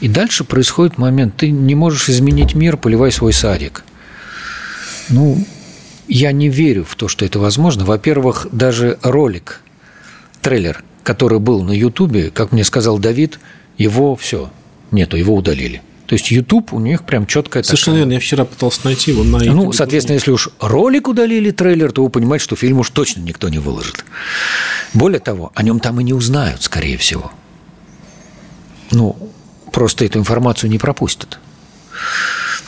И 0.00 0.08
дальше 0.08 0.44
происходит 0.44 0.98
момент, 0.98 1.36
ты 1.36 1.50
не 1.50 1.74
можешь 1.74 2.08
изменить 2.08 2.54
мир, 2.54 2.76
поливай 2.76 3.10
свой 3.12 3.32
садик. 3.32 3.84
Ну, 5.08 5.44
я 6.08 6.32
не 6.32 6.48
верю 6.48 6.84
в 6.84 6.94
то, 6.94 7.08
что 7.08 7.24
это 7.24 7.38
возможно. 7.38 7.84
Во-первых, 7.84 8.48
даже 8.52 8.98
ролик, 9.02 9.60
трейлер, 10.40 10.84
который 11.02 11.38
был 11.38 11.62
на 11.62 11.72
Ютубе, 11.72 12.30
как 12.30 12.52
мне 12.52 12.64
сказал 12.64 12.98
Давид, 12.98 13.38
его 13.78 14.14
все, 14.16 14.50
нету, 14.90 15.16
его 15.16 15.34
удалили. 15.34 15.82
То 16.06 16.14
есть 16.14 16.32
YouTube 16.32 16.72
у 16.72 16.80
них 16.80 17.04
прям 17.04 17.24
четкая 17.24 17.62
Совершенно 17.62 17.98
верно. 17.98 18.12
Я 18.14 18.20
вчера 18.20 18.44
пытался 18.44 18.80
найти 18.84 19.12
его 19.12 19.22
на 19.22 19.36
YouTube. 19.36 19.54
Ну, 19.54 19.72
соответственно, 19.72 20.14
если 20.14 20.32
уж 20.32 20.48
ролик 20.58 21.06
удалили, 21.06 21.52
трейлер, 21.52 21.92
то 21.92 22.02
вы 22.02 22.10
понимаете, 22.10 22.42
что 22.42 22.56
фильм 22.56 22.80
уж 22.80 22.90
точно 22.90 23.20
никто 23.20 23.48
не 23.48 23.60
выложит. 23.60 24.04
Более 24.92 25.20
того, 25.20 25.52
о 25.54 25.62
нем 25.62 25.78
там 25.78 26.00
и 26.00 26.04
не 26.04 26.12
узнают, 26.12 26.64
скорее 26.64 26.98
всего 26.98 27.30
ну, 28.90 29.16
просто 29.72 30.05
эту 30.05 30.18
информацию 30.18 30.70
не 30.70 30.79
пропустят. 30.79 31.38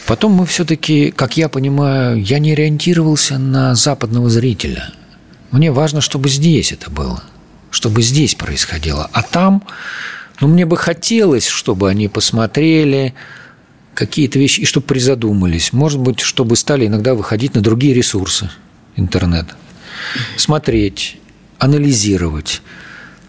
Потом 0.06 0.32
мы 0.32 0.46
все-таки, 0.46 1.10
как 1.10 1.36
я 1.36 1.48
понимаю, 1.48 2.22
я 2.22 2.38
не 2.38 2.52
ориентировался 2.52 3.38
на 3.38 3.74
западного 3.74 4.28
зрителя. 4.30 4.92
Мне 5.50 5.70
важно, 5.70 6.00
чтобы 6.00 6.28
здесь 6.28 6.72
это 6.72 6.90
было, 6.90 7.22
чтобы 7.70 8.02
здесь 8.02 8.34
происходило. 8.34 9.08
А 9.12 9.22
там, 9.22 9.62
ну, 10.40 10.48
мне 10.48 10.66
бы 10.66 10.76
хотелось, 10.76 11.46
чтобы 11.46 11.88
они 11.88 12.08
посмотрели 12.08 13.14
какие-то 13.94 14.38
вещи 14.38 14.60
и 14.60 14.64
чтобы 14.64 14.86
призадумались. 14.86 15.72
Может 15.72 16.00
быть, 16.00 16.20
чтобы 16.20 16.56
стали 16.56 16.86
иногда 16.86 17.14
выходить 17.14 17.54
на 17.54 17.60
другие 17.60 17.94
ресурсы 17.94 18.50
интернета. 18.96 19.54
Смотреть, 20.36 21.18
анализировать. 21.58 22.62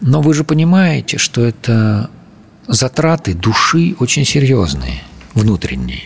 Но 0.02 0.22
вы 0.22 0.34
же 0.34 0.44
понимаете, 0.44 1.18
что 1.18 1.46
это 1.46 2.10
затраты 2.68 3.34
души 3.34 3.96
очень 4.00 4.26
серьезные, 4.26 5.04
внутренние. 5.34 6.04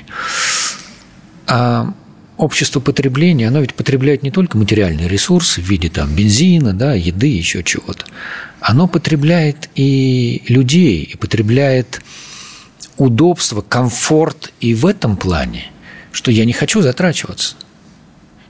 А 1.48 1.93
общество 2.38 2.80
потребления, 2.80 3.48
оно 3.48 3.62
ведь 3.62 3.74
потребляет 3.74 4.24
не 4.24 4.32
только 4.32 4.58
материальные 4.58 5.08
ресурсы 5.08 5.62
в 5.62 5.65
виде 5.65 5.89
там, 5.89 6.13
бензина, 6.13 6.74
да, 6.74 6.93
еды, 6.93 7.28
еще 7.28 7.63
чего-то. 7.63 8.06
Оно 8.60 8.88
потребляет 8.88 9.70
и 9.76 10.43
людей, 10.48 11.04
и 11.04 11.17
потребляет 11.17 12.02
удобство, 12.98 13.62
комфорт 13.62 14.54
и 14.60 14.74
в 14.74 14.86
этом 14.86 15.17
плане, 15.17 15.72
что 16.12 16.32
я 16.32 16.46
не 16.46 16.54
хочу 16.54 16.82
затрачиваться. 16.82 17.56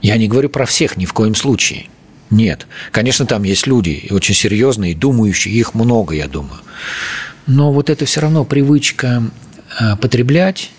Я 0.01 0.17
не 0.17 0.27
говорю 0.27 0.49
про 0.49 0.65
всех 0.65 0.97
ни 0.97 1.05
в 1.05 1.13
коем 1.13 1.35
случае. 1.35 1.87
Нет. 2.29 2.67
Конечно, 2.91 3.25
там 3.25 3.43
есть 3.43 3.67
люди 3.67 4.07
очень 4.09 4.35
серьезные, 4.35 4.95
думающие, 4.95 5.53
их 5.53 5.73
много, 5.73 6.13
я 6.13 6.27
думаю. 6.27 6.59
Но 7.47 7.71
вот 7.71 7.89
это 7.89 8.05
все 8.05 8.19
равно 8.19 8.43
привычка 8.43 9.23
э, 9.79 9.95
потреблять, 9.95 10.71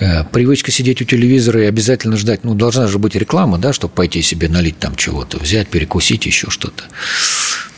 э, 0.00 0.24
привычка 0.24 0.72
сидеть 0.72 1.00
у 1.00 1.04
телевизора 1.04 1.62
и 1.62 1.66
обязательно 1.66 2.16
ждать, 2.16 2.42
ну, 2.42 2.54
должна 2.54 2.88
же 2.88 2.98
быть 2.98 3.14
реклама, 3.14 3.56
да, 3.56 3.72
чтобы 3.72 3.94
пойти 3.94 4.22
себе 4.22 4.48
налить 4.48 4.78
там 4.78 4.96
чего-то, 4.96 5.38
взять, 5.38 5.68
перекусить 5.68 6.26
еще 6.26 6.50
что-то. 6.50 6.84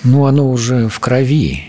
Ну, 0.03 0.25
оно 0.25 0.51
уже 0.51 0.89
в 0.89 0.99
крови. 0.99 1.65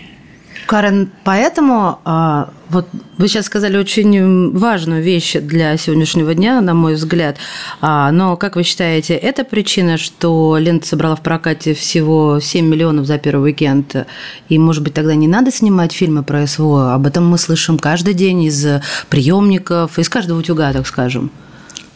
Карен, 0.70 1.10
поэтому 1.24 1.98
а, 2.04 2.50
вот 2.68 2.86
вы 3.18 3.26
сейчас 3.26 3.46
сказали 3.46 3.76
очень 3.76 4.56
важную 4.56 5.02
вещь 5.02 5.32
для 5.34 5.76
сегодняшнего 5.76 6.32
дня, 6.32 6.60
на 6.60 6.74
мой 6.74 6.94
взгляд. 6.94 7.38
А, 7.80 8.12
но 8.12 8.36
как 8.36 8.54
вы 8.54 8.62
считаете, 8.62 9.14
это 9.14 9.42
причина, 9.42 9.98
что 9.98 10.56
лента 10.60 10.86
собрала 10.86 11.16
в 11.16 11.22
прокате 11.22 11.74
всего 11.74 12.38
7 12.38 12.64
миллионов 12.64 13.06
за 13.06 13.18
первый 13.18 13.50
уикенд? 13.50 14.06
И, 14.48 14.58
может 14.60 14.84
быть, 14.84 14.94
тогда 14.94 15.16
не 15.16 15.26
надо 15.26 15.50
снимать 15.50 15.90
фильмы 15.90 16.22
про 16.22 16.46
СВО? 16.46 16.94
Об 16.94 17.04
этом 17.04 17.28
мы 17.28 17.36
слышим 17.36 17.76
каждый 17.76 18.14
день 18.14 18.44
из 18.44 18.64
приемников, 19.08 19.98
из 19.98 20.08
каждого 20.08 20.38
утюга, 20.38 20.72
так 20.72 20.86
скажем. 20.86 21.32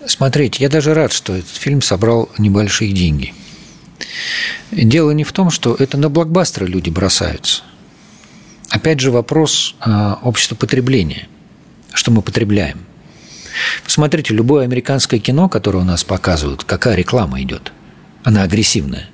Смотрите, 0.05 0.65
я 0.65 0.69
даже 0.69 0.95
рад, 0.95 1.13
что 1.13 1.33
этот 1.37 1.55
фильм 1.55 1.81
собрал 1.81 2.29
небольшие 2.39 2.91
деньги. 2.91 3.35
Дело 4.73 5.13
не 5.13 5.23
в 5.23 5.33
том, 5.33 5.51
что 5.51 5.77
это 5.79 5.97
на 5.97 6.09
блокбастеры 6.09 6.67
люди 6.67 6.91
бросаются– 6.91 7.63
Опять 8.71 9.01
же 9.01 9.11
вопрос 9.11 9.75
а, 9.81 10.19
общества 10.23 10.57
потребления. 10.57 11.29
Что 11.93 12.11
мы 12.11 12.23
потребляем? 12.23 12.81
Посмотрите, 13.85 14.35
любое 14.35 14.65
американское 14.65 15.21
кино, 15.21 15.49
которое 15.49 15.79
у 15.79 15.85
нас 15.85 16.03
показывают, 16.05 16.65
какая 16.65 16.97
реклама 16.97 17.41
идет? 17.43 17.73
Она 18.25 18.43
агрессивная. 18.43 19.09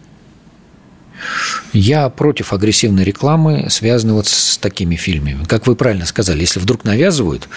Я 1.74 2.08
против 2.08 2.54
агрессивной 2.54 3.04
рекламы, 3.04 3.66
связанной 3.68 4.14
вот 4.14 4.26
с 4.26 4.56
такими 4.56 4.96
фильмами. 4.96 5.44
Как 5.44 5.66
вы 5.66 5.76
правильно 5.76 6.06
сказали, 6.06 6.40
если 6.40 6.60
вдруг 6.60 6.84
навязывают, 6.84 7.48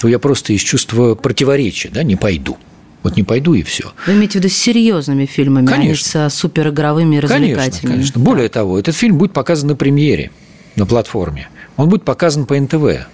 то 0.00 0.08
я 0.08 0.18
просто 0.18 0.54
из 0.54 0.62
чувства 0.62 1.14
противоречия 1.14 1.90
да, 1.90 2.02
не 2.02 2.16
пойду. 2.16 2.56
Вот 3.02 3.16
не 3.16 3.22
пойду 3.22 3.52
и 3.52 3.62
все. 3.62 3.92
Вы 4.06 4.14
имеете 4.14 4.38
в 4.38 4.42
виду 4.42 4.48
с 4.48 4.56
серьезными 4.56 5.26
фильмами, 5.26 5.66
конечно. 5.66 6.20
а 6.22 6.24
не 6.24 6.30
с 6.30 6.34
суперигровыми 6.34 7.16
и 7.16 7.20
развлекательными? 7.20 7.58
Конечно, 7.58 7.88
конечно. 7.90 8.20
Более 8.22 8.48
того, 8.48 8.78
этот 8.78 8.96
фильм 8.96 9.18
будет 9.18 9.34
показан 9.34 9.68
на 9.68 9.76
премьере– 9.76 10.30
на 10.76 10.86
платформе, 10.86 11.48
он 11.76 11.88
будет 11.88 12.04
показан 12.04 12.46
по 12.46 12.58
НТВ. 12.58 13.06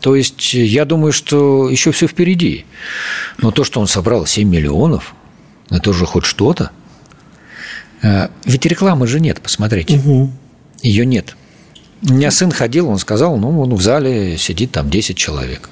То 0.00 0.14
есть 0.14 0.54
я 0.54 0.84
думаю, 0.84 1.12
что 1.12 1.68
еще 1.70 1.90
все 1.90 2.06
впереди. 2.06 2.64
Но 3.38 3.50
то, 3.50 3.64
что 3.64 3.80
он 3.80 3.86
собрал 3.86 4.26
7 4.26 4.48
миллионов, 4.48 5.14
это 5.70 5.90
уже 5.90 6.06
хоть 6.06 6.24
что-то. 6.24 6.70
Э, 8.02 8.28
ведь 8.44 8.66
рекламы 8.66 9.06
же 9.06 9.20
нет, 9.20 9.40
посмотрите. 9.40 9.96
Угу. 9.96 10.30
Ее 10.82 11.06
нет. 11.06 11.36
У 12.08 12.12
меня 12.12 12.30
сын 12.30 12.50
ходил, 12.50 12.88
он 12.88 12.98
сказал, 12.98 13.36
ну, 13.38 13.60
он 13.60 13.74
в 13.74 13.80
зале 13.80 14.36
сидит 14.36 14.72
там 14.72 14.90
10 14.90 15.16
человек. 15.16 15.70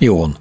И 0.00 0.08
он. 0.08 0.36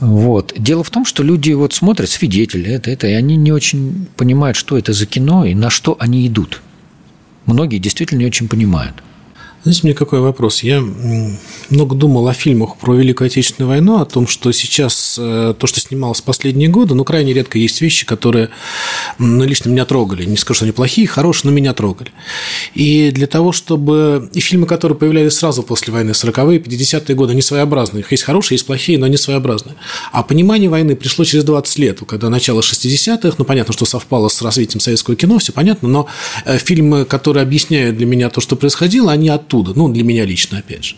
Вот. 0.00 0.52
Дело 0.56 0.84
в 0.84 0.90
том, 0.90 1.04
что 1.04 1.22
люди 1.22 1.52
вот 1.52 1.72
смотрят, 1.72 2.08
свидетели, 2.08 2.70
это, 2.70 2.90
это, 2.90 3.06
и 3.06 3.12
они 3.12 3.36
не 3.36 3.52
очень 3.52 4.06
понимают, 4.16 4.56
что 4.56 4.78
это 4.78 4.92
за 4.92 5.06
кино 5.06 5.44
и 5.44 5.54
на 5.54 5.70
что 5.70 5.96
они 5.98 6.26
идут 6.26 6.62
многие 7.46 7.78
действительно 7.78 8.20
не 8.20 8.26
очень 8.26 8.48
понимают. 8.48 9.02
Знаете, 9.66 9.80
мне 9.82 9.94
какой 9.94 10.20
вопрос? 10.20 10.62
Я 10.62 10.80
много 11.70 11.96
думал 11.96 12.28
о 12.28 12.34
фильмах 12.34 12.76
про 12.76 12.94
Великую 12.94 13.26
Отечественную 13.26 13.68
войну, 13.68 13.98
о 13.98 14.04
том, 14.04 14.28
что 14.28 14.52
сейчас 14.52 15.16
э, 15.18 15.54
то, 15.58 15.66
что 15.66 15.80
снималось 15.80 16.20
последние 16.20 16.68
годы, 16.68 16.94
ну, 16.94 17.02
крайне 17.02 17.32
редко 17.32 17.58
есть 17.58 17.80
вещи, 17.80 18.06
которые 18.06 18.50
ну, 19.18 19.42
лично 19.42 19.70
меня 19.70 19.84
трогали. 19.84 20.24
Не 20.24 20.36
скажу, 20.36 20.58
что 20.58 20.64
они 20.66 20.72
плохие, 20.72 21.08
хорошие, 21.08 21.50
но 21.50 21.56
меня 21.56 21.74
трогали. 21.74 22.12
И 22.74 23.10
для 23.10 23.26
того, 23.26 23.50
чтобы... 23.50 24.30
И 24.34 24.38
фильмы, 24.38 24.68
которые 24.68 24.96
появлялись 24.96 25.32
сразу 25.32 25.64
после 25.64 25.92
войны, 25.92 26.12
40-е, 26.12 26.60
50-е 26.60 27.16
годы, 27.16 27.32
они 27.32 27.42
своеобразные. 27.42 28.02
Их 28.02 28.12
есть 28.12 28.22
хорошие, 28.22 28.54
есть 28.54 28.66
плохие, 28.66 29.00
но 29.00 29.06
они 29.06 29.16
своеобразные. 29.16 29.74
А 30.12 30.22
понимание 30.22 30.70
войны 30.70 30.94
пришло 30.94 31.24
через 31.24 31.42
20 31.42 31.78
лет, 31.80 32.00
когда 32.06 32.30
начало 32.30 32.60
60-х, 32.60 33.34
ну, 33.38 33.44
понятно, 33.44 33.72
что 33.72 33.84
совпало 33.84 34.28
с 34.28 34.40
развитием 34.42 34.78
советского 34.78 35.16
кино, 35.16 35.40
все 35.40 35.52
понятно, 35.52 35.88
но 35.88 36.06
э, 36.44 36.56
фильмы, 36.58 37.04
которые 37.04 37.42
объясняют 37.42 37.96
для 37.96 38.06
меня 38.06 38.30
то, 38.30 38.40
что 38.40 38.54
происходило, 38.54 39.10
они 39.10 39.28
оттуда 39.28 39.55
оттуда, 39.56 39.78
ну, 39.78 39.88
для 39.88 40.04
меня 40.04 40.24
лично, 40.24 40.58
опять 40.58 40.84
же. 40.84 40.94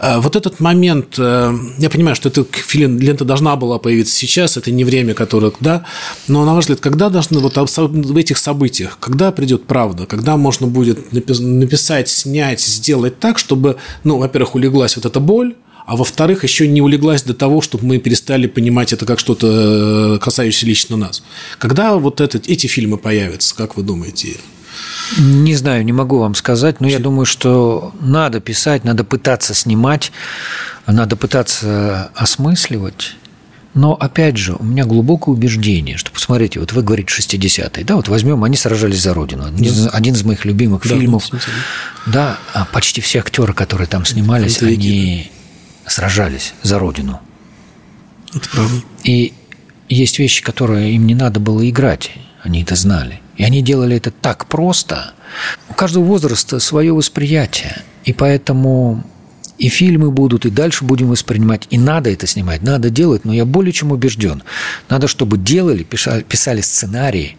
Э, 0.00 0.18
вот 0.18 0.36
этот 0.36 0.60
момент, 0.60 1.18
э, 1.18 1.52
я 1.78 1.90
понимаю, 1.90 2.16
что 2.16 2.28
эта 2.28 2.44
лента 2.74 3.24
должна 3.24 3.56
была 3.56 3.78
появиться 3.78 4.14
сейчас, 4.14 4.56
это 4.56 4.70
не 4.70 4.84
время, 4.84 5.14
которое, 5.14 5.52
да, 5.60 5.84
но, 6.28 6.44
на 6.44 6.54
ваш 6.54 6.64
взгляд, 6.64 6.80
когда 6.80 7.08
должны 7.08 7.38
вот 7.40 7.56
в 7.56 8.16
этих 8.16 8.38
событиях, 8.38 8.98
когда 9.00 9.32
придет 9.32 9.64
правда, 9.66 10.06
когда 10.06 10.36
можно 10.36 10.66
будет 10.66 11.12
написать, 11.12 12.08
снять, 12.08 12.60
сделать 12.60 13.18
так, 13.18 13.38
чтобы, 13.38 13.76
ну, 14.04 14.18
во-первых, 14.18 14.54
улеглась 14.54 14.96
вот 14.96 15.06
эта 15.06 15.20
боль, 15.20 15.54
а 15.86 15.96
во-вторых, 15.96 16.42
еще 16.42 16.68
не 16.68 16.82
улеглась 16.82 17.22
до 17.22 17.32
того, 17.32 17.62
чтобы 17.62 17.86
мы 17.86 17.98
перестали 17.98 18.46
понимать 18.46 18.92
это 18.92 19.06
как 19.06 19.18
что-то 19.18 20.16
э, 20.16 20.18
касающееся 20.18 20.66
лично 20.66 20.96
нас. 20.98 21.22
Когда 21.58 21.94
вот 21.94 22.20
этот, 22.20 22.46
эти 22.46 22.66
фильмы 22.66 22.98
появятся, 22.98 23.54
как 23.54 23.76
вы 23.76 23.82
думаете? 23.82 24.36
Не 25.18 25.54
знаю, 25.54 25.84
не 25.84 25.92
могу 25.92 26.18
вам 26.18 26.34
сказать, 26.34 26.80
но 26.80 26.88
я 26.88 26.98
думаю, 26.98 27.24
что 27.24 27.92
надо 28.00 28.40
писать, 28.40 28.84
надо 28.84 29.04
пытаться 29.04 29.54
снимать, 29.54 30.12
надо 30.86 31.16
пытаться 31.16 32.10
осмысливать. 32.14 33.16
Но, 33.74 33.94
опять 33.94 34.36
же, 34.36 34.54
у 34.58 34.64
меня 34.64 34.84
глубокое 34.84 35.34
убеждение, 35.34 35.96
что, 35.96 36.10
посмотрите, 36.10 36.58
вот 36.58 36.72
вы 36.72 36.82
говорите 36.82 37.12
60-е, 37.12 37.84
да, 37.84 37.96
вот 37.96 38.08
возьмем, 38.08 38.42
они 38.42 38.56
сражались 38.56 39.00
за 39.00 39.14
Родину. 39.14 39.46
Один, 39.46 39.84
да. 39.84 39.90
один 39.90 40.14
из 40.14 40.24
моих 40.24 40.44
любимых 40.44 40.82
да, 40.82 40.88
фильмов. 40.88 41.28
Да, 42.06 42.38
а 42.54 42.64
почти 42.64 43.00
все 43.00 43.20
актеры, 43.20 43.52
которые 43.52 43.86
там 43.86 44.04
снимались, 44.04 44.56
Фантазии, 44.56 44.74
они 44.74 45.30
сражались 45.86 46.54
за 46.62 46.78
Родину. 46.78 47.20
Это 48.34 48.48
правда. 48.48 48.82
И 49.04 49.32
есть 49.88 50.18
вещи, 50.18 50.42
которые 50.42 50.94
им 50.94 51.06
не 51.06 51.14
надо 51.14 51.38
было 51.38 51.68
играть, 51.68 52.10
они 52.42 52.62
это 52.62 52.74
знали. 52.74 53.20
И 53.38 53.44
они 53.44 53.62
делали 53.62 53.96
это 53.96 54.10
так 54.10 54.46
просто. 54.46 55.14
У 55.70 55.72
каждого 55.72 56.04
возраста 56.04 56.58
свое 56.58 56.92
восприятие. 56.92 57.82
И 58.04 58.12
поэтому 58.12 59.04
и 59.58 59.68
фильмы 59.68 60.10
будут, 60.10 60.44
и 60.44 60.50
дальше 60.50 60.84
будем 60.84 61.08
воспринимать. 61.08 61.66
И 61.70 61.78
надо 61.78 62.10
это 62.10 62.26
снимать, 62.26 62.62
надо 62.62 62.90
делать, 62.90 63.24
но 63.24 63.32
я 63.32 63.44
более 63.44 63.72
чем 63.72 63.92
убежден. 63.92 64.42
Надо, 64.88 65.08
чтобы 65.08 65.38
делали, 65.38 65.84
писали, 65.84 66.60
сценарии, 66.60 67.36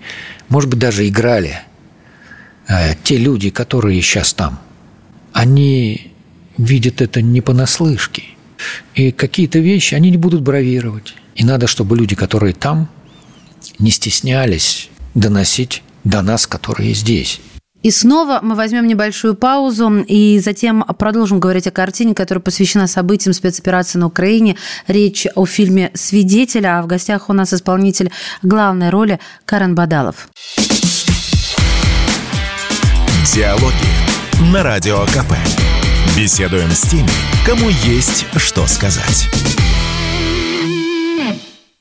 может 0.48 0.70
быть, 0.70 0.80
даже 0.80 1.08
играли. 1.08 1.62
Э, 2.68 2.96
те 3.04 3.18
люди, 3.18 3.50
которые 3.50 4.02
сейчас 4.02 4.34
там, 4.34 4.60
они 5.34 6.14
видят 6.58 7.02
это 7.02 7.22
не 7.22 7.42
понаслышке. 7.42 8.24
И 8.96 9.12
какие-то 9.12 9.60
вещи 9.60 9.96
они 9.96 10.12
не 10.12 10.18
будут 10.18 10.42
бравировать. 10.42 11.16
И 11.36 11.46
надо, 11.46 11.68
чтобы 11.68 11.98
люди, 11.98 12.16
которые 12.16 12.54
там, 12.54 12.90
не 13.80 13.92
стеснялись 13.92 14.90
доносить 15.14 15.84
до 16.04 16.22
нас, 16.22 16.48
которые 16.48 16.94
здесь. 16.94 17.42
И 17.82 17.92
снова 17.92 18.40
мы 18.42 18.56
возьмем 18.56 18.88
небольшую 18.88 19.36
паузу 19.36 20.04
и 20.06 20.40
затем 20.40 20.84
продолжим 20.98 21.40
говорить 21.40 21.68
о 21.68 21.72
картине, 21.72 22.14
которая 22.14 22.42
посвящена 22.42 22.88
событиям 22.88 23.34
спецоперации 23.34 23.98
на 23.98 24.08
Украине. 24.08 24.58
Речь 24.88 25.28
о 25.36 25.46
фильме 25.46 25.92
«Свидетель», 25.94 26.68
а 26.68 26.82
в 26.82 26.88
гостях 26.88 27.30
у 27.30 27.34
нас 27.34 27.54
исполнитель 27.54 28.12
главной 28.42 28.90
роли 28.90 29.20
Карен 29.46 29.76
Бадалов. 29.76 30.28
Диалоги 33.34 34.52
на 34.52 34.64
Радио 34.64 35.06
КП. 35.06 35.34
Беседуем 36.18 36.72
с 36.72 36.82
теми, 36.82 37.10
кому 37.46 37.70
есть 37.70 38.26
что 38.36 38.68
сказать. 38.68 39.30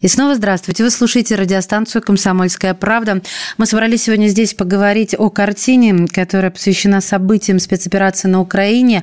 И 0.01 0.07
снова 0.07 0.37
здравствуйте. 0.37 0.85
Вы 0.85 0.91
слушаете 0.91 1.35
радиостанцию 1.35 2.03
«Комсомольская 2.03 2.73
правда». 2.73 3.21
Мы 3.57 3.67
собрались 3.67 4.05
сегодня 4.05 4.29
здесь 4.29 4.55
поговорить 4.55 5.17
о 5.19 5.29
картине, 5.29 6.07
которая 6.07 6.53
посвящена 6.53 7.01
событиям 7.01 7.59
спецоперации 7.59 8.29
на 8.29 8.41
Украине. 8.41 9.03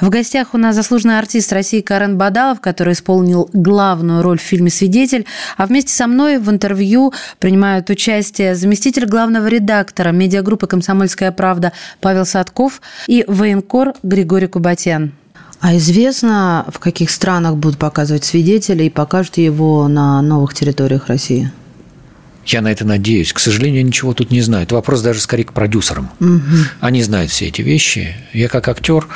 В 0.00 0.08
гостях 0.08 0.54
у 0.54 0.58
нас 0.58 0.76
заслуженный 0.76 1.18
артист 1.18 1.52
России 1.52 1.80
Карен 1.80 2.16
Бадалов, 2.16 2.60
который 2.60 2.92
исполнил 2.92 3.50
главную 3.52 4.22
роль 4.22 4.38
в 4.38 4.42
фильме 4.42 4.70
«Свидетель». 4.70 5.26
А 5.56 5.66
вместе 5.66 5.92
со 5.92 6.06
мной 6.06 6.38
в 6.38 6.48
интервью 6.48 7.12
принимают 7.40 7.90
участие 7.90 8.54
заместитель 8.54 9.06
главного 9.06 9.48
редактора 9.48 10.10
медиагруппы 10.10 10.68
«Комсомольская 10.68 11.32
правда» 11.32 11.72
Павел 12.00 12.24
Садков 12.24 12.80
и 13.08 13.24
военкор 13.26 13.94
Григорий 14.04 14.46
Кубатян. 14.46 15.12
А 15.60 15.76
известно, 15.76 16.66
в 16.72 16.78
каких 16.78 17.10
странах 17.10 17.56
будут 17.56 17.78
показывать 17.78 18.24
свидетелей 18.24 18.86
и 18.86 18.90
покажут 18.90 19.38
его 19.38 19.88
на 19.88 20.20
новых 20.22 20.54
территориях 20.54 21.08
России? 21.08 21.50
Я 22.44 22.60
на 22.60 22.70
это 22.70 22.84
надеюсь. 22.84 23.32
К 23.32 23.38
сожалению, 23.38 23.84
ничего 23.84 24.14
тут 24.14 24.30
не 24.30 24.40
знаю. 24.40 24.64
Это 24.64 24.76
вопрос 24.76 25.02
даже 25.02 25.20
скорее 25.20 25.44
к 25.44 25.52
продюсерам. 25.52 26.10
Угу. 26.20 26.40
Они 26.80 27.02
знают 27.02 27.30
все 27.30 27.48
эти 27.48 27.62
вещи. 27.62 28.14
Я 28.32 28.48
как 28.48 28.68
актер 28.68 29.08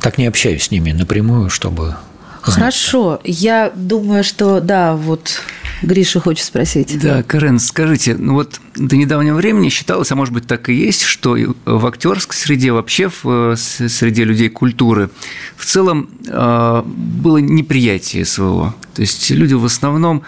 так 0.00 0.16
не 0.16 0.26
общаюсь 0.26 0.64
с 0.64 0.70
ними 0.70 0.92
напрямую, 0.92 1.50
чтобы 1.50 1.96
Хорошо. 2.42 3.20
Я 3.24 3.72
думаю, 3.74 4.24
что 4.24 4.60
да, 4.60 4.96
вот 4.96 5.40
Гриша 5.82 6.20
хочет 6.20 6.44
спросить. 6.44 6.98
Да, 7.00 7.22
Карен, 7.22 7.58
скажите, 7.58 8.14
ну 8.14 8.34
вот 8.34 8.60
до 8.76 8.96
недавнего 8.96 9.36
времени 9.36 9.68
считалось, 9.68 10.10
а 10.12 10.16
может 10.16 10.34
быть 10.34 10.46
так 10.46 10.68
и 10.68 10.74
есть, 10.74 11.02
что 11.02 11.36
в 11.64 11.86
актерской 11.86 12.36
среде, 12.36 12.72
вообще 12.72 13.10
в 13.22 13.56
среде 13.56 14.24
людей 14.24 14.48
культуры, 14.48 15.10
в 15.56 15.64
целом 15.64 16.10
э, 16.26 16.82
было 16.84 17.38
неприятие 17.38 18.24
своего. 18.24 18.74
То 18.94 19.02
есть 19.02 19.30
люди 19.30 19.54
в 19.54 19.64
основном, 19.64 20.22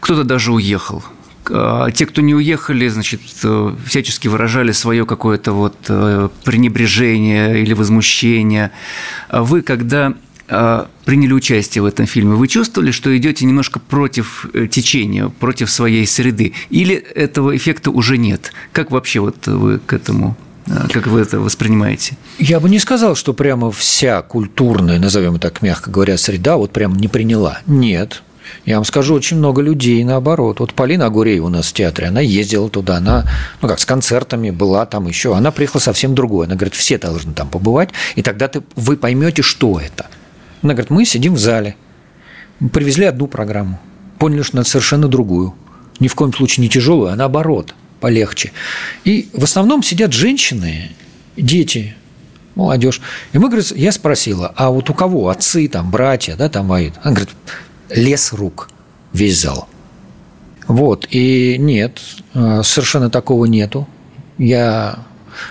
кто-то 0.00 0.24
даже 0.24 0.52
уехал, 0.52 1.02
а 1.50 1.90
те, 1.90 2.06
кто 2.06 2.20
не 2.20 2.34
уехали, 2.34 2.88
значит, 2.88 3.20
э, 3.42 3.74
всячески 3.86 4.28
выражали 4.28 4.72
свое 4.72 5.06
какое-то 5.06 5.52
вот 5.52 5.76
э, 5.88 6.28
пренебрежение 6.44 7.62
или 7.62 7.72
возмущение. 7.72 8.70
А 9.28 9.42
вы, 9.42 9.62
когда 9.62 10.10
э, 10.10 10.14
приняли 10.48 11.32
участие 11.32 11.82
в 11.82 11.86
этом 11.86 12.06
фильме, 12.06 12.34
вы 12.34 12.48
чувствовали, 12.48 12.90
что 12.90 13.16
идете 13.16 13.44
немножко 13.44 13.78
против 13.78 14.46
течения, 14.70 15.28
против 15.28 15.70
своей 15.70 16.06
среды? 16.06 16.54
Или 16.70 16.94
этого 16.94 17.56
эффекта 17.56 17.90
уже 17.90 18.18
нет? 18.18 18.52
Как 18.72 18.90
вообще 18.90 19.20
вот 19.20 19.46
вы 19.46 19.78
к 19.78 19.92
этому 19.92 20.36
как 20.92 21.06
вы 21.06 21.20
это 21.20 21.40
воспринимаете? 21.40 22.18
Я 22.38 22.60
бы 22.60 22.68
не 22.68 22.78
сказал, 22.78 23.14
что 23.14 23.32
прямо 23.32 23.70
вся 23.72 24.20
культурная, 24.20 24.98
назовем 24.98 25.38
так 25.38 25.62
мягко 25.62 25.90
говоря, 25.90 26.18
среда 26.18 26.58
вот 26.58 26.72
прям 26.72 26.94
не 26.94 27.08
приняла. 27.08 27.60
Нет, 27.66 28.22
я 28.64 28.76
вам 28.76 28.84
скажу, 28.84 29.14
очень 29.14 29.38
много 29.38 29.62
людей 29.62 30.02
наоборот. 30.04 30.60
Вот 30.60 30.74
Полина 30.74 31.06
Агуреева 31.06 31.46
у 31.46 31.48
нас 31.48 31.68
в 31.68 31.72
театре, 31.72 32.08
она 32.08 32.20
ездила 32.20 32.68
туда, 32.68 32.96
она, 32.96 33.24
ну 33.62 33.68
как, 33.68 33.78
с 33.78 33.86
концертами 33.86 34.50
была 34.50 34.84
там 34.86 35.06
еще. 35.06 35.34
Она 35.34 35.50
приехала 35.50 35.80
совсем 35.80 36.14
другой. 36.14 36.46
Она 36.46 36.56
говорит, 36.56 36.74
все 36.74 36.98
должны 36.98 37.32
там 37.32 37.48
побывать, 37.48 37.90
и 38.14 38.22
тогда 38.22 38.48
ты, 38.48 38.62
вы 38.76 38.96
поймете, 38.96 39.42
что 39.42 39.80
это. 39.80 40.06
Она 40.62 40.74
говорит, 40.74 40.90
мы 40.90 41.04
сидим 41.04 41.34
в 41.34 41.38
зале, 41.38 41.76
привезли 42.72 43.04
одну 43.04 43.26
программу, 43.26 43.78
поняли, 44.18 44.42
что 44.42 44.56
надо 44.56 44.68
совершенно 44.68 45.08
другую. 45.08 45.54
Ни 46.00 46.08
в 46.08 46.14
коем 46.14 46.32
случае 46.32 46.62
не 46.62 46.68
тяжелую, 46.68 47.12
а 47.12 47.16
наоборот, 47.16 47.74
полегче. 48.00 48.52
И 49.04 49.28
в 49.32 49.44
основном 49.44 49.82
сидят 49.82 50.12
женщины, 50.12 50.92
дети, 51.36 51.96
молодежь. 52.54 53.00
И 53.32 53.38
мы, 53.38 53.48
говорит, 53.48 53.70
я 53.76 53.92
спросила, 53.92 54.52
а 54.56 54.70
вот 54.70 54.90
у 54.90 54.94
кого 54.94 55.28
отцы, 55.28 55.68
там, 55.68 55.90
братья, 55.90 56.36
да, 56.36 56.48
там 56.48 56.68
воюют? 56.68 56.94
Она 57.02 57.14
говорит, 57.14 57.30
лес 57.90 58.32
рук 58.32 58.68
весь 59.12 59.40
зал. 59.40 59.68
Вот, 60.66 61.06
и 61.10 61.56
нет, 61.58 62.00
э, 62.34 62.62
совершенно 62.62 63.10
такого 63.10 63.46
нету. 63.46 63.88
Я... 64.36 64.98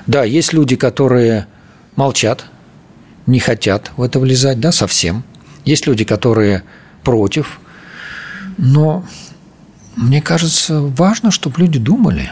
Да, 0.06 0.24
есть 0.24 0.54
люди, 0.54 0.76
которые 0.76 1.48
молчат, 1.96 2.46
не 3.28 3.40
хотят 3.40 3.92
в 3.98 4.02
это 4.02 4.20
влезать, 4.20 4.60
да, 4.60 4.72
совсем. 4.72 5.24
Есть 5.66 5.86
люди, 5.86 6.04
которые 6.06 6.64
против. 7.04 7.60
Но 8.58 9.06
мне 9.96 10.22
кажется, 10.22 10.82
важно, 10.82 11.30
чтобы 11.30 11.60
люди 11.60 11.78
думали 11.78 12.32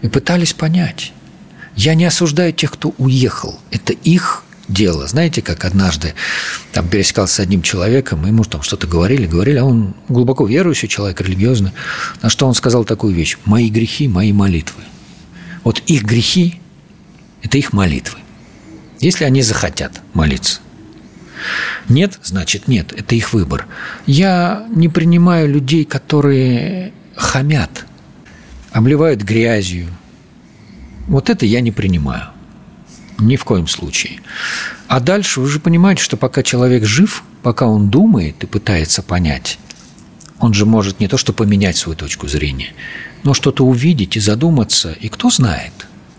и 0.00 0.08
пытались 0.08 0.52
понять. 0.52 1.12
Я 1.74 1.94
не 1.94 2.04
осуждаю 2.04 2.52
тех, 2.52 2.72
кто 2.72 2.94
уехал. 2.98 3.58
Это 3.70 3.92
их 3.92 4.44
дело. 4.68 5.06
Знаете, 5.06 5.42
как 5.42 5.64
однажды 5.64 6.14
там 6.72 6.88
пересекался 6.88 7.36
с 7.36 7.40
одним 7.40 7.62
человеком, 7.62 8.24
ему 8.26 8.44
там 8.44 8.62
что-то 8.62 8.86
говорили, 8.86 9.26
говорили, 9.26 9.58
а 9.58 9.64
он 9.64 9.94
глубоко 10.08 10.46
верующий 10.46 10.88
человек, 10.88 11.20
религиозный, 11.20 11.72
на 12.22 12.30
что 12.30 12.46
он 12.46 12.54
сказал 12.54 12.84
такую 12.84 13.14
вещь– 13.14 13.38
«Мои 13.44 13.68
грехи– 13.68 14.08
мои 14.08 14.32
молитвы». 14.32 14.82
Вот 15.64 15.80
их 15.86 16.04
грехи– 16.04 16.60
это 17.42 17.58
их 17.58 17.72
молитвы. 17.72 18.18
Если 19.02 19.24
они 19.24 19.42
захотят 19.42 20.00
молиться. 20.14 20.60
Нет, 21.88 22.20
значит 22.22 22.68
нет, 22.68 22.92
это 22.92 23.16
их 23.16 23.32
выбор. 23.32 23.66
Я 24.06 24.64
не 24.70 24.88
принимаю 24.88 25.52
людей, 25.52 25.84
которые 25.84 26.92
хамят, 27.16 27.84
обливают 28.70 29.22
грязью. 29.22 29.88
Вот 31.08 31.30
это 31.30 31.44
я 31.44 31.60
не 31.60 31.72
принимаю. 31.72 32.28
Ни 33.18 33.34
в 33.34 33.44
коем 33.44 33.66
случае. 33.66 34.20
А 34.86 35.00
дальше 35.00 35.40
вы 35.40 35.48
же 35.48 35.58
понимаете, 35.58 36.02
что 36.02 36.16
пока 36.16 36.44
человек 36.44 36.84
жив, 36.84 37.24
пока 37.42 37.66
он 37.66 37.90
думает 37.90 38.44
и 38.44 38.46
пытается 38.46 39.02
понять, 39.02 39.58
он 40.38 40.54
же 40.54 40.64
может 40.64 41.00
не 41.00 41.08
то 41.08 41.18
что 41.18 41.32
поменять 41.32 41.76
свою 41.76 41.98
точку 41.98 42.28
зрения, 42.28 42.72
но 43.24 43.34
что-то 43.34 43.64
увидеть 43.64 44.16
и 44.16 44.20
задуматься, 44.20 44.92
и 44.92 45.08
кто 45.08 45.28
знает, 45.28 45.72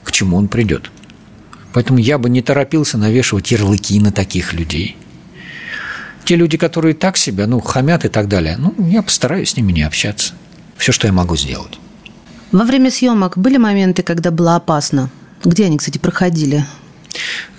к 0.04 0.12
чему 0.12 0.36
он 0.36 0.50
придет. 0.50 0.92
Поэтому 1.74 2.00
я 2.00 2.18
бы 2.18 2.30
не 2.30 2.42
торопился 2.42 2.98
навешивать 2.98 3.52
ярлыки 3.52 4.00
на 4.00 4.12
таких 4.12 4.54
людей. 4.54 4.96
Те 6.24 6.36
люди, 6.36 6.58
которые 6.58 6.94
так 6.94 7.18
себя, 7.18 7.48
ну, 7.48 7.60
хамят 7.60 8.06
и 8.06 8.10
так 8.10 8.28
далее, 8.28 8.56
ну, 8.58 8.74
я 8.90 9.02
постараюсь 9.02 9.50
с 9.50 9.58
ними 9.58 9.72
не 9.74 9.84
общаться. 9.84 10.34
Все, 10.78 10.92
что 10.92 11.08
я 11.08 11.14
могу 11.14 11.36
сделать. 11.36 11.80
Во 12.52 12.64
время 12.64 12.92
съемок 12.92 13.38
были 13.38 13.58
моменты, 13.58 14.04
когда 14.04 14.32
было 14.32 14.56
опасно? 14.56 15.10
Где 15.44 15.66
они, 15.66 15.78
кстати, 15.78 15.98
проходили? 15.98 16.66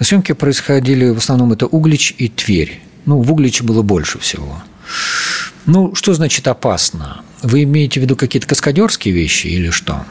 Съемки 0.00 0.32
происходили 0.32 1.10
в 1.10 1.18
основном 1.18 1.52
это 1.52 1.66
Углич 1.66 2.14
и 2.16 2.28
Тверь. 2.28 2.80
Ну, 3.04 3.20
в 3.20 3.32
Угличе 3.32 3.64
было 3.64 3.82
больше 3.82 4.18
всего. 4.18 4.62
Ну, 5.66 5.94
что 5.94 6.14
значит 6.14 6.46
опасно? 6.48 7.22
Вы 7.42 7.64
имеете 7.64 8.00
в 8.00 8.02
виду 8.02 8.16
какие-то 8.16 8.46
каскадерские 8.46 9.12
вещи 9.12 9.48
или 9.48 9.70
что? 9.70 10.04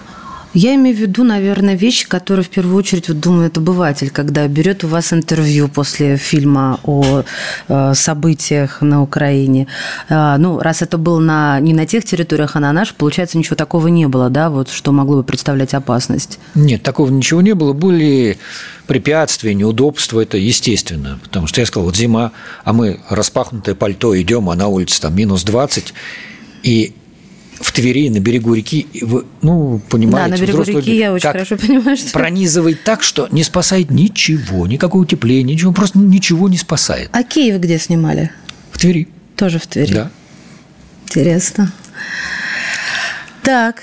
Я 0.53 0.75
имею 0.75 0.95
в 0.95 0.99
виду, 0.99 1.23
наверное, 1.23 1.75
вещи, 1.75 2.07
которые 2.07 2.45
в 2.45 2.49
первую 2.49 2.75
очередь, 2.75 3.07
вот 3.07 3.19
думает 3.19 3.57
обыватель, 3.57 4.09
когда 4.11 4.47
берет 4.47 4.83
у 4.83 4.87
вас 4.87 5.11
интервью 5.11 5.67
после 5.67 6.17
фильма 6.17 6.79
о 6.83 7.23
э, 7.67 7.93
событиях 7.95 8.81
на 8.81 9.01
Украине. 9.01 9.67
Э, 10.09 10.35
ну, 10.37 10.59
раз 10.59 10.81
это 10.81 10.97
было 10.97 11.19
на, 11.19 11.59
не 11.59 11.73
на 11.73 11.87
тех 11.87 12.05
территориях, 12.05 12.55
а 12.55 12.59
на 12.59 12.71
наших, 12.71 12.95
получается, 12.95 13.37
ничего 13.37 13.55
такого 13.55 13.87
не 13.87 14.07
было, 14.07 14.29
да, 14.29 14.49
вот 14.49 14.69
что 14.69 14.91
могло 14.91 15.17
бы 15.17 15.23
представлять 15.23 15.73
опасность? 15.73 16.39
Нет, 16.53 16.83
такого 16.83 17.09
ничего 17.09 17.41
не 17.41 17.55
было. 17.55 17.73
Были 17.73 18.37
препятствия, 18.85 19.55
неудобства, 19.55 20.21
это 20.21 20.37
естественно. 20.37 21.19
Потому 21.23 21.47
что 21.47 21.61
я 21.61 21.65
сказал, 21.65 21.85
вот 21.85 21.95
зима, 21.95 22.31
а 22.63 22.73
мы 22.73 22.99
распахнутое 23.09 23.75
пальто 23.75 24.19
идем, 24.19 24.49
а 24.49 24.55
на 24.55 24.67
улице 24.67 25.01
там 25.01 25.15
минус 25.15 25.43
20, 25.43 25.93
и 26.63 26.93
в 27.63 27.71
Твери, 27.71 28.09
на 28.09 28.19
берегу 28.19 28.53
реки, 28.53 28.87
вы, 29.01 29.25
ну, 29.41 29.81
понимаете, 29.89 30.35
да, 30.35 30.37
на 30.37 30.41
берегу 30.41 30.63
реки 30.63 30.95
я 30.95 31.13
очень 31.13 31.27
хорошо 31.27 31.57
понимаю, 31.57 31.97
что... 31.97 32.11
Пронизывает 32.11 32.83
так, 32.83 33.01
что 33.03 33.27
не 33.31 33.43
спасает 33.43 33.89
ничего, 33.89 34.67
никакого 34.67 35.03
утепления, 35.03 35.53
ничего, 35.53 35.71
просто 35.71 35.97
ничего 35.97 36.49
не 36.49 36.57
спасает. 36.57 37.09
А 37.13 37.23
Киев 37.23 37.59
где 37.59 37.79
снимали? 37.79 38.31
В 38.71 38.77
Твери. 38.77 39.07
Тоже 39.37 39.59
в 39.59 39.67
Твери? 39.67 39.93
Да. 39.93 40.11
Интересно. 41.05 41.71
Так, 43.43 43.81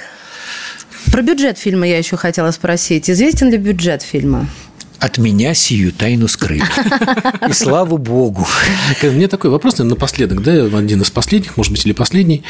про 1.10 1.22
бюджет 1.22 1.58
фильма 1.58 1.86
я 1.86 1.98
еще 1.98 2.16
хотела 2.16 2.50
спросить. 2.50 3.08
Известен 3.10 3.50
ли 3.50 3.56
бюджет 3.56 4.02
фильма? 4.02 4.48
От 5.00 5.18
меня 5.18 5.54
сию 5.54 5.92
тайну 5.92 6.28
скрыли. 6.28 6.64
И 7.48 7.52
слава 7.52 7.96
богу. 7.96 8.46
Мне 9.02 9.28
такой 9.28 9.50
вопрос, 9.50 9.78
наверное, 9.78 9.96
напоследок, 9.96 10.42
да, 10.42 10.64
один 10.76 11.00
из 11.00 11.10
последних, 11.10 11.56
может 11.56 11.72
быть, 11.72 11.84
или 11.86 11.92
последний. 11.92 12.42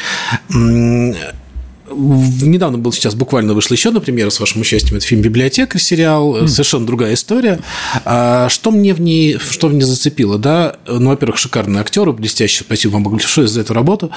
Недавно 1.93 2.77
был 2.77 2.91
сейчас 2.91 3.15
буквально 3.15 3.53
вышла 3.53 3.73
еще 3.75 3.89
одна 3.89 4.01
премьера 4.01 4.29
с 4.29 4.39
вашим 4.39 4.61
участием. 4.61 4.97
Это 4.97 5.05
фильм 5.05 5.21
«Библиотекарь», 5.21 5.81
сериал, 5.81 6.37
mm. 6.37 6.47
совершенно 6.47 6.85
другая 6.85 7.13
история. 7.15 7.59
А 8.05 8.49
что 8.49 8.71
мне 8.71 8.93
в 8.93 9.01
ней, 9.01 9.37
что 9.37 9.67
в 9.67 9.73
ней 9.73 9.81
зацепило, 9.81 10.37
да? 10.37 10.77
Ну, 10.87 11.09
во-первых, 11.09 11.37
шикарные 11.37 11.81
актеры, 11.81 12.13
блестящие, 12.13 12.65
спасибо 12.65 12.93
вам 12.93 13.03
большое 13.03 13.47
за 13.47 13.61
эту 13.61 13.73
работу. 13.73 14.11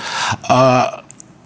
А 0.48 1.03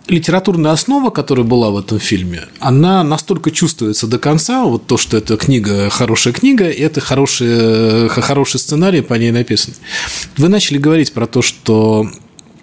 литературная 0.09 0.73
основа, 0.73 1.11
которая 1.11 1.45
была 1.45 1.71
в 1.71 1.79
этом 1.79 1.99
фильме, 1.99 2.43
она 2.61 3.05
настолько 3.05 3.51
чувствуется 3.51 4.07
до 4.07 4.19
конца, 4.19 4.65
вот 4.65 4.87
то, 4.87 4.97
что 4.97 5.17
эта 5.17 5.37
книга 5.37 5.91
хорошая 5.91 6.33
книга, 6.33 6.69
и 6.69 6.81
это 6.81 7.01
хороший, 7.01 8.09
хороший 8.09 8.59
сценарий 8.59 9.03
по 9.03 9.15
ней 9.15 9.31
написан. 9.31 9.75
Вы 10.37 10.49
начали 10.49 10.79
говорить 10.79 11.13
про 11.13 11.27
то, 11.27 11.43
что 11.43 12.09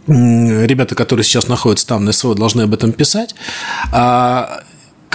ребята, 0.08 0.96
которые 0.96 1.24
сейчас 1.24 1.48
находятся 1.48 1.88
там 1.88 2.06
на 2.06 2.12
СВО, 2.12 2.36
должны 2.36 2.64
об 2.64 2.74
этом 2.74 2.92
писать. 2.92 3.36
А 3.92 4.64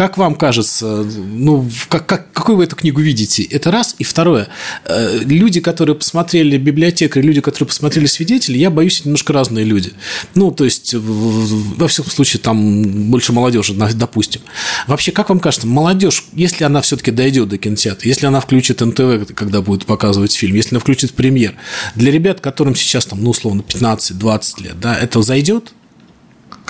как 0.00 0.16
вам 0.16 0.34
кажется, 0.34 1.04
ну, 1.04 1.68
как, 1.90 2.06
как, 2.06 2.32
какую 2.32 2.56
вы 2.56 2.64
эту 2.64 2.74
книгу 2.74 3.02
видите? 3.02 3.42
Это 3.42 3.70
раз. 3.70 3.94
И 3.98 4.02
второе, 4.02 4.48
э, 4.86 5.18
люди, 5.26 5.60
которые 5.60 5.94
посмотрели 5.94 6.56
библиотекарь, 6.56 7.22
люди, 7.22 7.42
которые 7.42 7.66
посмотрели 7.66 8.06
свидетели, 8.06 8.56
я 8.56 8.70
боюсь, 8.70 9.04
немножко 9.04 9.34
разные 9.34 9.66
люди. 9.66 9.92
Ну, 10.34 10.52
то 10.52 10.64
есть, 10.64 10.94
во 10.94 11.86
всяком 11.86 12.10
случае, 12.12 12.40
там 12.40 13.10
больше 13.10 13.34
молодежи, 13.34 13.74
допустим. 13.74 14.40
Вообще, 14.86 15.12
как 15.12 15.28
вам 15.28 15.38
кажется, 15.38 15.66
молодежь, 15.66 16.24
если 16.32 16.64
она 16.64 16.80
все-таки 16.80 17.10
дойдет 17.10 17.50
до 17.50 17.58
кинотеатра, 17.58 18.08
если 18.08 18.24
она 18.24 18.40
включит 18.40 18.80
НТВ, 18.80 19.34
когда 19.34 19.60
будет 19.60 19.84
показывать 19.84 20.32
фильм, 20.32 20.54
если 20.54 20.76
она 20.76 20.80
включит 20.80 21.12
премьер, 21.12 21.56
для 21.94 22.10
ребят, 22.10 22.40
которым 22.40 22.74
сейчас, 22.74 23.04
там, 23.04 23.22
ну, 23.22 23.28
условно, 23.28 23.60
15-20 23.68 24.62
лет, 24.62 24.80
да, 24.80 24.96
это 24.96 25.20
зайдет? 25.20 25.74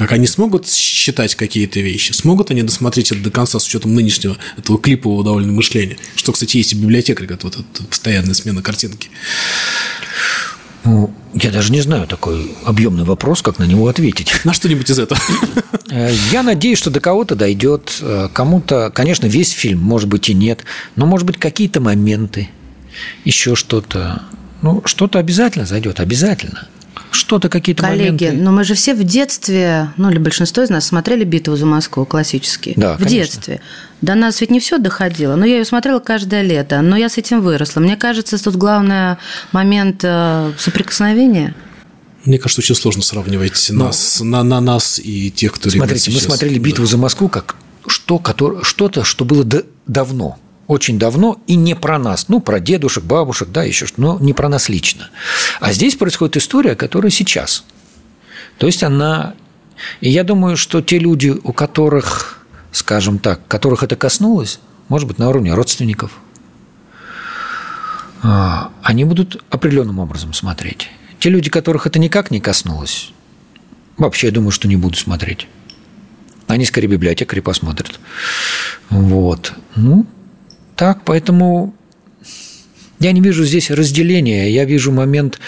Как 0.01 0.13
они 0.13 0.27
смогут 0.27 0.67
считать 0.67 1.35
какие-то 1.35 1.79
вещи? 1.81 2.13
Смогут 2.13 2.51
они 2.51 2.63
досмотреть 2.63 3.13
это 3.13 3.21
до 3.21 3.31
конца 3.31 3.59
с 3.59 3.67
учетом 3.67 3.95
нынешнего 3.95 4.39
этого 4.57 4.79
клипового 4.79 5.23
довольно 5.23 5.53
мышления? 5.53 5.99
Что, 6.17 6.33
кстати, 6.33 6.57
есть 6.57 6.73
и 6.73 6.75
библиотекарь, 6.75 7.29
вот 7.43 7.45
эта 7.45 7.83
постоянная 7.85 8.33
смена 8.33 8.63
картинки. 8.63 9.11
Ну, 10.85 11.13
я 11.35 11.51
даже 11.51 11.71
не 11.71 11.83
знаю 11.83 12.07
такой 12.07 12.51
объемный 12.65 13.05
вопрос, 13.05 13.43
как 13.43 13.59
на 13.59 13.65
него 13.65 13.89
ответить. 13.89 14.33
На 14.45 14.55
что-нибудь 14.55 14.89
из 14.89 14.99
этого. 14.99 15.21
Э, 15.91 16.15
я 16.33 16.43
надеюсь, 16.43 16.79
что 16.79 16.89
до 16.89 17.01
кого-то 17.01 17.35
дойдет. 17.35 17.99
Э, 18.01 18.31
кому-то, 18.33 18.91
конечно, 18.95 19.27
весь 19.27 19.51
фильм, 19.51 19.81
может 19.81 20.09
быть, 20.09 20.31
и 20.31 20.35
нет. 20.35 20.65
Но, 20.97 21.05
может 21.05 21.27
быть, 21.27 21.37
какие-то 21.37 21.83
моменты, 21.83 22.49
еще 23.27 23.55
что-то. 23.55 24.23
Ну, 24.63 24.83
что-то 24.87 25.19
обязательно 25.19 25.67
зайдет, 25.67 26.01
обязательно 26.01 26.69
что-то, 27.11 27.49
какие-то 27.49 27.83
Коллеги, 27.83 28.25
моменты. 28.27 28.43
но 28.43 28.53
мы 28.53 28.65
же 28.65 28.75
все 28.75 28.95
в 28.95 29.03
детстве, 29.05 29.91
ну 29.97 30.11
или 30.11 30.19
большинство 30.19 30.63
из 30.63 30.71
нас 30.71 30.87
смотрели 30.87 31.25
«Битву 31.25 31.57
за 31.57 31.67
Москву» 31.67 32.05
классические. 32.05 32.75
Да, 32.77 32.95
В 32.95 32.99
конечно. 32.99 33.17
детстве. 33.17 33.61
До 34.01 34.15
нас 34.15 34.41
ведь 34.41 34.51
не 34.51 34.61
все 34.61 34.79
доходило, 34.79 35.37
но 35.37 35.45
я 35.45 35.59
ее 35.59 35.65
смотрела 35.65 35.99
каждое 36.01 36.43
лето, 36.43 36.81
но 36.81 36.97
я 36.97 37.09
с 37.09 37.19
этим 37.19 37.41
выросла. 37.43 37.81
Мне 37.81 37.97
кажется, 37.97 38.43
тут 38.43 38.57
главный 38.57 39.17
момент 39.53 40.01
э, 40.05 40.53
соприкосновения. 40.59 41.55
Мне 42.25 42.39
кажется, 42.39 42.61
очень 42.61 42.75
сложно 42.75 43.03
сравнивать 43.03 43.71
нас, 43.71 44.21
на, 44.21 44.43
на 44.43 44.61
нас 44.61 44.99
и 45.03 45.31
тех, 45.31 45.53
кто 45.53 45.71
Смотрите, 45.71 46.11
мы 46.11 46.17
сейчас. 46.17 46.25
смотрели 46.27 46.59
«Битву 46.59 46.87
за 46.87 46.97
Москву» 46.99 47.29
как 47.29 47.57
что, 47.87 48.23
что-то, 48.63 49.05
что 49.05 49.25
было 49.25 49.45
давно, 49.87 50.39
очень 50.71 51.01
давно 51.01 51.43
и 51.49 51.57
не 51.57 51.75
про 51.75 51.99
нас, 51.99 52.29
ну, 52.29 52.39
про 52.39 52.61
дедушек, 52.61 53.03
бабушек, 53.03 53.49
да, 53.49 53.65
еще 53.65 53.87
что 53.87 54.01
но 54.01 54.19
не 54.21 54.33
про 54.33 54.49
нас 54.49 54.69
лично. 54.69 55.11
А 55.59 55.73
здесь 55.73 55.97
происходит 55.97 56.37
история, 56.37 56.77
которая 56.77 57.11
сейчас. 57.11 57.65
То 58.57 58.67
есть 58.67 58.85
она... 58.85 59.35
И 60.01 60.09
я 60.11 60.23
думаю, 60.23 60.57
что 60.57 60.81
те 60.81 61.01
люди, 61.01 61.35
у 61.43 61.53
которых, 61.53 62.47
скажем 62.71 63.19
так, 63.19 63.41
которых 63.49 63.83
это 63.83 63.97
коснулось, 63.97 64.61
может 64.89 65.09
быть, 65.09 65.19
на 65.19 65.29
уровне 65.29 65.53
родственников, 65.55 66.13
а, 68.23 68.71
они 68.85 69.03
будут 69.03 69.43
определенным 69.51 69.99
образом 69.99 70.35
смотреть. 70.35 70.89
Те 71.19 71.31
люди, 71.31 71.51
которых 71.51 71.89
это 71.89 71.99
никак 71.99 72.31
не 72.31 72.39
коснулось, 72.39 73.13
вообще, 73.97 74.29
я 74.29 74.33
думаю, 74.33 74.53
что 74.53 74.69
не 74.69 74.77
будут 74.77 75.01
смотреть. 75.01 75.49
Они 76.47 76.65
скорее 76.65 76.87
библиотекари 76.87 77.41
посмотрят. 77.41 77.99
Вот. 78.89 79.53
Ну, 79.75 80.07
так, 80.81 81.05
поэтому 81.05 81.75
я 83.01 83.13
не 83.13 83.21
вижу 83.21 83.45
здесь 83.45 83.71
разделения. 83.71 84.51
Я 84.51 84.65
вижу 84.65 84.91
момент... 84.93 85.39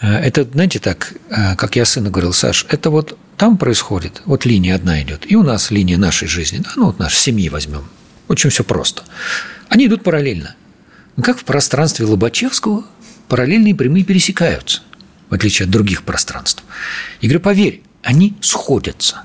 э, 0.00 0.12
Это, 0.26 0.42
знаете, 0.42 0.80
так, 0.80 1.12
э, 1.30 1.54
как 1.54 1.76
я 1.76 1.84
сыну 1.84 2.10
говорил, 2.10 2.32
Саш, 2.32 2.66
это 2.68 2.90
вот 2.90 3.16
там 3.36 3.58
происходит, 3.58 4.22
вот 4.24 4.44
линия 4.44 4.74
одна 4.74 5.00
идет, 5.02 5.30
и 5.30 5.36
у 5.36 5.44
нас 5.44 5.70
линия 5.70 5.98
нашей 5.98 6.26
жизни, 6.26 6.58
да, 6.58 6.70
ну 6.74 6.86
вот 6.86 6.98
нашей 6.98 7.18
семьи 7.18 7.48
возьмем. 7.48 7.84
Очень 8.26 8.50
все 8.50 8.64
просто. 8.64 9.04
Они 9.68 9.86
идут 9.86 10.02
параллельно. 10.02 10.56
Как 11.22 11.38
в 11.38 11.44
пространстве 11.44 12.04
Лобачевского 12.06 12.84
параллельные 13.28 13.76
прямые 13.76 14.04
пересекаются, 14.04 14.82
в 15.30 15.34
отличие 15.34 15.66
от 15.66 15.70
других 15.70 16.02
пространств. 16.02 16.64
И 17.20 17.28
говорю, 17.28 17.40
поверь, 17.40 17.82
они 18.02 18.34
сходятся. 18.40 19.22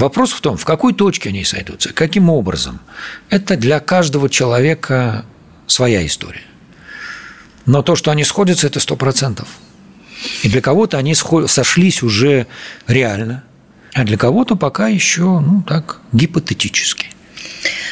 Вопрос 0.00 0.32
в 0.32 0.40
том, 0.40 0.56
в 0.56 0.64
какой 0.64 0.94
точке 0.94 1.28
они 1.28 1.44
сойдутся, 1.44 1.92
каким 1.92 2.30
образом. 2.30 2.80
Это 3.28 3.54
для 3.58 3.80
каждого 3.80 4.30
человека 4.30 5.26
своя 5.66 6.06
история. 6.06 6.46
Но 7.66 7.82
то, 7.82 7.96
что 7.96 8.10
они 8.10 8.24
сходятся, 8.24 8.66
это 8.66 8.80
сто 8.80 8.96
процентов. 8.96 9.46
И 10.42 10.48
для 10.48 10.62
кого-то 10.62 10.96
они 10.96 11.14
сошлись 11.14 12.02
уже 12.02 12.46
реально, 12.86 13.44
а 13.92 14.04
для 14.04 14.16
кого-то 14.16 14.56
пока 14.56 14.88
еще, 14.88 15.38
ну 15.38 15.62
так, 15.68 16.00
гипотетически. 16.12 17.08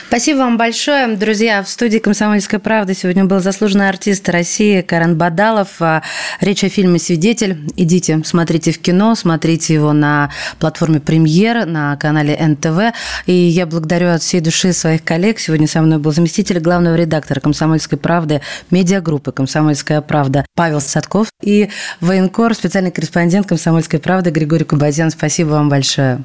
Спасибо 0.09 0.39
вам 0.39 0.57
большое. 0.57 1.17
Друзья, 1.17 1.63
в 1.63 1.69
студии 1.69 1.99
«Комсомольская 1.99 2.61
правда» 2.61 2.95
сегодня 2.95 3.25
был 3.25 3.41
заслуженный 3.41 3.89
артист 3.89 4.29
России 4.29 4.81
Карен 4.81 5.17
Бадалов. 5.17 5.69
А, 5.81 6.03
Речь 6.41 6.65
о 6.65 6.69
фильме 6.69 6.99
«Свидетель». 6.99 7.59
Идите, 7.77 8.23
смотрите 8.25 8.73
в 8.73 8.79
кино, 8.79 9.15
смотрите 9.15 9.75
его 9.75 9.93
на 9.93 10.31
платформе 10.59 11.01
«Премьер», 11.01 11.67
на 11.67 11.97
канале 11.97 12.37
НТВ. 12.41 12.95
И 13.27 13.33
я 13.33 13.67
благодарю 13.67 14.09
от 14.09 14.23
всей 14.23 14.41
души 14.41 14.73
своих 14.73 15.05
коллег. 15.05 15.39
Сегодня 15.39 15.69
со 15.69 15.83
мной 15.83 15.99
был 15.99 16.13
заместитель 16.13 16.61
главного 16.61 16.95
редактора 16.95 17.41
«Комсомольской 17.41 17.99
правды» 17.99 18.41
медиагруппы 18.71 19.33
«Комсомольская 19.33 20.01
правда» 20.01 20.47
Павел 20.55 20.81
Садков 20.81 21.29
и 21.43 21.69
военкор, 22.01 22.55
специальный 22.55 22.91
корреспондент 22.91 23.47
«Комсомольской 23.47 23.99
правды» 23.99 24.31
Григорий 24.31 24.65
Кубазян. 24.65 25.11
Спасибо 25.11 25.51
вам 25.51 25.69
большое. 25.69 26.25